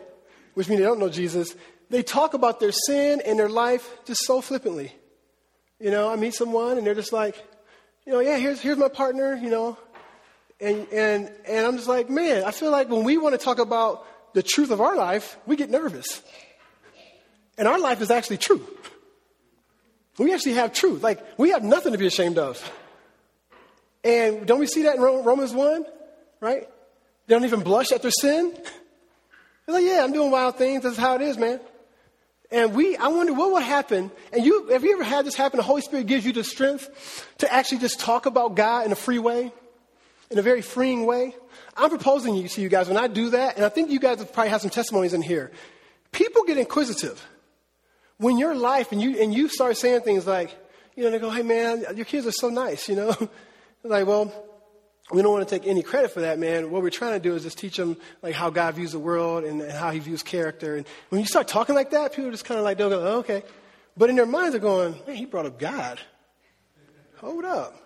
which 0.56 0.68
means 0.68 0.80
they 0.80 0.86
don't 0.86 1.00
know 1.00 1.10
Jesus, 1.10 1.56
they 1.92 2.02
talk 2.02 2.34
about 2.34 2.60
their 2.60 2.72
sin 2.72 3.22
and 3.24 3.38
their 3.38 3.50
life 3.50 3.88
just 4.06 4.26
so 4.26 4.42
flippantly. 4.42 4.92
You 5.80 5.92
know, 5.92 6.10
I 6.10 6.16
meet 6.16 6.34
someone 6.34 6.80
and 6.80 6.88
they're 6.88 6.96
just 6.96 7.14
like, 7.14 7.36
you 8.08 8.14
know, 8.14 8.20
yeah, 8.20 8.40
here's, 8.40 8.60
here's 8.60 8.80
my 8.80 8.90
partner, 8.90 9.36
you 9.36 9.52
know. 9.52 9.78
And, 10.60 10.88
and, 10.92 11.32
and 11.48 11.68
I'm 11.68 11.76
just 11.76 11.88
like, 11.88 12.10
man, 12.10 12.46
I 12.46 12.50
feel 12.50 12.72
like 12.72 12.90
when 12.90 13.04
we 13.04 13.20
want 13.20 13.40
to 13.40 13.46
talk 13.46 13.60
about 13.60 14.08
the 14.34 14.42
truth 14.42 14.72
of 14.72 14.82
our 14.82 14.96
life, 14.96 15.38
we 15.46 15.56
get 15.56 15.70
nervous. 15.70 16.24
And 17.58 17.68
our 17.68 17.80
life 17.80 18.02
is 18.02 18.12
actually 18.12 18.38
true. 18.38 18.66
We 20.18 20.34
actually 20.34 20.54
have 20.54 20.74
truth. 20.74 21.04
Like, 21.04 21.24
we 21.38 21.52
have 21.52 21.64
nothing 21.64 21.92
to 21.92 21.98
be 21.98 22.08
ashamed 22.08 22.38
of. 22.38 22.72
And 24.04 24.46
don't 24.48 24.60
we 24.60 24.68
see 24.68 24.84
that 24.84 24.96
in 24.96 25.02
Romans 25.02 25.54
1? 25.54 25.86
Right? 26.40 26.68
They 27.28 27.36
don't 27.36 27.46
even 27.46 27.62
blush 27.62 27.92
at 27.92 28.02
their 28.02 28.12
sin. 28.12 28.54
They're 29.66 29.76
like, 29.76 29.86
yeah, 29.86 30.04
I'm 30.04 30.14
doing 30.14 30.32
wild 30.32 30.56
things. 30.56 30.84
That's 30.84 30.98
how 30.98 31.16
it 31.16 31.22
is, 31.22 31.38
man. 31.38 31.60
And 32.50 32.74
we, 32.74 32.96
I 32.96 33.10
wonder 33.10 33.34
what 33.34 33.52
would 33.52 33.64
happen. 33.64 34.10
And 34.32 34.46
you, 34.46 34.70
have 34.70 34.84
you 34.84 34.94
ever 34.94 35.04
had 35.04 35.26
this 35.26 35.36
happen? 35.36 35.58
The 35.58 35.64
Holy 35.64 35.82
Spirit 35.82 36.08
gives 36.08 36.26
you 36.26 36.32
the 36.32 36.44
strength 36.44 37.28
to 37.40 37.54
actually 37.54 37.80
just 37.80 38.00
talk 38.00 38.26
about 38.26 38.56
God 38.56 38.86
in 38.86 38.92
a 38.94 38.96
free 38.96 39.20
way, 39.20 39.52
in 40.32 40.40
a 40.40 40.42
very 40.42 40.62
freeing 40.62 41.06
way. 41.06 41.36
I'm 41.76 41.90
proposing 41.90 42.48
to 42.48 42.62
you 42.62 42.70
guys 42.70 42.88
when 42.88 42.98
I 42.98 43.08
do 43.08 43.32
that, 43.32 43.58
and 43.58 43.66
I 43.66 43.70
think 43.70 43.92
you 43.92 44.00
guys 44.00 44.24
probably 44.32 44.50
have 44.50 44.62
some 44.62 44.70
testimonies 44.70 45.14
in 45.14 45.22
here. 45.22 45.52
People 46.14 46.44
get 46.46 46.58
inquisitive 46.58 47.24
when 48.18 48.38
your 48.38 48.56
life 48.56 48.92
and 48.92 49.02
you 49.02 49.22
and 49.22 49.34
you 49.34 49.48
start 49.50 49.78
saying 49.78 50.02
things 50.02 50.26
like, 50.26 50.56
you 50.96 51.04
know, 51.04 51.12
they 51.12 51.20
go, 51.20 51.30
"Hey, 51.30 51.44
man, 51.44 51.86
your 51.96 52.06
kids 52.06 52.26
are 52.26 52.32
so 52.32 52.50
nice," 52.50 52.90
you 52.90 52.96
know. 52.96 53.16
like, 53.84 54.08
well, 54.08 54.34
we 55.12 55.22
don't 55.22 55.32
want 55.32 55.48
to 55.48 55.60
take 55.60 55.68
any 55.68 55.84
credit 55.84 56.12
for 56.12 56.22
that, 56.22 56.40
man. 56.40 56.72
What 56.72 56.82
we're 56.82 56.90
trying 56.90 57.14
to 57.14 57.20
do 57.20 57.36
is 57.36 57.44
just 57.44 57.58
teach 57.58 57.78
them 57.78 57.98
like 58.22 58.34
how 58.34 58.50
God 58.50 58.76
views 58.76 58.92
the 58.92 59.00
world 59.00 59.44
and, 59.44 59.62
and 59.62 59.72
how 59.72 59.92
He 59.92 60.00
views 60.00 60.24
character. 60.24 60.76
And 60.76 60.86
when 61.10 61.22
you 61.22 61.28
start 61.28 61.48
talking 61.48 61.76
like 61.76 61.92
that, 61.92 62.14
people 62.14 62.32
just 62.32 62.46
kind 62.46 62.58
of 62.58 62.64
like 62.64 62.78
they'll 62.78 62.90
go, 62.90 63.02
oh, 63.02 63.18
"Okay," 63.20 63.44
but 63.96 64.10
in 64.10 64.16
their 64.16 64.26
minds 64.26 64.52
they're 64.52 64.62
going, 64.62 64.96
"Man, 65.06 65.16
he 65.16 65.26
brought 65.26 65.46
up 65.46 65.60
God. 65.60 66.00
Hold 67.18 67.46
up." 67.46 67.84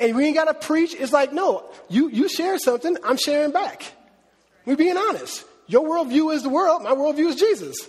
And 0.00 0.14
we 0.14 0.26
ain't 0.26 0.36
got 0.36 0.44
to 0.44 0.54
preach. 0.54 0.94
It's 0.94 1.12
like, 1.12 1.32
no, 1.32 1.68
you 1.88 2.08
you 2.08 2.28
share 2.28 2.56
something, 2.58 2.96
I'm 3.04 3.16
sharing 3.16 3.50
back. 3.50 3.82
We're 4.64 4.76
being 4.76 4.96
honest. 4.96 5.44
Your 5.66 5.84
worldview 5.84 6.34
is 6.34 6.42
the 6.42 6.48
world. 6.48 6.82
My 6.82 6.92
worldview 6.92 7.28
is 7.30 7.36
Jesus. 7.36 7.88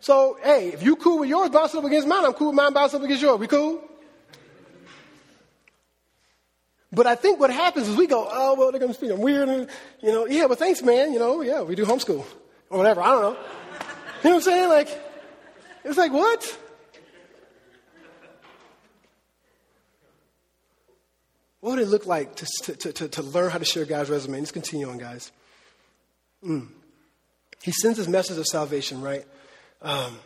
So, 0.00 0.38
hey, 0.42 0.68
if 0.68 0.82
you 0.82 0.96
cool 0.96 1.20
with 1.20 1.28
yours 1.28 1.50
bouncing 1.50 1.78
up 1.78 1.84
against 1.84 2.08
mine, 2.08 2.24
I'm 2.24 2.32
cool 2.32 2.48
with 2.48 2.56
mine 2.56 2.72
bouncing 2.72 2.98
up 2.98 3.04
against 3.04 3.22
yours. 3.22 3.38
We 3.38 3.46
cool? 3.46 3.84
But 6.92 7.06
I 7.06 7.14
think 7.14 7.38
what 7.38 7.50
happens 7.50 7.86
is 7.86 7.96
we 7.96 8.06
go, 8.06 8.26
oh, 8.28 8.56
well, 8.56 8.72
they're 8.72 8.80
going 8.80 8.90
to 8.90 8.98
speak. 8.98 9.10
I'm 9.10 9.20
weird. 9.20 9.48
And, 9.48 9.68
you 10.02 10.10
know, 10.10 10.26
yeah, 10.26 10.46
but 10.48 10.58
thanks, 10.58 10.82
man. 10.82 11.12
You 11.12 11.18
know, 11.18 11.42
yeah, 11.42 11.62
we 11.62 11.76
do 11.76 11.84
homeschool 11.84 12.24
or 12.70 12.78
whatever. 12.78 13.02
I 13.02 13.08
don't 13.08 13.22
know. 13.22 13.30
You 13.30 13.36
know 13.36 14.30
what 14.30 14.34
I'm 14.34 14.40
saying? 14.40 14.68
Like, 14.68 15.02
it's 15.84 15.98
like, 15.98 16.12
what? 16.12 16.58
What 21.60 21.72
would 21.72 21.80
it 21.80 21.88
look 21.88 22.06
like 22.06 22.36
to, 22.36 22.46
to, 22.76 22.92
to, 22.92 23.08
to 23.08 23.22
learn 23.22 23.50
how 23.50 23.58
to 23.58 23.64
share 23.66 23.84
God's 23.84 24.08
resume? 24.08 24.38
Let's 24.38 24.50
continue 24.50 24.88
on, 24.88 24.98
guys. 24.98 25.30
Mm. 26.42 26.68
He 27.62 27.70
sends 27.70 27.98
his 27.98 28.08
message 28.08 28.38
of 28.38 28.46
salvation, 28.46 29.02
right? 29.02 29.26
Um, 29.82 30.18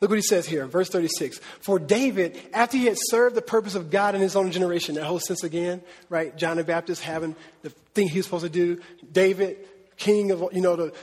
look 0.00 0.10
what 0.10 0.18
he 0.18 0.22
says 0.22 0.46
here, 0.46 0.66
verse 0.66 0.88
36. 0.88 1.38
For 1.60 1.78
David, 1.78 2.40
after 2.52 2.76
he 2.76 2.86
had 2.86 2.96
served 2.98 3.34
the 3.34 3.42
purpose 3.42 3.74
of 3.74 3.90
God 3.90 4.14
in 4.14 4.20
his 4.20 4.36
own 4.36 4.50
generation, 4.50 4.94
that 4.96 5.04
whole 5.04 5.20
sense 5.20 5.44
again, 5.44 5.82
right? 6.08 6.36
John 6.36 6.56
the 6.56 6.64
Baptist 6.64 7.02
having 7.02 7.36
the 7.62 7.70
thing 7.94 8.08
he 8.08 8.18
was 8.18 8.26
supposed 8.26 8.44
to 8.44 8.50
do. 8.50 8.80
David, 9.12 9.58
king 9.96 10.30
of, 10.30 10.48
you 10.52 10.60
know, 10.60 10.76
the, 10.76 10.94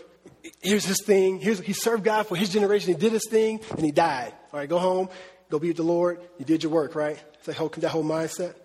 here's 0.62 0.86
his 0.86 1.02
thing. 1.04 1.40
Here's, 1.40 1.60
he 1.60 1.74
served 1.74 2.04
God 2.04 2.28
for 2.28 2.36
his 2.36 2.50
generation. 2.50 2.94
He 2.94 3.00
did 3.00 3.14
his 3.14 3.28
thing 3.28 3.62
and 3.72 3.82
he 3.82 3.92
died. 3.92 4.34
All 4.54 4.60
right, 4.60 4.70
go 4.70 4.80
home, 4.80 5.10
go 5.50 5.60
be 5.60 5.70
with 5.70 5.78
the 5.78 5.84
Lord. 5.84 6.20
You 6.38 6.46
did 6.46 6.64
your 6.64 6.72
work, 6.72 6.96
right? 6.96 7.22
Like 7.46 7.58
whole, 7.58 7.70
that 7.70 7.90
whole 7.90 8.04
mindset. 8.04 8.56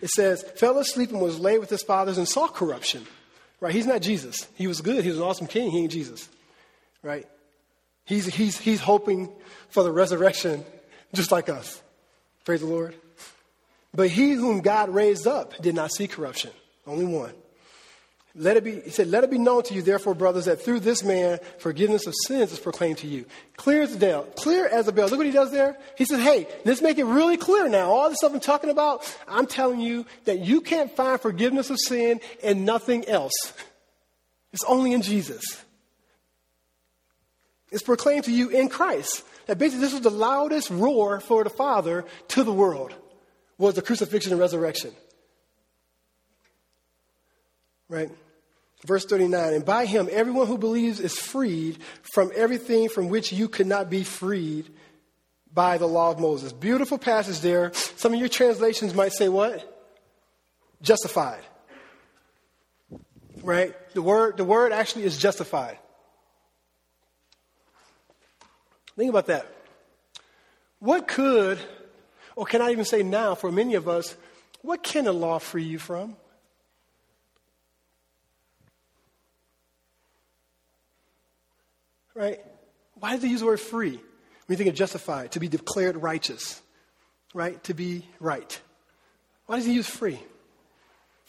It 0.00 0.10
says, 0.10 0.42
fell 0.56 0.78
asleep 0.78 1.10
and 1.10 1.20
was 1.20 1.38
laid 1.38 1.58
with 1.58 1.70
his 1.70 1.82
fathers 1.82 2.18
and 2.18 2.26
saw 2.26 2.48
corruption. 2.48 3.06
Right? 3.60 3.72
He's 3.72 3.86
not 3.86 4.02
Jesus. 4.02 4.48
He 4.56 4.66
was 4.66 4.80
good. 4.80 5.04
He 5.04 5.10
was 5.10 5.18
an 5.18 5.24
awesome 5.24 5.46
king. 5.46 5.70
He 5.70 5.82
ain't 5.82 5.92
Jesus. 5.92 6.28
Right? 7.04 7.28
He's, 8.04 8.26
he's, 8.26 8.58
he's 8.58 8.80
hoping 8.80 9.30
for 9.68 9.82
the 9.82 9.92
resurrection 9.92 10.64
just 11.14 11.30
like 11.30 11.48
us. 11.48 11.80
Praise 12.44 12.60
the 12.60 12.66
Lord. 12.66 12.94
But 13.94 14.08
he 14.08 14.32
whom 14.32 14.60
God 14.60 14.88
raised 14.88 15.26
up 15.26 15.60
did 15.62 15.74
not 15.74 15.92
see 15.92 16.08
corruption. 16.08 16.50
Only 16.86 17.04
one. 17.04 17.32
Let 18.34 18.56
it 18.56 18.64
be, 18.64 18.80
he 18.80 18.88
said, 18.88 19.08
let 19.08 19.24
it 19.24 19.30
be 19.30 19.36
known 19.36 19.62
to 19.64 19.74
you, 19.74 19.82
therefore, 19.82 20.14
brothers, 20.14 20.46
that 20.46 20.62
through 20.62 20.80
this 20.80 21.04
man, 21.04 21.38
forgiveness 21.58 22.06
of 22.06 22.14
sins 22.26 22.50
is 22.50 22.58
proclaimed 22.58 22.96
to 22.98 23.06
you. 23.06 23.26
Clear 23.58 23.82
as 23.82 23.94
a 23.94 23.98
bell. 23.98 24.22
Clear 24.36 24.66
as 24.66 24.88
a 24.88 24.92
bell. 24.92 25.08
Look 25.08 25.18
what 25.18 25.26
he 25.26 25.32
does 25.32 25.50
there. 25.50 25.76
He 25.98 26.06
says, 26.06 26.20
hey, 26.22 26.48
let's 26.64 26.80
make 26.80 26.96
it 26.96 27.04
really 27.04 27.36
clear 27.36 27.68
now. 27.68 27.90
All 27.90 28.08
the 28.08 28.16
stuff 28.16 28.32
I'm 28.32 28.40
talking 28.40 28.70
about, 28.70 29.04
I'm 29.28 29.46
telling 29.46 29.80
you 29.80 30.06
that 30.24 30.38
you 30.38 30.62
can't 30.62 30.90
find 30.90 31.20
forgiveness 31.20 31.68
of 31.68 31.78
sin 31.78 32.20
in 32.42 32.64
nothing 32.64 33.06
else. 33.06 33.34
It's 34.54 34.64
only 34.64 34.94
in 34.94 35.02
Jesus. 35.02 35.61
It's 37.72 37.82
proclaimed 37.82 38.24
to 38.24 38.32
you 38.32 38.50
in 38.50 38.68
Christ. 38.68 39.24
That 39.46 39.58
basically 39.58 39.80
this 39.80 39.92
was 39.92 40.02
the 40.02 40.10
loudest 40.10 40.70
roar 40.70 41.18
for 41.18 41.42
the 41.42 41.50
Father 41.50 42.04
to 42.28 42.44
the 42.44 42.52
world 42.52 42.94
was 43.58 43.74
the 43.74 43.82
crucifixion 43.82 44.32
and 44.32 44.40
resurrection. 44.40 44.92
Right? 47.88 48.10
Verse 48.84 49.04
39, 49.04 49.54
and 49.54 49.64
by 49.64 49.86
him 49.86 50.08
everyone 50.10 50.48
who 50.48 50.58
believes 50.58 50.98
is 50.98 51.16
freed 51.16 51.78
from 52.14 52.32
everything 52.34 52.88
from 52.88 53.08
which 53.08 53.32
you 53.32 53.48
could 53.48 53.66
not 53.66 53.88
be 53.88 54.02
freed 54.02 54.68
by 55.54 55.78
the 55.78 55.86
law 55.86 56.10
of 56.10 56.18
Moses. 56.18 56.52
Beautiful 56.52 56.98
passage 56.98 57.40
there. 57.40 57.72
Some 57.96 58.12
of 58.12 58.18
your 58.18 58.28
translations 58.28 58.94
might 58.94 59.12
say 59.12 59.28
what? 59.28 59.68
Justified. 60.82 61.42
Right? 63.42 63.74
The 63.94 64.02
word, 64.02 64.36
the 64.36 64.44
word 64.44 64.72
actually 64.72 65.04
is 65.04 65.16
justified. 65.16 65.78
Think 68.96 69.10
about 69.10 69.26
that. 69.26 69.46
What 70.78 71.08
could, 71.08 71.58
or 72.36 72.44
can 72.44 72.60
I 72.60 72.72
even 72.72 72.84
say 72.84 73.02
now 73.02 73.34
for 73.34 73.50
many 73.52 73.74
of 73.74 73.88
us, 73.88 74.16
what 74.62 74.82
can 74.82 75.04
the 75.04 75.12
law 75.12 75.38
free 75.38 75.64
you 75.64 75.78
from? 75.78 76.16
Right? 82.14 82.40
Why 82.94 83.14
does 83.14 83.22
he 83.22 83.30
use 83.30 83.40
the 83.40 83.46
word 83.46 83.60
free? 83.60 83.92
When 83.92 84.00
you 84.48 84.56
think 84.56 84.68
of 84.68 84.74
justified, 84.74 85.32
to 85.32 85.40
be 85.40 85.48
declared 85.48 85.96
righteous, 85.96 86.60
right? 87.32 87.62
To 87.64 87.74
be 87.74 88.06
right. 88.20 88.60
Why 89.46 89.56
does 89.56 89.64
he 89.64 89.72
use 89.72 89.88
free? 89.88 90.20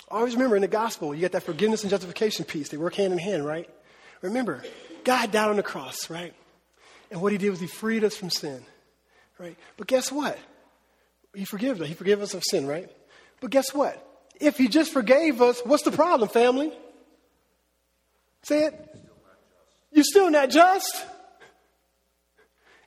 Always 0.09 0.33
remember 0.33 0.55
in 0.55 0.61
the 0.61 0.67
gospel, 0.67 1.15
you 1.15 1.21
get 1.21 1.31
that 1.31 1.43
forgiveness 1.43 1.83
and 1.83 1.89
justification 1.89 2.45
piece. 2.45 2.69
They 2.69 2.77
work 2.77 2.95
hand 2.95 3.13
in 3.13 3.19
hand, 3.19 3.45
right? 3.45 3.69
Remember, 4.21 4.63
God 5.03 5.31
died 5.31 5.49
on 5.49 5.55
the 5.55 5.63
cross, 5.63 6.09
right? 6.09 6.33
And 7.13 7.21
what 7.21 7.31
he 7.31 7.37
did 7.37 7.51
was 7.51 7.59
he 7.59 7.67
freed 7.67 8.03
us 8.03 8.17
from 8.17 8.31
sin, 8.31 8.65
right? 9.37 9.55
But 9.77 9.85
guess 9.85 10.11
what? 10.11 10.35
He 11.35 11.45
forgave 11.45 11.79
us. 11.79 11.87
He 11.87 11.93
forgave 11.93 12.19
us 12.23 12.33
of 12.33 12.41
sin, 12.43 12.65
right? 12.65 12.89
But 13.39 13.51
guess 13.51 13.71
what? 13.71 14.03
If 14.41 14.57
he 14.57 14.67
just 14.67 14.91
forgave 14.91 15.39
us, 15.39 15.61
what's 15.63 15.83
the 15.83 15.91
problem, 15.91 16.27
family? 16.27 16.73
Say 18.41 18.63
it. 18.65 18.95
You're 19.91 20.03
still 20.03 20.31
not 20.31 20.49
just. 20.49 21.05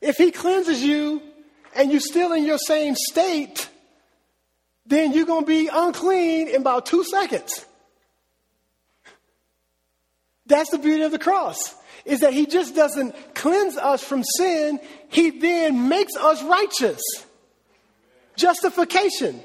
If 0.00 0.16
he 0.16 0.32
cleanses 0.32 0.82
you 0.82 1.22
and 1.76 1.92
you're 1.92 2.00
still 2.00 2.32
in 2.32 2.44
your 2.44 2.58
same 2.58 2.96
state, 2.96 3.68
then 4.86 5.12
you're 5.12 5.26
going 5.26 5.44
to 5.44 5.46
be 5.46 5.68
unclean 5.72 6.48
in 6.48 6.62
about 6.62 6.86
two 6.86 7.04
seconds. 7.04 7.64
That's 10.46 10.70
the 10.70 10.78
beauty 10.78 11.04
of 11.04 11.12
the 11.12 11.18
cross, 11.20 11.76
is 12.06 12.20
that 12.20 12.32
he 12.32 12.46
just 12.46 12.74
doesn't 12.74 13.14
cleanse 13.34 13.76
us 13.76 14.02
from 14.02 14.22
sin, 14.24 14.80
he 15.08 15.30
then 15.30 15.88
makes 15.88 16.14
us 16.16 16.42
righteous. 16.42 17.02
Justification. 18.36 19.42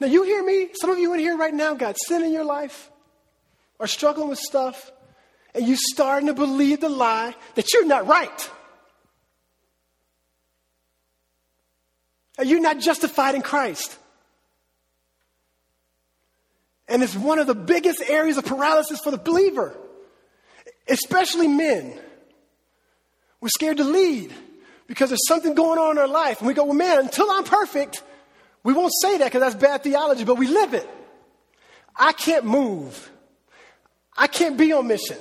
Now, 0.00 0.08
you 0.08 0.24
hear 0.24 0.42
me? 0.42 0.70
Some 0.74 0.90
of 0.90 0.98
you 0.98 1.14
in 1.14 1.20
here 1.20 1.36
right 1.36 1.54
now 1.54 1.74
got 1.74 1.96
sin 2.08 2.22
in 2.22 2.32
your 2.32 2.44
life, 2.44 2.90
are 3.78 3.86
struggling 3.86 4.28
with 4.28 4.40
stuff, 4.40 4.90
and 5.54 5.66
you're 5.66 5.76
starting 5.76 6.26
to 6.26 6.34
believe 6.34 6.80
the 6.80 6.88
lie 6.88 7.34
that 7.54 7.72
you're 7.72 7.86
not 7.86 8.06
right. 8.06 8.50
Are 12.38 12.44
you 12.44 12.58
not 12.58 12.80
justified 12.80 13.36
in 13.36 13.42
Christ? 13.42 13.96
And 16.88 17.02
it's 17.02 17.14
one 17.14 17.38
of 17.38 17.46
the 17.46 17.54
biggest 17.54 18.02
areas 18.08 18.38
of 18.38 18.44
paralysis 18.44 19.00
for 19.00 19.10
the 19.10 19.18
believer, 19.18 19.76
especially 20.88 21.48
men. 21.48 21.98
We're 23.40 23.48
scared 23.48 23.78
to 23.78 23.84
lead 23.84 24.32
because 24.86 25.10
there's 25.10 25.26
something 25.26 25.54
going 25.54 25.78
on 25.78 25.92
in 25.92 25.98
our 25.98 26.08
life. 26.08 26.38
And 26.38 26.46
we 26.46 26.54
go, 26.54 26.64
well, 26.64 26.74
man, 26.74 27.00
until 27.00 27.30
I'm 27.30 27.44
perfect, 27.44 28.02
we 28.62 28.72
won't 28.72 28.92
say 29.00 29.18
that 29.18 29.24
because 29.24 29.40
that's 29.40 29.54
bad 29.54 29.82
theology, 29.82 30.24
but 30.24 30.36
we 30.36 30.46
live 30.46 30.74
it. 30.74 30.88
I 31.96 32.12
can't 32.12 32.44
move. 32.44 33.10
I 34.16 34.26
can't 34.26 34.56
be 34.56 34.72
on 34.72 34.86
mission. 34.86 35.18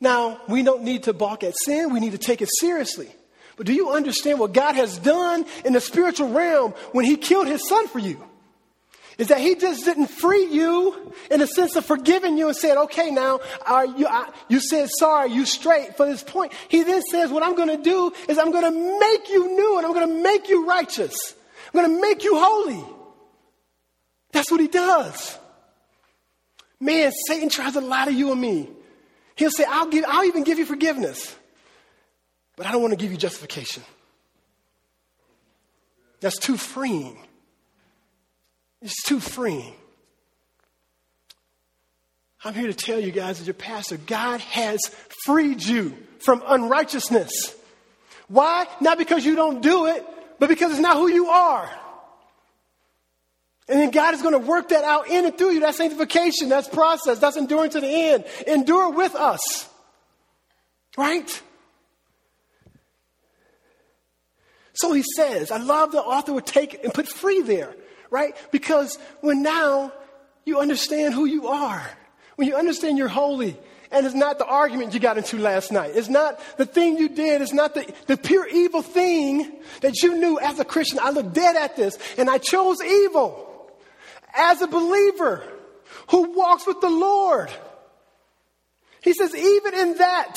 Now, 0.00 0.40
we 0.48 0.62
don't 0.62 0.82
need 0.82 1.04
to 1.04 1.12
balk 1.12 1.44
at 1.44 1.54
sin, 1.64 1.92
we 1.92 2.00
need 2.00 2.12
to 2.12 2.18
take 2.18 2.40
it 2.40 2.48
seriously. 2.58 3.08
But 3.56 3.66
do 3.66 3.74
you 3.74 3.90
understand 3.90 4.40
what 4.40 4.54
God 4.54 4.74
has 4.74 4.96
done 4.96 5.44
in 5.64 5.74
the 5.74 5.80
spiritual 5.80 6.30
realm 6.30 6.72
when 6.92 7.04
He 7.04 7.18
killed 7.18 7.46
His 7.46 7.68
Son 7.68 7.86
for 7.88 7.98
you? 7.98 8.24
Is 9.18 9.28
that 9.28 9.40
He 9.40 9.54
just 9.54 9.84
didn't 9.84 10.06
free 10.06 10.46
you 10.46 11.14
in 11.30 11.40
the 11.40 11.46
sense 11.46 11.76
of 11.76 11.84
forgiving 11.84 12.38
you 12.38 12.48
and 12.48 12.56
said, 12.56 12.76
okay, 12.76 13.10
now 13.10 13.40
are 13.66 13.86
you, 13.86 14.06
I, 14.06 14.30
you 14.48 14.60
said 14.60 14.88
sorry, 14.98 15.32
you 15.32 15.44
straight 15.44 15.96
for 15.96 16.06
this 16.06 16.22
point. 16.22 16.52
He 16.68 16.82
then 16.82 17.02
says, 17.02 17.30
what 17.30 17.42
I'm 17.42 17.54
going 17.54 17.68
to 17.68 17.82
do 17.82 18.12
is 18.28 18.38
I'm 18.38 18.50
going 18.50 18.64
to 18.64 19.00
make 19.00 19.28
you 19.28 19.56
new 19.56 19.76
and 19.78 19.86
I'm 19.86 19.92
going 19.92 20.08
to 20.08 20.22
make 20.22 20.48
you 20.48 20.66
righteous. 20.66 21.34
I'm 21.72 21.80
going 21.80 21.94
to 21.94 22.00
make 22.00 22.24
you 22.24 22.38
holy. 22.38 22.84
That's 24.32 24.50
what 24.50 24.60
He 24.60 24.68
does. 24.68 25.38
Man, 26.80 27.12
Satan 27.26 27.50
tries 27.50 27.74
to 27.74 27.80
lie 27.80 28.06
to 28.06 28.12
you 28.12 28.32
and 28.32 28.40
me. 28.40 28.68
He'll 29.36 29.50
say, 29.50 29.64
I'll, 29.68 29.88
give, 29.88 30.04
I'll 30.08 30.24
even 30.24 30.44
give 30.44 30.58
you 30.58 30.64
forgiveness. 30.64 31.36
But 32.56 32.66
I 32.66 32.72
don't 32.72 32.82
want 32.82 32.92
to 32.92 32.96
give 32.96 33.10
you 33.10 33.18
justification. 33.18 33.82
That's 36.20 36.38
too 36.38 36.56
freeing. 36.56 37.18
It's 38.82 39.02
too 39.02 39.20
freeing. 39.20 39.74
I'm 42.42 42.54
here 42.54 42.68
to 42.68 42.74
tell 42.74 42.98
you 42.98 43.10
guys, 43.10 43.40
as 43.40 43.46
your 43.46 43.54
pastor, 43.54 43.98
God 43.98 44.40
has 44.40 44.80
freed 45.24 45.62
you 45.62 45.94
from 46.20 46.42
unrighteousness. 46.46 47.54
Why? 48.28 48.66
Not 48.80 48.96
because 48.96 49.24
you 49.26 49.36
don't 49.36 49.60
do 49.60 49.86
it, 49.86 50.06
but 50.38 50.48
because 50.48 50.70
it's 50.70 50.80
not 50.80 50.96
who 50.96 51.08
you 51.08 51.26
are. 51.28 51.68
And 53.68 53.78
then 53.78 53.90
God 53.90 54.14
is 54.14 54.22
going 54.22 54.32
to 54.32 54.44
work 54.44 54.70
that 54.70 54.82
out 54.82 55.08
in 55.08 55.26
and 55.26 55.36
through 55.36 55.50
you. 55.50 55.60
That's 55.60 55.76
sanctification. 55.76 56.48
That's 56.48 56.66
process. 56.66 57.18
That's 57.18 57.36
enduring 57.36 57.70
to 57.70 57.80
the 57.80 57.86
end. 57.86 58.24
Endure 58.46 58.90
with 58.90 59.14
us. 59.14 59.68
Right? 60.96 61.42
So 64.72 64.92
he 64.92 65.04
says, 65.16 65.50
I 65.50 65.58
love 65.58 65.92
the 65.92 66.00
author 66.00 66.32
would 66.32 66.46
take 66.46 66.82
and 66.82 66.92
put 66.92 67.06
free 67.06 67.42
there, 67.42 67.74
right? 68.10 68.36
Because 68.50 68.98
when 69.20 69.42
now 69.42 69.92
you 70.44 70.58
understand 70.58 71.14
who 71.14 71.24
you 71.24 71.48
are, 71.48 71.88
when 72.36 72.48
you 72.48 72.56
understand 72.56 72.98
you're 72.98 73.08
holy, 73.08 73.56
and 73.92 74.06
it's 74.06 74.14
not 74.14 74.38
the 74.38 74.46
argument 74.46 74.94
you 74.94 75.00
got 75.00 75.18
into 75.18 75.36
last 75.38 75.72
night. 75.72 75.92
It's 75.94 76.08
not 76.08 76.40
the 76.56 76.64
thing 76.64 76.96
you 76.96 77.08
did. 77.08 77.42
It's 77.42 77.52
not 77.52 77.74
the, 77.74 77.92
the 78.06 78.16
pure 78.16 78.46
evil 78.46 78.82
thing 78.82 79.52
that 79.80 80.02
you 80.02 80.16
knew 80.16 80.38
as 80.38 80.60
a 80.60 80.64
Christian. 80.64 81.00
I 81.02 81.10
look 81.10 81.32
dead 81.32 81.56
at 81.56 81.76
this 81.76 81.98
and 82.16 82.30
I 82.30 82.38
chose 82.38 82.80
evil. 82.82 83.46
As 84.32 84.62
a 84.62 84.68
believer 84.68 85.42
who 86.10 86.36
walks 86.36 86.68
with 86.68 86.80
the 86.80 86.88
Lord, 86.88 87.50
he 89.02 89.12
says, 89.12 89.34
even 89.34 89.74
in 89.74 89.96
that, 89.96 90.36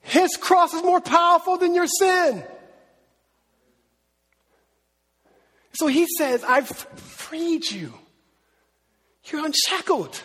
his 0.00 0.36
cross 0.36 0.74
is 0.74 0.82
more 0.82 1.00
powerful 1.00 1.56
than 1.56 1.74
your 1.74 1.86
sin. 1.86 2.42
So 5.78 5.86
he 5.86 6.08
says, 6.18 6.42
I've 6.42 6.66
freed 6.66 7.70
you. 7.70 7.94
You're 9.26 9.46
unshackled. 9.46 10.20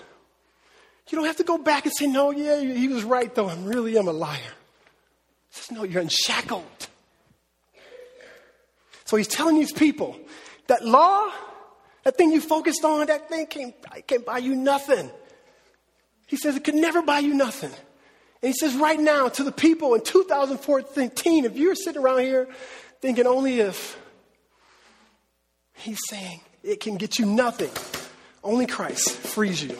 You 1.12 1.16
don't 1.16 1.28
have 1.28 1.38
to 1.38 1.44
go 1.44 1.60
back 1.60 1.86
and 1.86 1.94
say, 1.96 2.08
no, 2.08 2.32
yeah, 2.32 2.60
he 2.60 2.88
was 2.88 3.04
right, 3.04 3.34
though. 3.36 3.50
I 3.50 3.56
really 3.58 3.96
am 4.00 4.08
a 4.08 4.14
liar. 4.14 4.40
He 4.40 5.60
says, 5.60 5.78
no, 5.78 5.84
you're 5.84 6.02
unshackled. 6.02 6.88
So 9.06 9.16
he's 9.16 9.28
telling 9.28 9.54
these 9.54 9.72
people 9.72 10.18
that 10.66 10.84
law, 10.84 11.32
that 12.02 12.18
thing 12.18 12.32
you 12.32 12.42
focused 12.42 12.84
on, 12.84 13.06
that 13.06 13.30
thing 13.30 13.46
can't, 13.46 13.76
can't 14.08 14.26
buy 14.26 14.40
you 14.40 14.56
nothing. 14.56 15.12
He 16.26 16.36
says 16.36 16.56
it 16.56 16.64
could 16.64 16.74
never 16.74 17.04
buy 17.04 17.20
you 17.20 17.36
nothing. 17.36 17.70
And 17.70 18.52
he 18.52 18.54
says 18.54 18.74
right 18.74 19.00
now 19.00 19.30
to 19.30 19.44
the 19.44 19.52
people 19.52 19.94
in 19.94 20.02
2014, 20.02 21.46
if 21.46 21.56
you're 21.56 21.76
sitting 21.76 22.02
around 22.02 22.22
here 22.22 22.48
thinking 23.02 23.28
only 23.28 23.60
if 23.60 24.00
He's 25.84 26.00
saying 26.08 26.40
it 26.64 26.80
can 26.80 26.96
get 26.96 27.20
you 27.20 27.26
nothing. 27.26 27.70
Only 28.42 28.66
Christ 28.66 29.12
frees 29.12 29.62
you. 29.62 29.78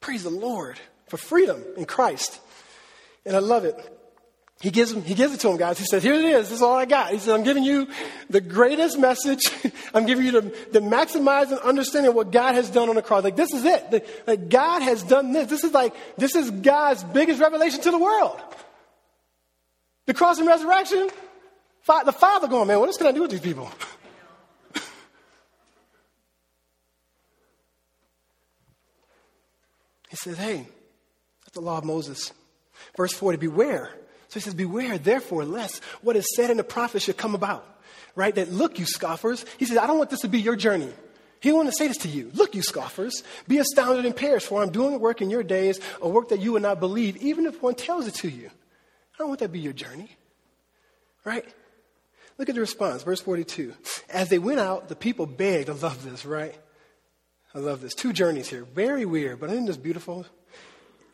Praise 0.00 0.24
the 0.24 0.30
Lord 0.30 0.80
for 1.06 1.16
freedom 1.16 1.62
in 1.76 1.84
Christ. 1.84 2.40
And 3.24 3.36
I 3.36 3.38
love 3.38 3.64
it. 3.64 3.76
He 4.60 4.72
gives, 4.72 4.90
him, 4.90 5.02
he 5.02 5.14
gives 5.14 5.32
it 5.32 5.38
to 5.40 5.48
him, 5.50 5.58
guys. 5.58 5.78
He 5.78 5.84
says, 5.84 6.02
Here 6.02 6.14
it 6.14 6.24
is. 6.24 6.48
This 6.48 6.56
is 6.56 6.62
all 6.62 6.74
I 6.74 6.86
got. 6.86 7.12
He 7.12 7.18
says, 7.18 7.28
I'm 7.28 7.44
giving 7.44 7.62
you 7.62 7.86
the 8.28 8.40
greatest 8.40 8.98
message. 8.98 9.42
I'm 9.94 10.06
giving 10.06 10.26
you 10.26 10.32
the, 10.32 10.40
the 10.72 10.80
maximize 10.80 11.52
and 11.52 11.60
understanding 11.60 12.08
of 12.08 12.16
what 12.16 12.32
God 12.32 12.56
has 12.56 12.68
done 12.68 12.88
on 12.88 12.96
the 12.96 13.02
cross. 13.02 13.22
Like, 13.22 13.36
this 13.36 13.52
is 13.52 13.64
it. 13.64 13.92
The, 13.92 14.04
like, 14.26 14.48
God 14.48 14.82
has 14.82 15.04
done 15.04 15.32
this. 15.32 15.48
This 15.48 15.62
is 15.62 15.72
like, 15.72 15.94
this 16.16 16.34
is 16.34 16.50
God's 16.50 17.04
biggest 17.04 17.40
revelation 17.40 17.80
to 17.82 17.92
the 17.92 17.98
world. 17.98 18.40
The 20.06 20.14
cross 20.14 20.38
and 20.38 20.48
resurrection, 20.48 21.08
the 21.86 22.12
father 22.12 22.48
going, 22.48 22.68
man, 22.68 22.80
what 22.80 22.86
else 22.88 22.96
can 22.96 23.06
I 23.06 23.12
do 23.12 23.22
with 23.22 23.30
these 23.30 23.40
people? 23.40 23.70
he 30.10 30.16
says, 30.16 30.36
hey, 30.38 30.66
that's 31.44 31.54
the 31.54 31.60
law 31.60 31.78
of 31.78 31.84
Moses. 31.84 32.32
Verse 32.96 33.12
40, 33.12 33.38
beware. 33.38 33.90
So 34.28 34.34
he 34.34 34.40
says, 34.40 34.54
beware, 34.54 34.98
therefore, 34.98 35.44
lest 35.44 35.82
what 36.02 36.16
is 36.16 36.26
said 36.36 36.50
in 36.50 36.58
the 36.58 36.64
prophet 36.64 37.02
should 37.02 37.16
come 37.16 37.34
about. 37.34 37.64
Right? 38.14 38.34
That 38.34 38.52
look, 38.52 38.78
you 38.78 38.84
scoffers. 38.84 39.46
He 39.58 39.64
says, 39.64 39.78
I 39.78 39.86
don't 39.86 39.98
want 39.98 40.10
this 40.10 40.20
to 40.20 40.28
be 40.28 40.40
your 40.40 40.56
journey. 40.56 40.92
He 41.40 41.52
want 41.52 41.68
to 41.68 41.74
say 41.74 41.86
this 41.86 41.98
to 41.98 42.08
you. 42.08 42.30
Look, 42.34 42.54
you 42.54 42.62
scoffers, 42.62 43.22
be 43.46 43.58
astounded 43.58 44.04
and 44.04 44.14
perish, 44.14 44.44
for 44.44 44.60
I'm 44.60 44.72
doing 44.72 44.94
a 44.94 44.98
work 44.98 45.22
in 45.22 45.30
your 45.30 45.44
days, 45.44 45.80
a 46.02 46.08
work 46.08 46.30
that 46.30 46.40
you 46.40 46.52
would 46.52 46.62
not 46.62 46.80
believe, 46.80 47.16
even 47.18 47.46
if 47.46 47.62
one 47.62 47.74
tells 47.74 48.08
it 48.08 48.14
to 48.16 48.28
you. 48.28 48.46
I 48.46 49.18
don't 49.18 49.28
want 49.28 49.40
that 49.40 49.46
to 49.46 49.52
be 49.52 49.60
your 49.60 49.72
journey. 49.72 50.10
Right? 51.24 51.44
Look 52.38 52.48
at 52.48 52.54
the 52.54 52.60
response, 52.60 53.02
verse 53.02 53.20
42. 53.20 53.74
As 54.10 54.28
they 54.28 54.38
went 54.38 54.60
out, 54.60 54.88
the 54.88 54.94
people 54.94 55.26
begged. 55.26 55.68
I 55.68 55.72
love 55.72 56.04
this, 56.04 56.24
right? 56.24 56.54
I 57.54 57.58
love 57.58 57.80
this. 57.80 57.94
Two 57.94 58.12
journeys 58.12 58.48
here. 58.48 58.64
Very 58.64 59.04
weird, 59.04 59.40
but 59.40 59.50
isn't 59.50 59.66
this 59.66 59.76
beautiful? 59.76 60.24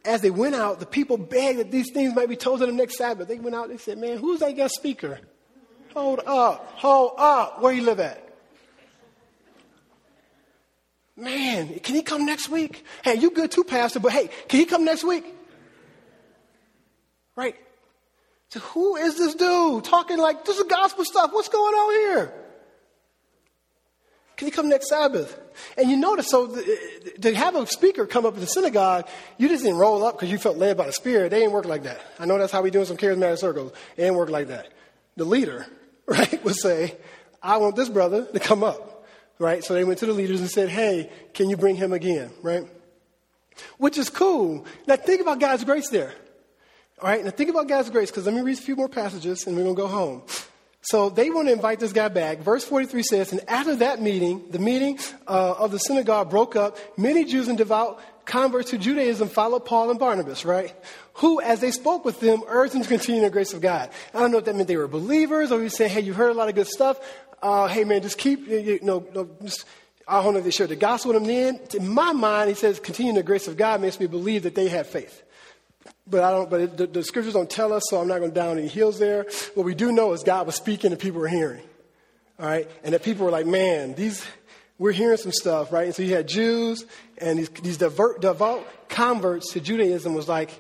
As 0.05 0.21
they 0.21 0.31
went 0.31 0.55
out, 0.55 0.81
the 0.81 0.87
people 0.87 1.17
begged 1.17 1.61
that 1.61 1.71
these 1.71 1.91
things 1.93 2.15
might 2.15 2.29
be 2.29 2.37
told 2.37 2.61
to 2.61 2.67
them 2.67 2.77
next 2.77 2.99
Sabbath. 2.99 3.27
They 3.27 3.39
went 3.39 3.57
out, 3.57 3.69
they 3.69 3.79
said, 3.79 3.97
Man, 3.97 4.19
who's 4.19 4.41
that 4.41 4.55
guest 4.55 4.75
speaker? 4.75 5.21
Hold 5.95 6.21
up, 6.27 6.73
hold 6.77 7.13
up. 7.17 7.63
Where 7.63 7.73
you 7.73 7.83
live 7.83 8.01
at? 8.01 8.21
Man, 11.17 11.79
can 11.79 11.95
he 11.95 12.03
come 12.03 12.27
next 12.27 12.49
week? 12.49 12.85
Hey, 13.03 13.15
you 13.15 13.31
good 13.31 13.51
too, 13.51 13.65
Pastor, 13.65 14.01
but 14.01 14.13
hey, 14.13 14.29
can 14.49 14.61
he 14.61 14.67
come 14.67 14.85
next 14.85 15.05
week? 15.05 15.25
Right? 17.37 17.57
Who 18.55 18.97
is 18.97 19.17
this 19.19 19.35
dude 19.35 19.85
talking 19.85 20.19
like 20.19 20.45
this 20.45 20.59
is 20.59 20.65
gospel 20.65 21.05
stuff? 21.05 21.33
What's 21.33 21.49
going 21.49 21.75
on 21.75 21.95
here? 22.01 22.35
Can 24.37 24.49
he 24.49 24.53
come 24.53 24.69
next 24.69 24.89
Sabbath? 24.89 25.39
And 25.79 25.89
you 25.89 25.97
notice, 25.97 26.29
so 26.29 26.47
the, 26.47 27.13
to 27.21 27.35
have 27.35 27.55
a 27.55 27.67
speaker 27.67 28.07
come 28.07 28.27
up 28.27 28.35
in 28.35 28.41
the 28.41 28.47
synagogue, 28.47 29.09
you 29.39 29.49
just 29.49 29.63
didn't 29.63 29.79
roll 29.79 30.05
up 30.05 30.17
because 30.17 30.31
you 30.31 30.39
felt 30.39 30.57
led 30.57 30.77
by 30.77 30.87
the 30.87 30.93
Spirit. 30.93 31.31
They 31.31 31.39
didn't 31.39 31.53
work 31.53 31.67
like 31.67 31.85
that. 31.85 32.01
I 32.19 32.27
know 32.27 32.37
that's 32.39 32.53
how 32.53 32.63
we 32.63 32.71
do 32.71 32.81
in 32.81 32.87
some 32.87 32.97
charismatic 32.97 33.39
circles. 33.39 33.73
It 33.97 34.03
didn't 34.03 34.17
work 34.17 34.31
like 34.31 34.49
that. 34.49 34.73
The 35.17 35.25
leader, 35.25 35.67
right, 36.07 36.43
would 36.45 36.57
say, 36.57 36.97
I 37.43 37.59
want 37.59 37.77
this 37.77 37.89
brother 37.89 38.27
to 38.27 38.41
come 38.41 38.65
up, 38.65 39.07
right? 39.39 39.63
So 39.63 39.75
they 39.75 39.85
went 39.85 40.01
to 40.01 40.07
the 40.07 40.13
leaders 40.13 40.41
and 40.41 40.51
said, 40.51 40.69
hey, 40.69 41.13
can 41.33 41.49
you 41.49 41.57
bring 41.57 41.77
him 41.77 41.93
again, 41.93 42.31
right? 42.43 42.67
Which 43.79 43.99
is 43.99 44.11
cool. 44.11 44.67
Now 44.89 44.97
think 44.97 45.21
about 45.21 45.39
God's 45.39 45.63
grace 45.63 45.89
there. 45.91 46.13
All 47.01 47.09
right, 47.09 47.25
now 47.25 47.31
think 47.31 47.51
about 47.51 47.67
God's 47.67 47.91
grace 47.91 48.11
because 48.11 48.25
let 48.27 48.35
me 48.35 48.41
read 48.41 48.57
a 48.57 48.61
few 48.61 48.77
more 48.77 48.89
passages 48.89 49.47
and 49.47 49.57
we're 49.57 49.65
going 49.65 49.75
to 49.75 49.83
go 49.83 49.89
home. 49.89 50.23
So 50.81 51.09
they 51.09 51.31
want 51.31 51.49
to 51.49 51.53
invite 51.53 51.81
this 51.81 51.93
guy 51.93 52.09
back. 52.09 52.39
Verse 52.39 52.63
43 52.63 53.03
says, 53.03 53.33
And 53.33 53.41
after 53.49 53.75
that 53.77 54.03
meeting, 54.03 54.45
the 54.51 54.59
meeting 54.59 54.99
uh, 55.27 55.55
of 55.59 55.73
the 55.73 55.79
synagogue 55.79 56.31
broke 56.31 56.57
up. 56.57 56.79
Many 56.99 57.25
Jews 57.25 57.49
and 57.49 57.57
devout 57.57 58.01
converts 58.27 58.71
to 58.71 58.79
Judaism 58.79 59.29
followed 59.29 59.65
Paul 59.65 59.91
and 59.91 59.99
Barnabas, 59.99 60.45
right? 60.45 60.75
Who, 61.15 61.41
as 61.41 61.61
they 61.61 61.71
spoke 61.71 62.05
with 62.05 62.21
them, 62.21 62.43
urged 62.47 62.75
them 62.75 62.83
to 62.83 62.89
continue 62.89 63.23
in 63.23 63.25
the 63.25 63.31
grace 63.31 63.55
of 63.55 63.61
God. 63.63 63.91
I 64.13 64.21
don't 64.21 64.31
know 64.31 64.39
if 64.39 64.45
that 64.45 64.55
meant 64.55 64.69
they 64.69 64.77
were 64.77 64.87
believers 64.87 65.51
or 65.51 65.63
he 65.63 65.71
said, 65.71 65.91
Hey, 65.91 66.03
you 66.03 66.13
heard 66.13 66.31
a 66.31 66.35
lot 66.35 66.49
of 66.49 66.55
good 66.55 66.69
stuff. 66.69 67.01
Uh, 67.43 67.67
hey, 67.67 67.85
man, 67.85 68.03
just 68.03 68.19
keep, 68.19 68.47
you 68.47 68.79
know, 68.83 69.29
just, 69.43 69.65
I 70.07 70.23
don't 70.23 70.35
know 70.35 70.39
if 70.39 70.45
they 70.45 70.51
shared 70.51 70.71
the 70.71 70.77
gospel 70.77 71.13
with 71.13 71.23
them 71.23 71.27
then. 71.27 71.61
In 71.75 71.89
my 71.89 72.13
mind, 72.13 72.51
he 72.51 72.55
says, 72.55 72.79
continue 72.79 73.11
in 73.11 73.17
the 73.17 73.23
grace 73.23 73.49
of 73.49 73.57
God 73.57 73.81
makes 73.81 73.99
me 73.99 74.07
believe 74.07 74.45
that 74.45 74.55
they 74.55 74.69
had 74.69 74.87
faith. 74.87 75.23
But 76.07 76.23
I 76.23 76.31
don't. 76.31 76.51
But 76.51 76.61
it, 76.61 76.77
the, 76.77 76.87
the, 76.87 77.03
scriptures 77.03 77.33
don't 77.33 77.49
tell 77.49 77.73
us, 77.73 77.83
so 77.89 78.01
I'm 78.01 78.09
not 78.09 78.19
going 78.19 78.31
to 78.31 78.35
down 78.35 78.59
any 78.59 78.69
heels 78.69 78.99
there. 78.99 79.27
What 79.55 79.65
we 79.65 79.75
do 79.75 79.91
know 79.91 80.13
is 80.13 80.23
God 80.23 80.47
was 80.47 80.55
speaking 80.55 80.93
and 80.93 81.01
people 81.01 81.21
were 81.21 81.29
hearing. 81.29 81.63
All 82.39 82.47
right, 82.47 82.69
and 82.83 82.93
that 82.95 83.03
people 83.03 83.25
were 83.25 83.31
like, 83.31 83.47
"Man, 83.47 83.95
these 83.95 84.25
we're 84.79 84.93
hearing 84.93 85.17
some 85.17 85.33
stuff, 85.33 85.73
right?" 85.73 85.87
And 85.87 85.95
so 85.95 86.03
you 86.03 86.15
had 86.15 86.29
Jews 86.29 86.85
and 87.19 87.39
these, 87.39 87.49
these 87.49 87.79
divert, 87.79 88.21
devout 88.21 88.67
converts 88.89 89.53
to 89.53 89.61
Judaism 89.61 90.15
was 90.15 90.29
like, 90.29 90.51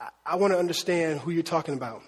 "I, 0.00 0.08
I 0.26 0.36
want 0.36 0.52
to 0.52 0.58
understand 0.58 1.20
who 1.20 1.30
you're 1.30 1.42
talking 1.42 1.74
about." 1.74 2.02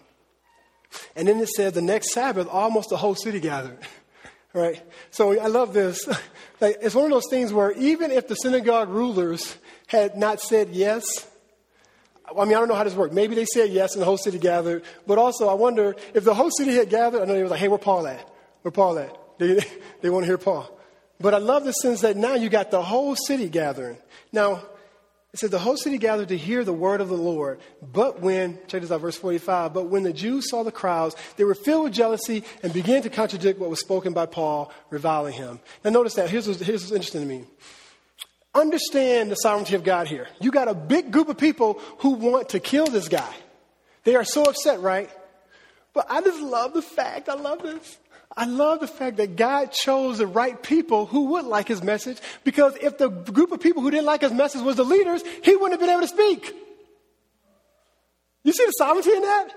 And 1.16 1.26
then 1.28 1.40
it 1.40 1.49
said 1.49 1.74
the 1.74 1.82
next 1.82 2.12
Sabbath, 2.12 2.49
almost 2.49 2.90
the 2.90 2.97
whole 2.97 3.14
city 3.14 3.40
gathered. 3.40 3.78
right? 4.53 4.82
So 5.11 5.38
I 5.38 5.47
love 5.47 5.74
this. 5.74 6.07
like, 6.61 6.78
it's 6.80 6.95
one 6.95 7.05
of 7.05 7.11
those 7.11 7.28
things 7.28 7.53
where 7.53 7.72
even 7.72 8.11
if 8.11 8.28
the 8.28 8.36
synagogue 8.36 8.88
rulers 8.88 9.57
had 9.86 10.16
not 10.16 10.40
said 10.40 10.70
yes, 10.70 11.05
I 12.39 12.45
mean, 12.45 12.55
I 12.55 12.59
don't 12.61 12.68
know 12.68 12.74
how 12.74 12.85
this 12.85 12.95
worked. 12.95 13.14
Maybe 13.14 13.35
they 13.35 13.45
said 13.45 13.70
yes 13.70 13.95
and 13.95 14.03
the 14.03 14.07
whole 14.07 14.18
city 14.18 14.39
gathered. 14.39 14.82
But 15.07 15.18
also, 15.18 15.49
I 15.49 15.55
wonder 15.55 15.97
if 16.14 16.24
the 16.24 16.35
whole 16.35 16.51
city 16.51 16.74
had 16.74 16.91
gathered, 16.91 17.22
I 17.22 17.24
know 17.24 17.35
they 17.35 17.43
were 17.43 17.49
like, 17.49 17.61
hey, 17.61 17.68
where 17.68 17.78
Paul 17.78 18.07
at? 18.07 18.28
Where 18.62 18.72
Paul 18.72 18.99
at? 18.99 19.16
They, 19.37 19.59
they 20.01 20.11
want 20.11 20.22
to 20.22 20.26
hear 20.28 20.39
Paul. 20.39 20.70
But 21.18 21.35
I 21.35 21.39
love 21.39 21.64
the 21.64 21.72
sense 21.72 22.03
that 22.03 22.16
now 22.16 22.35
you 22.35 22.49
got 22.49 22.70
the 22.70 22.80
whole 22.80 23.16
city 23.16 23.49
gathering. 23.49 23.99
Now, 24.32 24.62
it 25.35 25.41
says 25.41 25.51
the 25.51 25.59
whole 25.59 25.76
city 25.76 25.99
gathered 25.99 26.28
to 26.28 26.37
hear 26.37 26.62
the 26.62 26.72
word 26.72 27.01
of 27.01 27.09
the 27.09 27.16
Lord. 27.16 27.59
But 27.82 28.20
when, 28.20 28.57
check 28.68 28.82
this 28.82 28.93
out, 28.93 29.01
verse 29.01 29.16
45, 29.16 29.74
but 29.74 29.87
when 29.87 30.05
the 30.05 30.12
Jews 30.12 30.49
saw 30.49 30.62
the 30.62 30.70
crowds, 30.70 31.16
they 31.37 31.43
were 31.43 31.57
filled 31.57 31.82
with 31.82 31.93
jealousy 31.93 32.45
and 32.62 32.72
began 32.72 33.03
to 33.03 33.11
contradict 33.11 33.59
what 33.59 33.68
was 33.68 33.80
spoken 33.80 34.12
by 34.12 34.26
Paul, 34.26 34.72
reviling 34.91 35.32
him. 35.32 35.59
Now 35.85 35.91
notice 35.91 36.14
that. 36.14 36.30
Here's 36.30 36.47
what's, 36.47 36.61
here's 36.61 36.82
what's 36.82 36.93
interesting 36.93 37.22
to 37.22 37.26
me 37.26 37.45
understand 38.55 39.30
the 39.30 39.36
sovereignty 39.36 39.74
of 39.74 39.84
God 39.84 40.07
here. 40.07 40.28
You 40.40 40.50
got 40.50 40.68
a 40.68 40.74
big 40.74 41.11
group 41.11 41.28
of 41.28 41.36
people 41.38 41.80
who 41.98 42.11
want 42.11 42.50
to 42.50 42.61
kill 42.61 42.86
this 42.86 43.09
guy. 43.09 43.34
They 44.05 44.14
are 44.14 44.24
so 44.24 44.44
upset, 44.44 44.80
right? 44.80 45.11
But 45.92 46.07
I 46.11 46.20
just 46.20 46.40
love 46.40 46.74
the 46.74 46.82
fact, 46.82 47.28
I 47.28 47.34
love 47.34 47.62
this. 47.62 47.98
I 48.36 48.46
love 48.46 48.80
the 48.80 48.88
fact 48.88 49.18
that 49.18 49.36
God 49.36 49.70
chose 49.70 50.18
the 50.18 50.26
right 50.26 50.61
people 50.61 51.07
who 51.07 51.26
would 51.26 51.44
like 51.44 51.68
his 51.68 51.82
message 51.82 52.18
because 52.42 52.74
if 52.80 52.98
the 52.98 53.09
group 53.09 53.52
of 53.52 53.61
people 53.61 53.80
who 53.80 53.92
didn't 53.92 54.07
like 54.07 54.22
his 54.22 54.32
message 54.32 54.62
was 54.62 54.76
the 54.76 54.84
leaders, 54.84 55.22
he 55.42 55.55
wouldn't 55.55 55.72
have 55.72 55.80
been 55.80 55.90
able 55.90 56.00
to 56.00 56.09
speak. 56.09 56.52
You 58.42 58.52
see 58.52 58.66
the 58.66 58.72
sovereignty 58.72 59.12
in 59.12 59.22
that? 59.22 59.48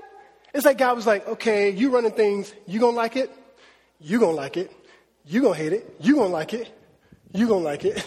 It's 0.53 0.65
like 0.65 0.77
God 0.77 0.95
was 0.95 1.07
like, 1.07 1.27
okay, 1.27 1.71
you 1.71 1.89
running 1.89 2.11
things, 2.11 2.53
you 2.67 2.79
gonna 2.79 2.95
like 2.95 3.15
it, 3.15 3.31
you 3.99 4.19
gonna 4.19 4.33
like 4.33 4.57
it, 4.57 4.71
you 5.25 5.41
gonna 5.41 5.55
hate 5.55 5.73
it, 5.73 5.95
you 5.99 6.15
gonna 6.15 6.27
like 6.27 6.53
it, 6.53 6.71
you 7.33 7.47
gonna 7.47 7.65
like 7.65 7.83
it. 7.83 8.05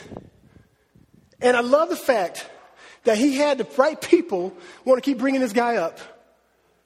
And 1.41 1.57
I 1.57 1.61
love 1.61 1.89
the 1.89 1.97
fact 1.97 2.49
that 3.05 3.17
he 3.17 3.37
had 3.37 3.59
the 3.59 3.67
right 3.77 4.01
people 4.01 4.55
want 4.85 5.03
to 5.03 5.09
keep 5.09 5.19
bringing 5.19 5.41
this 5.41 5.53
guy 5.53 5.77
up 5.77 5.99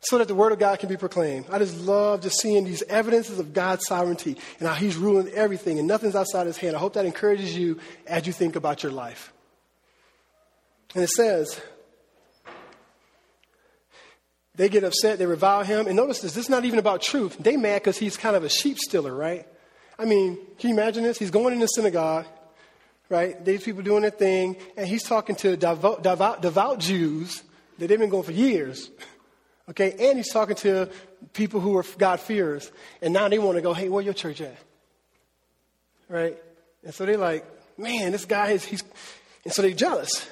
so 0.00 0.18
that 0.18 0.28
the 0.28 0.34
word 0.34 0.52
of 0.52 0.59
God 0.59 0.78
can 0.78 0.88
be 0.88 0.96
proclaimed. 0.96 1.46
I 1.50 1.59
just 1.59 1.80
love 1.80 2.22
just 2.22 2.40
seeing 2.40 2.64
these 2.64 2.82
evidences 2.82 3.38
of 3.38 3.52
God's 3.52 3.86
sovereignty 3.86 4.36
and 4.59 4.68
how 4.68 4.74
he's 4.74 4.96
ruling 4.96 5.28
everything 5.28 5.78
and 5.78 5.88
nothing's 5.88 6.14
outside 6.14 6.46
his 6.46 6.59
hand. 6.59 6.76
I 6.76 6.78
hope 6.78 6.92
that 6.94 7.07
encourages 7.07 7.57
you 7.57 7.80
as 8.07 8.26
you 8.26 8.32
think 8.32 8.55
about 8.55 8.82
your 8.82 8.92
life. 8.92 9.32
And 10.94 11.02
it 11.02 11.11
says, 11.11 11.61
they 14.55 14.68
get 14.68 14.84
upset, 14.84 15.18
they 15.18 15.26
revile 15.26 15.64
him. 15.64 15.86
And 15.86 15.96
notice 15.96 16.20
this, 16.20 16.34
this 16.34 16.44
is 16.44 16.50
not 16.50 16.64
even 16.64 16.78
about 16.78 17.02
truth. 17.02 17.36
They 17.38 17.57
mad 17.57 17.82
because 17.82 17.98
he's 17.98 18.16
kind 18.16 18.36
of 18.36 18.44
a 18.44 18.48
sheep 18.48 18.78
stealer, 18.78 19.12
right? 19.12 19.48
I 19.98 20.05
mean, 20.05 20.38
can 20.59 20.70
you 20.70 20.76
imagine 20.76 21.02
this? 21.02 21.18
He's 21.18 21.30
going 21.30 21.55
in 21.55 21.61
the 21.61 21.66
synagogue 21.66 22.26
right? 23.09 23.42
These 23.44 23.64
people 23.64 23.82
doing 23.82 24.02
their 24.02 24.11
thing, 24.11 24.57
and 24.76 24.86
he's 24.86 25.02
talking 25.02 25.36
to 25.36 25.57
devout, 25.57 26.02
devout, 26.02 26.42
devout 26.42 26.80
Jews 26.80 27.42
that 27.78 27.88
they've 27.88 27.98
been 27.98 28.11
going 28.11 28.24
for 28.24 28.32
years. 28.32 28.90
Okay, 29.66 29.92
and 29.98 30.18
he's 30.18 30.30
talking 30.30 30.57
to 30.57 30.90
people 31.32 31.59
who 31.59 31.74
are 31.78 31.84
God 31.96 32.20
fearers, 32.20 32.70
and 33.00 33.14
now 33.14 33.28
they 33.28 33.38
want 33.38 33.57
to 33.57 33.62
go, 33.62 33.72
hey, 33.72 33.88
where 33.88 34.02
your 34.02 34.12
church 34.12 34.42
at? 34.42 34.59
Right? 36.07 36.36
And 36.84 36.92
so 36.92 37.07
they're 37.07 37.16
like, 37.16 37.46
man, 37.78 38.12
this 38.12 38.26
guy 38.26 38.50
is, 38.50 38.62
he's, 38.62 38.84
and 39.42 39.55
so 39.55 39.62
they're 39.62 39.70
jealous. 39.70 40.28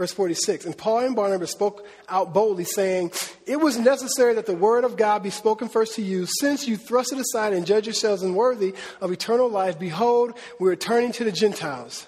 Verse 0.00 0.14
46, 0.14 0.64
and 0.64 0.78
Paul 0.78 1.00
and 1.00 1.14
Barnabas 1.14 1.50
spoke 1.50 1.86
out 2.08 2.32
boldly, 2.32 2.64
saying, 2.64 3.12
It 3.44 3.60
was 3.60 3.78
necessary 3.78 4.32
that 4.32 4.46
the 4.46 4.54
word 4.54 4.84
of 4.84 4.96
God 4.96 5.22
be 5.22 5.28
spoken 5.28 5.68
first 5.68 5.96
to 5.96 6.02
you, 6.02 6.24
since 6.24 6.66
you 6.66 6.78
thrust 6.78 7.12
it 7.12 7.18
aside 7.18 7.52
and 7.52 7.66
judge 7.66 7.84
yourselves 7.84 8.22
unworthy 8.22 8.74
of 9.02 9.12
eternal 9.12 9.50
life. 9.50 9.78
Behold, 9.78 10.38
we're 10.58 10.74
turning 10.74 11.12
to 11.12 11.24
the 11.24 11.30
Gentiles. 11.30 12.06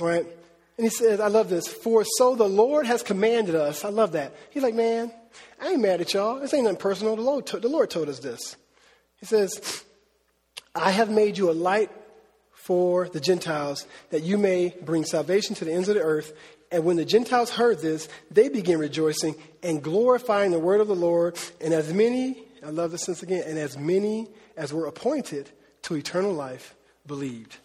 All 0.00 0.06
right? 0.06 0.24
And 0.24 0.84
he 0.84 0.90
says, 0.90 1.18
I 1.18 1.26
love 1.26 1.50
this. 1.50 1.66
For 1.66 2.04
so 2.04 2.36
the 2.36 2.48
Lord 2.48 2.86
has 2.86 3.02
commanded 3.02 3.56
us. 3.56 3.84
I 3.84 3.88
love 3.88 4.12
that. 4.12 4.32
He's 4.50 4.62
like, 4.62 4.76
man, 4.76 5.12
I 5.60 5.70
ain't 5.70 5.82
mad 5.82 6.00
at 6.00 6.14
y'all. 6.14 6.38
This 6.38 6.54
ain't 6.54 6.62
nothing 6.62 6.78
personal. 6.78 7.16
The 7.16 7.22
Lord, 7.22 7.46
the 7.48 7.68
Lord 7.68 7.90
told 7.90 8.10
us 8.10 8.20
this. 8.20 8.54
He 9.16 9.26
says, 9.26 9.82
I 10.72 10.92
have 10.92 11.10
made 11.10 11.36
you 11.36 11.50
a 11.50 11.52
light 11.52 11.90
for 12.52 13.08
the 13.08 13.18
Gentiles 13.18 13.88
that 14.10 14.22
you 14.22 14.38
may 14.38 14.72
bring 14.82 15.04
salvation 15.04 15.56
to 15.56 15.64
the 15.64 15.72
ends 15.72 15.88
of 15.88 15.96
the 15.96 16.00
earth. 16.00 16.32
And 16.72 16.86
when 16.86 16.96
the 16.96 17.04
Gentiles 17.04 17.50
heard 17.50 17.80
this, 17.80 18.08
they 18.30 18.48
began 18.48 18.78
rejoicing 18.78 19.36
and 19.62 19.82
glorifying 19.82 20.50
the 20.50 20.58
word 20.58 20.80
of 20.80 20.88
the 20.88 20.96
Lord. 20.96 21.38
And 21.60 21.74
as 21.74 21.92
many, 21.92 22.42
I 22.64 22.70
love 22.70 22.90
this 22.90 23.02
sense 23.02 23.22
again, 23.22 23.44
and 23.46 23.58
as 23.58 23.76
many 23.76 24.28
as 24.56 24.72
were 24.72 24.86
appointed 24.86 25.50
to 25.82 25.94
eternal 25.96 26.32
life 26.32 26.74
believed. 27.06 27.58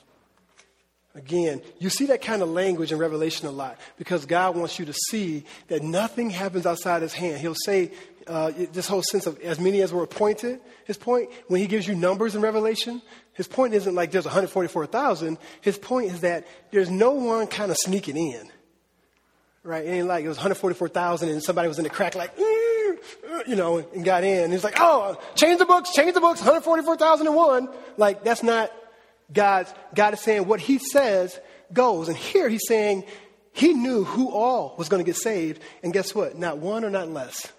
Again, 1.16 1.62
you 1.80 1.90
see 1.90 2.08
that 2.08 2.22
kind 2.22 2.42
of 2.42 2.50
language 2.50 2.92
in 2.92 3.00
Revelation 3.00 3.48
a 3.48 3.52
lot 3.52 3.80
because 3.98 4.26
God 4.26 4.56
wants 4.56 4.78
you 4.78 4.86
to 4.86 4.94
see 4.94 5.46
that 5.68 5.82
nothing 5.82 6.30
happens 6.30 6.66
outside 6.66 7.02
his 7.02 7.14
hand. 7.14 7.40
He'll 7.40 7.56
say 7.56 7.92
uh, 8.28 8.52
this 8.74 8.88
whole 8.88 9.02
sense 9.02 9.26
of 9.26 9.40
as 9.40 9.60
many 9.60 9.82
as 9.82 9.94
were 9.94 10.04
appointed. 10.04 10.60
His 10.86 10.98
point, 10.98 11.30
when 11.48 11.62
he 11.62 11.68
gives 11.68 11.88
you 11.88 11.96
numbers 11.96 12.36
in 12.36 12.42
Revelation, 12.42 13.02
his 13.34 13.48
point 13.48 13.74
isn't 13.74 13.96
like 13.96 14.12
there's 14.12 14.26
144,000. 14.26 15.38
His 15.62 15.78
point 15.78 16.12
is 16.12 16.22
that 16.22 16.46
there's 16.72 16.92
no 16.92 17.14
one 17.14 17.48
kind 17.48 17.72
of 17.72 17.78
sneaking 17.78 18.18
in. 18.18 18.52
Right? 19.68 19.86
It 19.86 19.90
ain't 19.90 20.08
like 20.08 20.24
it 20.24 20.30
was 20.30 20.38
144,000 20.38 21.28
and 21.28 21.44
somebody 21.44 21.68
was 21.68 21.78
in 21.78 21.84
the 21.84 21.90
crack 21.90 22.16
like, 22.16 22.38
mm, 22.38 22.42
mm, 22.42 23.48
you 23.48 23.58
know, 23.58 23.80
and 23.80 24.06
got 24.06 24.24
in. 24.24 24.50
He's 24.50 24.64
like, 24.64 24.78
oh, 24.80 25.20
change 25.36 25.60
the 25.60 25.66
books, 25.66 25.92
change 25.92 26.14
the 26.14 26.22
books, 26.22 26.40
144,001. 26.40 27.68
Like, 27.98 28.24
that's 28.24 28.44
not 28.44 28.72
God, 29.34 29.68
God 29.94 30.14
is 30.14 30.22
saying 30.22 30.48
what 30.48 30.62
he 30.62 30.80
says 30.80 31.38
goes. 31.74 32.08
And 32.08 32.16
here 32.16 32.48
he's 32.48 32.66
saying 32.66 33.04
he 33.52 33.74
knew 33.74 34.06
who 34.06 34.32
all 34.32 34.74
was 34.78 34.88
going 34.88 35.04
to 35.04 35.06
get 35.06 35.18
saved. 35.18 35.62
And 35.84 35.92
guess 35.92 36.16
what? 36.16 36.38
Not 36.38 36.60
one 36.60 36.86
or 36.86 36.90
not 36.90 37.10
less. 37.10 37.52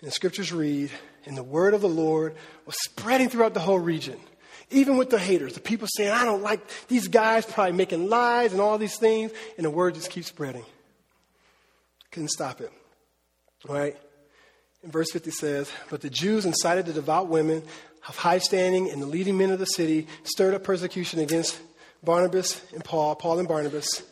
And 0.00 0.08
the 0.08 0.12
scriptures 0.12 0.54
read, 0.54 0.90
and 1.26 1.36
the 1.36 1.42
word 1.42 1.74
of 1.74 1.82
the 1.82 1.88
Lord 1.88 2.34
was 2.64 2.76
spreading 2.82 3.28
throughout 3.28 3.52
the 3.52 3.60
whole 3.60 3.78
region. 3.78 4.18
Even 4.70 4.96
with 4.96 5.10
the 5.10 5.18
haters, 5.18 5.54
the 5.54 5.60
people 5.60 5.88
saying, 5.96 6.10
I 6.10 6.24
don't 6.24 6.42
like 6.42 6.60
these 6.86 7.08
guys 7.08 7.44
probably 7.44 7.72
making 7.72 8.08
lies 8.08 8.52
and 8.52 8.60
all 8.60 8.78
these 8.78 8.96
things. 8.96 9.32
And 9.56 9.64
the 9.64 9.70
word 9.70 9.94
just 9.94 10.10
keeps 10.10 10.28
spreading. 10.28 10.64
Couldn't 12.12 12.30
stop 12.30 12.60
it. 12.60 12.72
Right? 13.68 13.96
In 14.82 14.90
verse 14.90 15.10
50 15.12 15.30
says, 15.32 15.70
But 15.90 16.00
the 16.00 16.10
Jews 16.10 16.46
incited 16.46 16.86
the 16.86 16.92
devout 16.92 17.28
women 17.28 17.62
of 18.08 18.16
high 18.16 18.38
standing 18.38 18.90
and 18.90 19.02
the 19.02 19.06
leading 19.06 19.36
men 19.36 19.50
of 19.50 19.58
the 19.58 19.66
city 19.66 20.06
stirred 20.24 20.54
up 20.54 20.62
persecution 20.62 21.20
against 21.20 21.58
Barnabas 22.02 22.62
and 22.72 22.82
Paul, 22.82 23.14
Paul 23.16 23.40
and 23.40 23.48
Barnabas, 23.48 24.02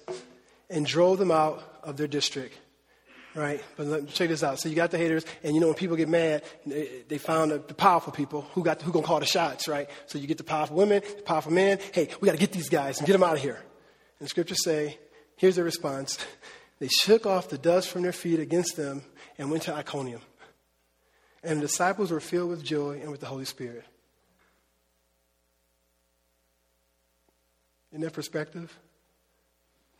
and 0.68 0.84
drove 0.84 1.18
them 1.18 1.30
out 1.30 1.62
of 1.82 1.96
their 1.96 2.08
district. 2.08 2.54
Right? 3.38 3.62
But 3.76 4.08
check 4.08 4.30
this 4.30 4.42
out. 4.42 4.58
So 4.58 4.68
you 4.68 4.74
got 4.74 4.90
the 4.90 4.98
haters, 4.98 5.24
and 5.44 5.54
you 5.54 5.60
know 5.60 5.68
when 5.68 5.76
people 5.76 5.96
get 5.96 6.08
mad, 6.08 6.42
they, 6.66 7.04
they 7.06 7.18
found 7.18 7.52
the, 7.52 7.58
the, 7.58 7.72
powerful 7.72 8.12
people 8.12 8.42
who 8.52 8.64
got 8.64 8.82
who 8.82 8.90
gonna 8.90 9.06
call 9.06 9.20
the 9.20 9.26
shots, 9.26 9.68
right? 9.68 9.88
So 10.06 10.18
you 10.18 10.26
get 10.26 10.38
the 10.38 10.44
powerful 10.44 10.76
women, 10.76 11.02
the 11.16 11.22
powerful 11.22 11.52
men. 11.52 11.78
Hey, 11.92 12.08
we 12.20 12.26
got 12.26 12.32
to 12.32 12.38
get 12.38 12.50
these 12.50 12.68
guys 12.68 12.98
and 12.98 13.06
get 13.06 13.12
them 13.12 13.22
out 13.22 13.34
of 13.34 13.40
here. 13.40 13.54
And 14.18 14.26
the 14.26 14.28
scriptures 14.28 14.64
say, 14.64 14.98
here's 15.36 15.54
their 15.54 15.64
response: 15.64 16.18
They 16.80 16.88
shook 16.88 17.26
off 17.26 17.48
the 17.48 17.58
dust 17.58 17.90
from 17.90 18.02
their 18.02 18.12
feet 18.12 18.40
against 18.40 18.76
them 18.76 19.02
and 19.38 19.52
went 19.52 19.62
to 19.64 19.72
Iconium. 19.72 20.20
And 21.44 21.58
the 21.58 21.66
disciples 21.66 22.10
were 22.10 22.18
filled 22.18 22.50
with 22.50 22.64
joy 22.64 22.98
and 23.00 23.12
with 23.12 23.20
the 23.20 23.26
Holy 23.26 23.44
Spirit. 23.44 23.84
In 27.92 28.00
their 28.00 28.10
perspective, 28.10 28.76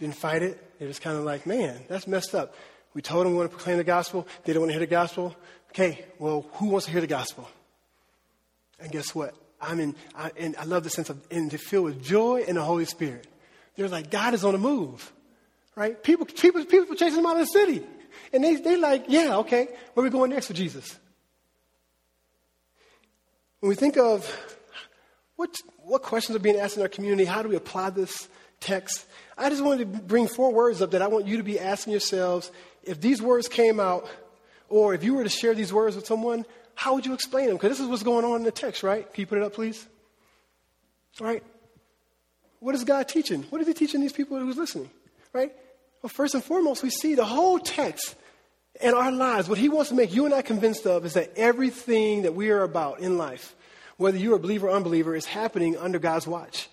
didn't 0.01 0.17
fight 0.17 0.43
it. 0.43 0.61
It 0.81 0.87
was 0.87 0.99
kind 0.99 1.17
of 1.17 1.23
like, 1.23 1.47
man, 1.47 1.83
that's 1.89 2.09
messed 2.09 2.35
up. 2.35 2.57
We 2.99 3.03
told 3.03 3.25
them 3.25 3.31
we 3.35 3.39
want 3.39 3.49
to 3.49 3.57
proclaim 3.57 3.79
the 3.79 3.85
gospel. 3.85 4.27
They 4.43 4.53
don't 4.53 4.63
want 4.63 4.71
to 4.71 4.73
hear 4.73 4.81
the 4.81 4.87
gospel. 4.89 5.37
Okay, 5.71 6.05
well, 6.19 6.45
who 6.55 6.67
wants 6.67 6.87
to 6.87 6.91
hear 6.91 7.01
the 7.01 7.07
gospel? 7.07 7.49
And 8.81 8.91
guess 8.91 9.15
what? 9.15 9.37
I'm 9.61 9.79
in, 9.79 9.95
I, 10.17 10.33
and 10.37 10.57
I 10.57 10.65
love 10.65 10.83
the 10.83 10.91
sense 10.91 11.09
of, 11.09 11.17
and 11.31 11.49
to 11.53 11.59
fill 11.59 11.85
with 11.85 12.03
joy 12.03 12.43
and 12.49 12.57
the 12.57 12.63
Holy 12.63 12.87
Spirit. 12.87 13.29
They're 13.77 13.87
like, 13.87 14.11
God 14.11 14.35
is 14.35 14.45
on 14.45 14.51
the 14.51 14.59
move, 14.59 15.13
right? 15.77 16.03
People, 16.03 16.27
people, 16.27 16.65
people 16.65 16.97
chasing 16.97 17.19
them 17.19 17.27
out 17.27 17.41
of 17.41 17.47
the 17.47 17.53
city. 17.53 17.85
And 18.33 18.43
they, 18.43 18.57
they 18.57 18.77
like, 18.77 19.05
yeah, 19.07 19.37
okay, 19.37 19.69
where 19.95 20.03
we 20.03 20.11
going 20.11 20.33
next 20.33 20.49
with 20.49 20.57
Jesus? 20.57 20.99
When 23.61 23.69
we 23.69 23.77
think 23.77 23.97
of 23.97 24.27
what, 25.37 25.55
what 25.85 26.03
questions 26.03 26.35
are 26.35 26.41
being 26.41 26.59
asked 26.59 26.77
in 26.77 26.83
our 26.83 26.89
community, 26.89 27.27
how 27.27 27.45
do 27.45 27.49
we 27.49 27.55
apply 27.55 27.91
this 27.91 28.29
text? 28.61 29.07
I 29.37 29.51
just 29.51 29.63
wanted 29.63 29.93
to 29.93 30.01
bring 30.01 30.27
four 30.27 30.53
words 30.53 30.83
up 30.83 30.91
that 30.93 31.03
I 31.03 31.07
want 31.07 31.27
you 31.27 31.37
to 31.37 31.43
be 31.43 31.61
asking 31.61 31.93
yourselves 31.93 32.51
if 32.83 33.01
these 33.01 33.21
words 33.21 33.49
came 33.49 33.81
out, 33.81 34.09
or 34.69 34.95
if 34.95 35.05
you 35.05 35.15
were 35.15 35.23
to 35.23 35.31
share 35.31 35.55
these 35.55 35.73
words 35.73 35.97
with 35.97 36.07
someone, 36.07 36.45
how 36.75 36.95
would 36.95 37.07
you 37.07 37.15
explain 37.15 37.47
them? 37.47 37.57
Because 37.57 37.71
this 37.71 37.81
is 37.81 37.87
what's 37.87 38.03
going 38.03 38.25
on 38.25 38.37
in 38.37 38.43
the 38.45 38.51
text, 38.51 38.83
right? 38.83 39.13
Can 39.13 39.21
you 39.21 39.27
put 39.27 39.39
it 39.39 39.45
up, 39.45 39.53
please? 39.53 39.87
All 41.21 41.27
right. 41.27 41.43
What 42.61 42.75
is 42.75 42.85
God 42.85 43.09
teaching? 43.09 43.43
What 43.51 43.61
is 43.61 43.67
He 43.67 43.75
teaching 43.75 44.01
these 44.01 44.13
people 44.13 44.39
who's 44.39 44.57
listening? 44.57 44.91
Right? 45.33 45.53
Well, 46.03 46.11
first 46.11 46.35
and 46.35 46.43
foremost, 46.43 46.83
we 46.83 46.91
see 46.91 47.15
the 47.15 47.25
whole 47.25 47.59
text 47.59 48.15
in 48.81 48.95
our 48.95 49.11
lives. 49.13 49.49
What 49.49 49.59
He 49.59 49.69
wants 49.69 49.91
to 49.91 49.97
make 49.97 50.15
you 50.15 50.25
and 50.25 50.35
I 50.35 50.43
convinced 50.43 50.87
of 50.87 51.05
is 51.05 51.15
that 51.15 51.33
everything 51.37 52.23
that 52.23 52.35
we 52.35 52.51
are 52.51 52.63
about 52.63 53.01
in 53.01 53.19
life, 53.19 53.55
whether 53.97 54.17
you're 54.17 54.37
a 54.37 54.41
believer 54.41 54.69
or 54.69 54.77
unbeliever, 54.77 55.15
is 55.15 55.27
happening 55.27 55.77
under 55.77 55.99
God's 55.99 56.27
watch. 56.27 56.69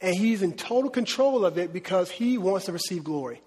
And 0.00 0.14
He's 0.14 0.42
in 0.42 0.52
total 0.54 0.90
control 0.90 1.44
of 1.44 1.58
it 1.58 1.72
because 1.72 2.10
He 2.10 2.38
wants 2.38 2.66
to 2.66 2.72
receive 2.72 3.04
glory. 3.04 3.40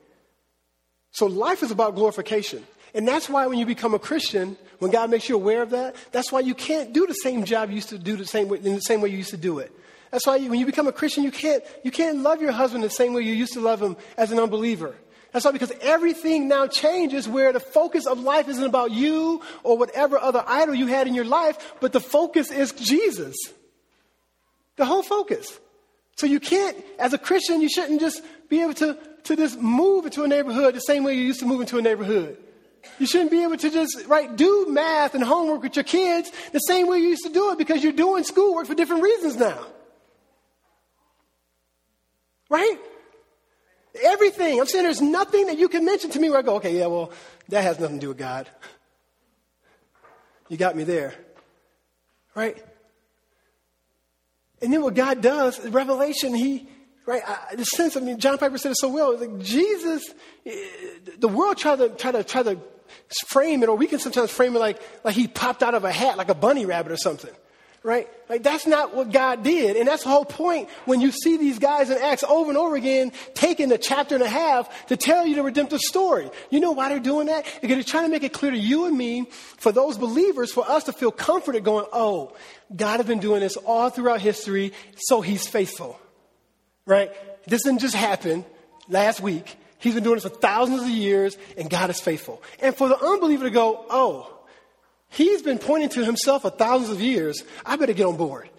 So 1.11 1.25
life 1.25 1.63
is 1.63 1.71
about 1.71 1.95
glorification. 1.95 2.65
And 2.93 3.07
that's 3.07 3.29
why 3.29 3.45
when 3.47 3.59
you 3.59 3.65
become 3.65 3.93
a 3.93 3.99
Christian, 3.99 4.57
when 4.79 4.91
God 4.91 5.09
makes 5.11 5.29
you 5.29 5.35
aware 5.35 5.61
of 5.61 5.71
that, 5.71 5.95
that's 6.11 6.31
why 6.31 6.39
you 6.39 6.55
can't 6.55 6.93
do 6.93 7.05
the 7.05 7.13
same 7.13 7.43
job 7.43 7.69
you 7.69 7.75
used 7.75 7.89
to 7.89 7.99
do 7.99 8.15
the 8.15 8.25
same 8.25 8.47
way, 8.47 8.57
in 8.57 8.75
the 8.75 8.81
same 8.81 9.01
way 9.01 9.09
you 9.09 9.17
used 9.17 9.29
to 9.31 9.37
do 9.37 9.59
it. 9.59 9.71
That's 10.11 10.25
why 10.25 10.37
you, 10.37 10.49
when 10.49 10.59
you 10.59 10.65
become 10.65 10.87
a 10.87 10.91
Christian, 10.91 11.23
you 11.23 11.31
can't, 11.31 11.63
you 11.83 11.91
can't 11.91 12.19
love 12.19 12.41
your 12.41 12.51
husband 12.51 12.83
the 12.83 12.89
same 12.89 13.13
way 13.13 13.21
you 13.21 13.33
used 13.33 13.53
to 13.53 13.61
love 13.61 13.81
him 13.81 13.95
as 14.17 14.31
an 14.31 14.39
unbeliever. 14.39 14.95
That's 15.31 15.45
why 15.45 15.51
because 15.51 15.71
everything 15.81 16.47
now 16.47 16.65
changes 16.65 17.27
where 17.27 17.53
the 17.53 17.59
focus 17.59 18.07
of 18.07 18.19
life 18.19 18.47
isn't 18.49 18.63
about 18.63 18.89
you 18.89 19.43
or 19.63 19.77
whatever 19.77 20.17
other 20.17 20.43
idol 20.47 20.73
you 20.73 20.87
had 20.87 21.05
in 21.05 21.13
your 21.13 21.25
life, 21.25 21.75
but 21.79 21.93
the 21.93 21.99
focus 21.99 22.49
is 22.49 22.71
Jesus. 22.71 23.35
The 24.77 24.85
whole 24.85 25.03
focus. 25.03 25.59
So 26.20 26.26
you 26.28 26.41
can't, 26.41 26.76
as 26.99 27.13
a 27.13 27.17
Christian, 27.17 27.61
you 27.61 27.70
shouldn't 27.70 28.01
just 28.01 28.22
be 28.49 28.61
able 28.61 28.74
to, 28.74 28.97
to 29.24 29.38
just 29.38 29.57
move 29.57 30.03
into 30.03 30.26
a 30.26 30.28
neighborhood 30.28 30.76
the 30.76 30.82
same 30.82 31.05
way 31.05 31.13
you 31.13 31.22
used 31.22 31.39
to 31.39 31.45
move 31.45 31.61
into 31.61 31.78
a 31.78 31.82
neighborhood. 31.82 32.38
You 32.99 33.07
shouldn't 33.07 33.32
be 33.32 33.41
able 33.41 33.55
to 33.55 33.70
just, 33.70 34.05
right, 34.05 34.36
do 34.36 34.65
math 34.67 35.15
and 35.15 35.24
homework 35.24 35.63
with 35.63 35.78
your 35.78 35.86
kids 35.86 36.30
the 36.51 36.59
same 36.59 36.88
way 36.89 36.97
you 36.97 37.07
used 37.07 37.24
to 37.24 37.32
do 37.32 37.51
it 37.51 37.57
because 37.57 37.82
you're 37.82 37.93
doing 37.93 38.26
schoolwork 38.26 38.67
for 38.67 38.76
different 38.76 39.01
reasons 39.01 39.38
now. 39.38 39.65
Right? 42.49 42.78
Everything. 44.03 44.59
I'm 44.59 44.67
saying 44.67 44.84
there's 44.84 45.01
nothing 45.01 45.45
that 45.45 45.57
you 45.57 45.70
can 45.70 45.86
mention 45.86 46.09
to 46.09 46.20
me 46.20 46.30
where 46.30 46.39
I 46.39 46.41
go, 46.41 46.55
okay, 46.55 46.78
yeah, 46.78 46.88
well, 46.88 47.13
that 47.47 47.61
has 47.61 47.80
nothing 47.80 47.95
to 47.95 48.01
do 48.01 48.09
with 48.09 48.17
God. 48.17 48.45
You 50.49 50.57
got 50.57 50.76
me 50.76 50.84
there. 50.84 51.13
Right? 52.36 52.61
And 54.62 54.74
then 54.74 54.82
what 54.82 54.93
God 54.93 55.22
does, 55.22 55.60
Revelation, 55.68 56.34
He, 56.34 56.68
right, 57.05 57.22
I, 57.26 57.55
the 57.55 57.66
sense, 57.66 57.95
I 57.95 58.01
mean, 58.01 58.20
John 58.20 58.38
Piper 58.38 58.57
said 58.57 58.72
it 58.72 58.78
so 58.78 58.89
well, 58.89 59.18
like 59.18 59.39
Jesus, 59.39 60.03
eh, 60.45 60.53
the 61.18 61.28
world 61.28 61.57
try 61.57 61.76
to, 61.76 61.89
try 61.89 62.12
to, 62.12 62.24
try 62.24 62.43
to 62.43 62.60
frame 63.28 63.64
it, 63.64 63.70
or 63.70 63.76
we 63.76 63.88
can 63.88 63.99
sometimes 63.99 64.32
frame 64.32 64.55
it 64.55 64.60
like, 64.60 64.82
like 65.03 65.16
he 65.16 65.28
popped 65.28 65.64
out 65.64 65.74
of 65.76 65.84
a 65.86 65.91
hat, 65.91 66.18
like 66.18 66.30
a 66.30 66.36
bunny 66.36 66.66
rabbit 66.66 66.91
or 66.91 66.97
something 66.97 67.32
right? 67.84 68.07
Like 68.27 68.43
that's 68.43 68.67
not 68.67 68.95
what 68.95 69.11
God 69.11 69.43
did. 69.43 69.77
And 69.77 69.88
that's 69.88 70.03
the 70.03 70.09
whole 70.09 70.25
point 70.25 70.69
when 70.86 71.01
you 71.01 71.11
see 71.11 71.38
these 71.38 71.59
guys 71.59 71.89
in 71.89 71.97
Acts 71.97 72.23
over 72.23 72.49
and 72.49 72.57
over 72.57 72.75
again 72.75 73.11
taking 73.34 73.71
a 73.71 73.77
chapter 73.77 74.15
and 74.15 74.23
a 74.23 74.30
half 74.30 74.88
to 74.88 74.97
tell 74.97 75.25
you 75.25 75.36
the 75.36 75.43
redemptive 75.43 75.80
story. 75.80 76.30
You 76.49 76.59
know 76.59 76.71
why 76.71 76.89
they're 76.89 76.99
doing 76.99 77.27
that? 77.27 77.45
Because 77.61 77.75
they're 77.77 77.84
trying 77.84 78.05
to 78.05 78.09
make 78.09 78.23
it 78.23 78.34
clear 78.34 78.51
to 78.51 78.57
you 78.57 78.86
and 78.86 78.97
me, 78.97 79.25
for 79.57 79.71
those 79.71 79.97
believers, 79.97 80.51
for 80.51 80.69
us 80.69 80.86
to 80.86 80.93
feel 80.93 81.11
comforted 81.11 81.63
going, 81.63 81.86
oh, 81.93 82.36
God 82.75 82.97
has 82.97 83.05
been 83.05 83.19
doing 83.19 83.39
this 83.39 83.57
all 83.57 83.89
throughout 83.89 84.21
history, 84.21 84.73
so 84.95 85.21
he's 85.21 85.47
faithful. 85.47 85.99
Right? 86.86 87.11
This 87.47 87.63
didn't 87.63 87.80
just 87.80 87.95
happen 87.95 88.45
last 88.88 89.21
week. 89.21 89.57
He's 89.80 89.93
been 89.93 90.03
doing 90.03 90.15
this 90.15 90.23
for 90.23 90.30
thousands 90.30 90.84
of 90.84 90.89
years, 90.89 91.38
and 91.57 91.69
God 91.69 91.89
is 91.89 91.99
faithful. 91.99 92.43
And 92.61 92.75
for 92.75 92.89
the 92.89 92.99
unbeliever 92.99 93.45
to 93.45 93.49
go, 93.49 93.86
oh, 93.89 94.38
He's 95.10 95.41
been 95.41 95.57
pointing 95.57 95.89
to 95.89 96.05
himself 96.05 96.43
for 96.43 96.49
thousands 96.49 96.91
of 96.91 97.01
years. 97.01 97.43
I 97.66 97.76
better 97.76 97.93
get 97.93 98.05
on 98.05 98.18
board. 98.18 98.49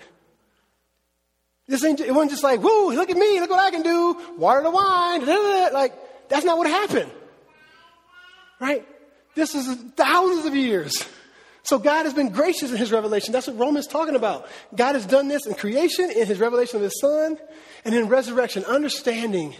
This 1.68 1.84
ain't, 1.84 2.00
it 2.00 2.12
wasn't 2.12 2.32
just 2.32 2.42
like, 2.42 2.60
whoo, 2.60 2.92
look 2.92 3.10
at 3.10 3.16
me, 3.16 3.38
look 3.38 3.50
what 3.50 3.60
I 3.60 3.70
can 3.70 3.82
do, 3.82 4.16
water 4.36 4.60
the 4.60 4.70
wine, 4.72 5.24
like, 5.72 5.94
that's 6.28 6.44
not 6.44 6.58
what 6.58 6.66
happened. 6.66 7.10
Right? 8.60 8.86
This 9.36 9.54
is 9.54 9.76
thousands 9.94 10.46
of 10.46 10.56
years. 10.56 11.06
So 11.62 11.78
God 11.78 12.04
has 12.04 12.14
been 12.14 12.30
gracious 12.30 12.72
in 12.72 12.76
his 12.76 12.90
revelation. 12.90 13.32
That's 13.32 13.46
what 13.46 13.56
Romans 13.56 13.86
talking 13.86 14.16
about. 14.16 14.48
God 14.74 14.94
has 14.96 15.06
done 15.06 15.28
this 15.28 15.46
in 15.46 15.54
creation, 15.54 16.10
in 16.10 16.26
his 16.26 16.40
revelation 16.40 16.76
of 16.78 16.82
his 16.82 16.98
son, 17.00 17.38
and 17.84 17.94
in 17.94 18.08
resurrection, 18.08 18.64
understanding 18.64 19.54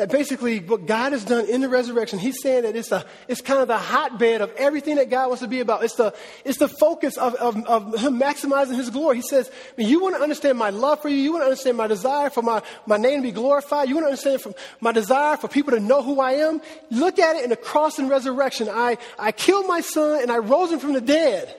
that 0.00 0.10
basically 0.10 0.60
what 0.60 0.86
God 0.86 1.12
has 1.12 1.26
done 1.26 1.44
in 1.44 1.60
the 1.60 1.68
resurrection, 1.68 2.18
he's 2.18 2.40
saying 2.40 2.62
that 2.62 2.74
it's, 2.74 2.90
a, 2.90 3.04
it's 3.28 3.42
kind 3.42 3.60
of 3.60 3.68
the 3.68 3.76
hotbed 3.76 4.40
of 4.40 4.50
everything 4.56 4.96
that 4.96 5.10
God 5.10 5.28
wants 5.28 5.42
to 5.42 5.48
be 5.48 5.60
about. 5.60 5.84
It's 5.84 5.96
the, 5.96 6.14
it's 6.42 6.56
the 6.56 6.68
focus 6.68 7.18
of, 7.18 7.34
of, 7.34 7.62
of 7.66 8.00
him 8.00 8.18
maximizing 8.18 8.76
his 8.76 8.88
glory. 8.88 9.16
He 9.16 9.22
says, 9.22 9.50
you 9.76 10.00
want 10.00 10.16
to 10.16 10.22
understand 10.22 10.56
my 10.56 10.70
love 10.70 11.02
for 11.02 11.10
you. 11.10 11.16
You 11.16 11.32
want 11.32 11.42
to 11.42 11.48
understand 11.48 11.76
my 11.76 11.86
desire 11.86 12.30
for 12.30 12.40
my, 12.40 12.62
my 12.86 12.96
name 12.96 13.20
to 13.20 13.28
be 13.28 13.30
glorified. 13.30 13.90
You 13.90 13.94
want 13.94 14.04
to 14.04 14.10
understand 14.10 14.40
from 14.40 14.54
my 14.80 14.92
desire 14.92 15.36
for 15.36 15.48
people 15.48 15.72
to 15.72 15.80
know 15.80 16.02
who 16.02 16.18
I 16.18 16.32
am. 16.32 16.62
Look 16.90 17.18
at 17.18 17.36
it 17.36 17.44
in 17.44 17.50
the 17.50 17.56
cross 17.56 17.98
and 17.98 18.08
resurrection. 18.08 18.70
I, 18.70 18.96
I 19.18 19.32
killed 19.32 19.66
my 19.66 19.82
son 19.82 20.22
and 20.22 20.32
I 20.32 20.38
rose 20.38 20.72
him 20.72 20.78
from 20.78 20.94
the 20.94 21.02
dead. 21.02 21.54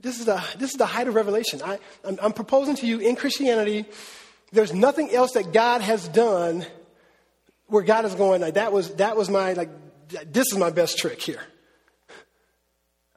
This 0.00 0.18
is 0.18 0.26
the, 0.26 0.42
this 0.58 0.70
is 0.70 0.76
the 0.76 0.86
height 0.86 1.08
of 1.08 1.14
revelation. 1.14 1.60
I, 1.62 1.78
I'm, 2.04 2.18
I'm 2.22 2.32
proposing 2.32 2.76
to 2.76 2.86
you 2.86 2.98
in 2.98 3.16
Christianity, 3.16 3.86
there's 4.52 4.72
nothing 4.72 5.10
else 5.10 5.32
that 5.32 5.52
God 5.52 5.80
has 5.80 6.06
done 6.08 6.64
where 7.66 7.82
God 7.82 8.04
is 8.04 8.14
going, 8.14 8.40
like, 8.40 8.54
that 8.54 8.72
was, 8.72 8.94
that 8.96 9.16
was 9.16 9.28
my, 9.28 9.54
like, 9.54 9.70
this 10.08 10.52
is 10.52 10.58
my 10.58 10.70
best 10.70 10.98
trick 10.98 11.20
here. 11.20 11.40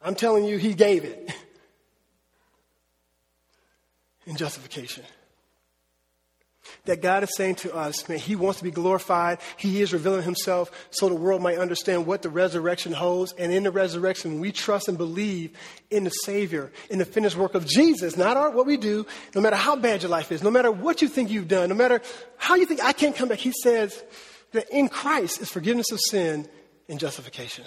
I'm 0.02 0.16
telling 0.16 0.46
you, 0.46 0.58
He 0.58 0.74
gave 0.74 1.04
it 1.04 1.32
in 4.26 4.36
justification 4.38 5.04
that 6.86 7.02
God 7.02 7.24
is 7.24 7.36
saying 7.36 7.56
to 7.56 7.76
us, 7.76 8.08
man, 8.10 8.20
He 8.20 8.36
wants 8.36 8.60
to 8.60 8.64
be 8.64 8.72
glorified. 8.72 9.40
He 9.58 9.82
is 9.82 9.94
revealing 9.94 10.24
Himself 10.24 10.72
so 10.92 11.10
the 11.10 11.16
world 11.16 11.42
might 11.42 11.58
understand 11.58 12.06
what 12.06 12.22
the 12.22 12.30
resurrection 12.30 12.94
holds. 12.94 13.34
And 13.34 13.52
in 13.52 13.64
the 13.64 13.72
resurrection, 13.72 14.40
we 14.40 14.52
trust 14.52 14.88
and 14.88 14.98
believe 14.98 15.58
in 15.90 16.04
the 16.04 16.10
Savior, 16.10 16.72
in 16.90 17.00
the 17.00 17.06
finished 17.06 17.36
work 17.36 17.56
of 17.56 17.66
Jesus, 17.66 18.18
not 18.18 18.38
our, 18.38 18.50
what 18.50 18.66
we 18.66 18.78
do, 18.78 19.06
no 19.36 19.42
matter 19.42 19.56
how 19.56 19.76
bad 19.76 20.02
your 20.02 20.12
life 20.12 20.32
is, 20.32 20.42
no 20.44 20.52
matter 20.52 20.72
what 20.72 21.02
you 21.02 21.08
think 21.08 21.30
you've 21.30 21.48
done, 21.48 21.70
no 21.70 21.76
matter 21.76 22.02
how 22.38 22.56
you 22.56 22.66
think 22.66 22.84
I 22.84 22.94
can't 22.94 23.16
come 23.16 23.30
back. 23.30 23.40
He 23.40 23.54
says 23.64 24.04
that 24.54 24.70
in 24.70 24.90
Christ 24.90 25.42
is 25.42 25.50
forgiveness 25.50 25.92
of 25.92 26.00
sin 26.00 26.48
and 26.88 27.00
justification. 27.00 27.66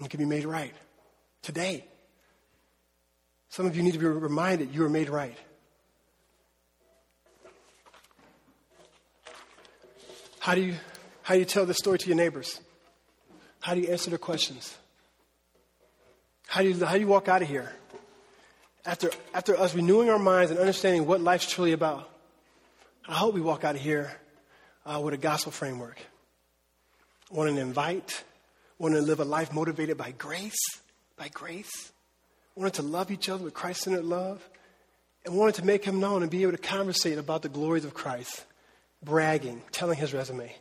You 0.00 0.08
can 0.08 0.18
be 0.18 0.26
made 0.26 0.44
right 0.44 0.74
today. 1.42 1.84
Some 3.50 3.66
of 3.66 3.76
you 3.76 3.82
need 3.82 3.92
to 3.92 3.98
be 3.98 4.06
reminded 4.06 4.74
you 4.74 4.84
are 4.84 4.88
made 4.88 5.08
right. 5.10 5.36
How 10.40 10.54
do 10.54 10.62
you, 10.62 10.74
how 11.22 11.34
do 11.34 11.40
you 11.40 11.44
tell 11.44 11.66
this 11.66 11.76
story 11.76 11.98
to 11.98 12.06
your 12.06 12.16
neighbors? 12.16 12.60
How 13.60 13.74
do 13.74 13.80
you 13.80 13.88
answer 13.88 14.08
their 14.08 14.18
questions? 14.18 14.74
How 16.46 16.62
do 16.62 16.70
you, 16.70 16.84
how 16.84 16.94
do 16.94 17.00
you 17.00 17.06
walk 17.06 17.28
out 17.28 17.42
of 17.42 17.48
here? 17.48 17.70
After, 18.86 19.10
after 19.34 19.54
us 19.54 19.74
renewing 19.74 20.08
our 20.08 20.18
minds 20.18 20.50
and 20.50 20.58
understanding 20.58 21.06
what 21.06 21.20
life's 21.20 21.46
truly 21.46 21.72
about, 21.72 22.08
I 23.06 23.12
hope 23.12 23.34
we 23.34 23.42
walk 23.42 23.64
out 23.64 23.74
of 23.74 23.82
here 23.82 24.10
uh, 24.86 24.98
with 25.04 25.12
a 25.12 25.18
gospel 25.18 25.52
framework. 25.52 26.00
Wanting 27.30 27.56
to 27.56 27.60
invite, 27.60 28.24
wanting 28.78 28.98
to 28.98 29.04
live 29.04 29.20
a 29.20 29.26
life 29.26 29.52
motivated 29.52 29.98
by 29.98 30.12
grace, 30.12 30.58
by 31.18 31.28
grace, 31.28 31.92
wanting 32.54 32.72
to 32.72 32.82
love 32.82 33.10
each 33.10 33.28
other 33.28 33.44
with 33.44 33.52
Christ 33.52 33.82
centered 33.82 34.06
love, 34.06 34.42
and 35.26 35.36
wanted 35.36 35.56
to 35.56 35.66
make 35.66 35.84
him 35.84 36.00
known 36.00 36.22
and 36.22 36.30
be 36.30 36.42
able 36.44 36.52
to 36.52 36.58
conversate 36.58 37.18
about 37.18 37.42
the 37.42 37.50
glories 37.50 37.84
of 37.84 37.92
Christ, 37.92 38.42
bragging, 39.02 39.62
telling 39.72 39.98
his 39.98 40.12
resume. 40.12 40.54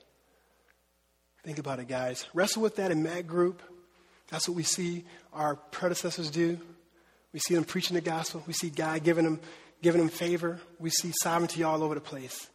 Think 1.43 1.57
about 1.57 1.79
it, 1.79 1.87
guys. 1.87 2.25
Wrestle 2.33 2.61
with 2.61 2.75
that 2.77 2.91
in 2.91 3.03
that 3.03 3.27
Group. 3.27 3.61
That's 4.29 4.47
what 4.47 4.55
we 4.55 4.63
see 4.63 5.05
our 5.33 5.55
predecessors 5.55 6.29
do. 6.29 6.59
We 7.33 7.39
see 7.39 7.55
them 7.55 7.63
preaching 7.63 7.95
the 7.95 8.01
gospel. 8.01 8.43
We 8.45 8.53
see 8.53 8.69
God 8.69 9.03
giving 9.03 9.23
them, 9.23 9.39
giving 9.81 9.99
them 9.99 10.09
favor. 10.09 10.59
We 10.79 10.89
see 10.89 11.11
sovereignty 11.21 11.63
all 11.63 11.83
over 11.83 11.95
the 11.95 12.01
place. 12.01 12.49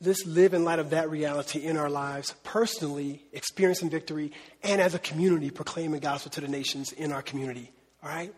Let's 0.00 0.26
live 0.26 0.54
in 0.54 0.64
light 0.64 0.78
of 0.78 0.90
that 0.90 1.08
reality 1.08 1.60
in 1.60 1.76
our 1.76 1.88
lives, 1.88 2.34
personally, 2.42 3.22
experiencing 3.32 3.90
victory, 3.90 4.32
and 4.62 4.80
as 4.80 4.94
a 4.94 4.98
community, 4.98 5.50
proclaiming 5.50 6.00
gospel 6.00 6.30
to 6.32 6.40
the 6.40 6.48
nations 6.48 6.92
in 6.92 7.12
our 7.12 7.22
community. 7.22 7.70
All 8.02 8.10
right? 8.10 8.32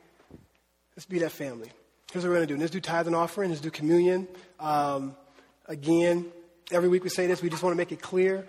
Let's 0.96 1.06
be 1.06 1.18
that 1.20 1.32
family. 1.32 1.70
Here's 2.12 2.24
what 2.24 2.30
we're 2.30 2.36
going 2.36 2.48
to 2.48 2.54
do. 2.54 2.60
Let's 2.60 2.72
do 2.72 2.80
tithe 2.80 3.06
and 3.06 3.16
offering. 3.16 3.50
Let's 3.50 3.60
do 3.60 3.70
communion. 3.70 4.28
Um, 4.60 5.16
again, 5.66 6.26
every 6.70 6.88
week 6.88 7.04
we 7.04 7.10
say 7.10 7.26
this. 7.26 7.42
We 7.42 7.50
just 7.50 7.62
want 7.62 7.72
to 7.72 7.76
make 7.76 7.92
it 7.92 8.00
clear. 8.00 8.46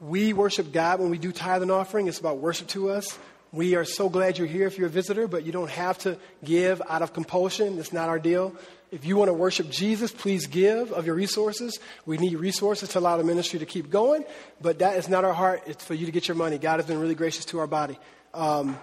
We 0.00 0.32
worship 0.32 0.72
God 0.72 1.00
when 1.00 1.10
we 1.10 1.18
do 1.18 1.32
tithe 1.32 1.62
and 1.62 1.70
offering. 1.70 2.06
It's 2.06 2.20
about 2.20 2.38
worship 2.38 2.68
to 2.68 2.90
us. 2.90 3.18
We 3.50 3.74
are 3.76 3.84
so 3.84 4.08
glad 4.08 4.36
you're 4.36 4.46
here 4.46 4.66
if 4.66 4.76
you're 4.76 4.88
a 4.88 4.90
visitor, 4.90 5.26
but 5.26 5.44
you 5.44 5.52
don't 5.52 5.70
have 5.70 5.98
to 5.98 6.18
give 6.44 6.82
out 6.88 7.02
of 7.02 7.14
compulsion. 7.14 7.78
It's 7.78 7.92
not 7.92 8.08
our 8.08 8.18
deal. 8.18 8.54
If 8.90 9.04
you 9.04 9.16
want 9.16 9.28
to 9.28 9.34
worship 9.34 9.70
Jesus, 9.70 10.12
please 10.12 10.46
give 10.46 10.92
of 10.92 11.06
your 11.06 11.14
resources. 11.14 11.78
We 12.06 12.18
need 12.18 12.36
resources 12.36 12.90
to 12.90 12.98
allow 12.98 13.16
the 13.16 13.24
ministry 13.24 13.58
to 13.58 13.66
keep 13.66 13.90
going, 13.90 14.24
but 14.60 14.78
that 14.80 14.96
is 14.96 15.08
not 15.08 15.24
our 15.24 15.32
heart. 15.32 15.62
It's 15.66 15.84
for 15.84 15.94
you 15.94 16.06
to 16.06 16.12
get 16.12 16.28
your 16.28 16.36
money. 16.36 16.58
God 16.58 16.78
has 16.78 16.86
been 16.86 17.00
really 17.00 17.14
gracious 17.14 17.44
to 17.46 17.58
our 17.58 17.66
body. 17.66 17.98
Um, 18.34 18.78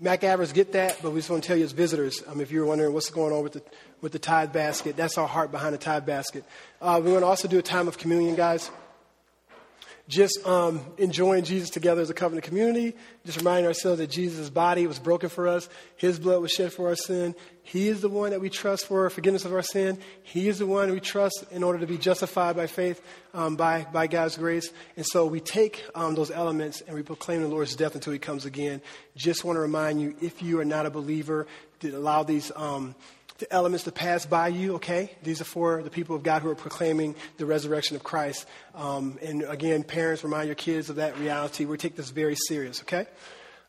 Mac 0.00 0.22
Avers 0.22 0.52
get 0.52 0.72
that, 0.72 0.98
but 1.02 1.10
we 1.10 1.18
just 1.18 1.28
want 1.28 1.42
to 1.42 1.46
tell 1.46 1.56
you 1.56 1.64
as 1.64 1.72
visitors, 1.72 2.22
um, 2.28 2.40
if 2.40 2.52
you're 2.52 2.64
wondering 2.64 2.92
what's 2.92 3.10
going 3.10 3.32
on 3.32 3.42
with 3.42 3.54
the, 3.54 3.62
with 4.00 4.12
the 4.12 4.18
tithe 4.18 4.52
basket, 4.52 4.96
that's 4.96 5.18
our 5.18 5.26
heart 5.26 5.50
behind 5.50 5.74
the 5.74 5.78
tithe 5.78 6.06
basket. 6.06 6.44
Uh, 6.80 7.00
we 7.02 7.10
want 7.10 7.22
to 7.22 7.26
also 7.26 7.48
do 7.48 7.58
a 7.58 7.62
time 7.62 7.88
of 7.88 7.98
communion, 7.98 8.36
guys 8.36 8.70
just 10.08 10.44
um, 10.46 10.80
enjoying 10.96 11.44
Jesus 11.44 11.68
together 11.68 12.00
as 12.00 12.08
a 12.08 12.14
covenant 12.14 12.44
community, 12.44 12.96
just 13.26 13.36
reminding 13.38 13.66
ourselves 13.66 13.98
that 13.98 14.08
Jesus' 14.08 14.48
body 14.48 14.86
was 14.86 14.98
broken 14.98 15.28
for 15.28 15.46
us, 15.46 15.68
his 15.96 16.18
blood 16.18 16.40
was 16.40 16.50
shed 16.50 16.72
for 16.72 16.88
our 16.88 16.96
sin. 16.96 17.34
He 17.62 17.88
is 17.88 18.00
the 18.00 18.08
one 18.08 18.30
that 18.30 18.40
we 18.40 18.48
trust 18.48 18.86
for 18.86 19.10
forgiveness 19.10 19.44
of 19.44 19.52
our 19.52 19.62
sin. 19.62 19.98
He 20.22 20.48
is 20.48 20.58
the 20.58 20.66
one 20.66 20.90
we 20.90 21.00
trust 21.00 21.44
in 21.50 21.62
order 21.62 21.78
to 21.80 21.86
be 21.86 21.98
justified 21.98 22.56
by 22.56 22.66
faith 22.66 23.02
um, 23.34 23.56
by, 23.56 23.86
by 23.92 24.06
God's 24.06 24.38
grace. 24.38 24.72
And 24.96 25.04
so 25.04 25.26
we 25.26 25.40
take 25.40 25.84
um, 25.94 26.14
those 26.14 26.30
elements 26.30 26.80
and 26.80 26.96
we 26.96 27.02
proclaim 27.02 27.42
the 27.42 27.48
Lord's 27.48 27.76
death 27.76 27.94
until 27.94 28.14
he 28.14 28.18
comes 28.18 28.46
again. 28.46 28.80
Just 29.14 29.44
want 29.44 29.56
to 29.56 29.60
remind 29.60 30.00
you 30.00 30.16
if 30.22 30.40
you 30.42 30.58
are 30.60 30.64
not 30.64 30.86
a 30.86 30.90
believer, 30.90 31.46
to 31.80 31.90
allow 31.90 32.22
these 32.22 32.50
um, 32.56 32.94
the 33.38 33.52
elements 33.52 33.84
to 33.84 33.92
pass 33.92 34.26
by 34.26 34.48
you, 34.48 34.74
okay? 34.74 35.12
These 35.22 35.40
are 35.40 35.44
for 35.44 35.82
the 35.82 35.90
people 35.90 36.16
of 36.16 36.24
God 36.24 36.42
who 36.42 36.50
are 36.50 36.56
proclaiming 36.56 37.14
the 37.36 37.46
resurrection 37.46 37.94
of 37.94 38.02
Christ. 38.02 38.46
Um, 38.74 39.18
and 39.22 39.42
again, 39.42 39.84
parents, 39.84 40.24
remind 40.24 40.46
your 40.46 40.56
kids 40.56 40.90
of 40.90 40.96
that 40.96 41.16
reality. 41.18 41.64
We 41.64 41.76
take 41.76 41.94
this 41.94 42.10
very 42.10 42.34
serious, 42.34 42.82
okay? 42.82 43.06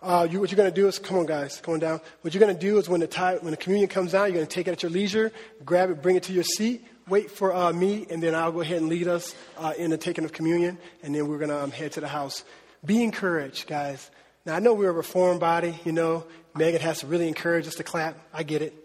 Uh, 0.02 0.28
you, 0.30 0.40
what 0.40 0.50
you're 0.50 0.58
going 0.58 0.72
to 0.72 0.76
do 0.76 0.88
is, 0.88 0.98
come 0.98 1.18
on, 1.18 1.26
guys, 1.28 1.62
come 1.62 1.76
on 1.76 1.80
down. 1.80 2.02
What 2.22 2.34
you're 2.34 2.40
going 2.40 2.56
to 2.56 2.60
do 2.60 2.80
is 2.80 2.90
when 2.90 3.02
the, 3.02 3.40
when 3.42 3.52
the 3.52 3.58
communion 3.58 3.90
comes 3.90 4.16
out, 4.16 4.26
you're 4.26 4.36
going 4.36 4.48
to 4.48 4.54
take 4.54 4.68
it 4.68 4.72
at 4.72 4.82
your 4.82 4.92
leisure, 4.92 5.32
grab 5.64 5.92
it, 5.92 6.02
bring 6.02 6.16
it 6.16 6.24
to 6.24 6.34
your 6.34 6.44
seat, 6.44 6.84
wait 7.08 7.30
for 7.30 7.54
uh, 7.54 7.72
me, 7.72 8.08
and 8.10 8.24
then 8.24 8.34
I'll 8.34 8.52
go 8.52 8.62
ahead 8.62 8.78
and 8.78 8.90
lead 8.90 9.08
us 9.08 9.36
uh, 9.58 9.74
in 9.78 9.92
the 9.92 9.98
taking 9.98 10.26
of 10.26 10.32
communion, 10.32 10.80
and 11.04 11.14
then 11.14 11.28
we're 11.28 11.38
going 11.38 11.50
to 11.50 11.64
um, 11.64 11.72
head 11.72 11.92
to 11.92 12.02
the 12.02 12.08
house. 12.08 12.44
Be 12.84 13.04
encouraged, 13.04 13.68
guys. 13.68 14.10
Now, 14.46 14.56
I 14.56 14.60
know 14.60 14.74
we're 14.74 14.90
a 14.90 14.94
reformed 14.94 15.42
body, 15.42 15.78
you 15.84 15.92
know. 15.92 16.26
Megan 16.56 16.82
has 16.82 17.02
to 17.02 17.08
really 17.08 17.28
encourage 17.28 17.68
us 17.68 17.76
to 17.76 17.84
clap. 17.84 18.18
I 18.34 18.44
get 18.44 18.62
it. 18.62 18.79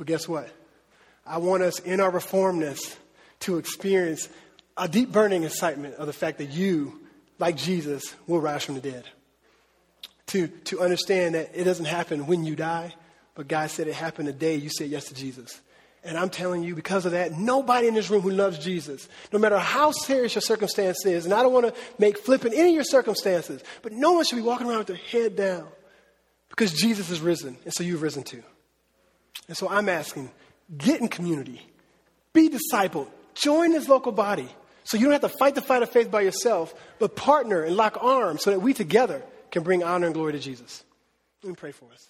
But 0.00 0.06
guess 0.06 0.26
what? 0.26 0.48
I 1.26 1.36
want 1.36 1.62
us 1.62 1.78
in 1.78 2.00
our 2.00 2.10
reformedness 2.10 2.96
to 3.40 3.58
experience 3.58 4.30
a 4.74 4.88
deep 4.88 5.12
burning 5.12 5.44
excitement 5.44 5.96
of 5.96 6.06
the 6.06 6.14
fact 6.14 6.38
that 6.38 6.48
you, 6.48 6.98
like 7.38 7.54
Jesus, 7.58 8.14
will 8.26 8.40
rise 8.40 8.64
from 8.64 8.76
the 8.76 8.80
dead. 8.80 9.04
To, 10.28 10.46
to 10.46 10.80
understand 10.80 11.34
that 11.34 11.50
it 11.52 11.64
doesn't 11.64 11.84
happen 11.84 12.26
when 12.26 12.44
you 12.44 12.56
die, 12.56 12.94
but 13.34 13.46
God 13.46 13.68
said 13.68 13.88
it 13.88 13.94
happened 13.94 14.26
the 14.26 14.32
day 14.32 14.54
you 14.56 14.70
said 14.70 14.88
yes 14.88 15.04
to 15.08 15.14
Jesus. 15.14 15.60
And 16.02 16.16
I'm 16.16 16.30
telling 16.30 16.62
you, 16.62 16.74
because 16.74 17.04
of 17.04 17.12
that, 17.12 17.32
nobody 17.32 17.86
in 17.86 17.92
this 17.92 18.08
room 18.08 18.22
who 18.22 18.30
loves 18.30 18.58
Jesus, 18.58 19.06
no 19.34 19.38
matter 19.38 19.58
how 19.58 19.90
serious 19.90 20.34
your 20.34 20.40
circumstance 20.40 21.04
is, 21.04 21.26
and 21.26 21.34
I 21.34 21.42
don't 21.42 21.52
want 21.52 21.66
to 21.66 21.74
make 21.98 22.16
flippant 22.16 22.54
any 22.54 22.70
of 22.70 22.74
your 22.74 22.84
circumstances, 22.84 23.62
but 23.82 23.92
no 23.92 24.12
one 24.12 24.24
should 24.24 24.36
be 24.36 24.40
walking 24.40 24.66
around 24.66 24.78
with 24.78 24.86
their 24.86 24.96
head 24.96 25.36
down 25.36 25.68
because 26.48 26.72
Jesus 26.72 27.10
is 27.10 27.20
risen, 27.20 27.58
and 27.66 27.74
so 27.74 27.84
you've 27.84 28.00
risen 28.00 28.22
too. 28.22 28.42
And 29.48 29.56
so 29.56 29.68
I'm 29.68 29.88
asking 29.88 30.30
get 30.76 31.00
in 31.00 31.08
community, 31.08 31.60
be 32.32 32.48
discipled, 32.48 33.08
join 33.34 33.72
this 33.72 33.88
local 33.88 34.12
body. 34.12 34.48
So 34.84 34.96
you 34.96 35.04
don't 35.04 35.12
have 35.12 35.30
to 35.30 35.36
fight 35.38 35.54
the 35.54 35.62
fight 35.62 35.82
of 35.82 35.90
faith 35.90 36.10
by 36.10 36.22
yourself, 36.22 36.74
but 36.98 37.16
partner 37.16 37.62
and 37.62 37.76
lock 37.76 37.98
arms 38.00 38.42
so 38.42 38.50
that 38.50 38.60
we 38.60 38.74
together 38.74 39.22
can 39.50 39.62
bring 39.62 39.82
honor 39.82 40.06
and 40.06 40.14
glory 40.14 40.32
to 40.32 40.38
Jesus. 40.38 40.84
Let 41.42 41.50
me 41.50 41.56
pray 41.56 41.72
for 41.72 41.86
us. 41.92 42.08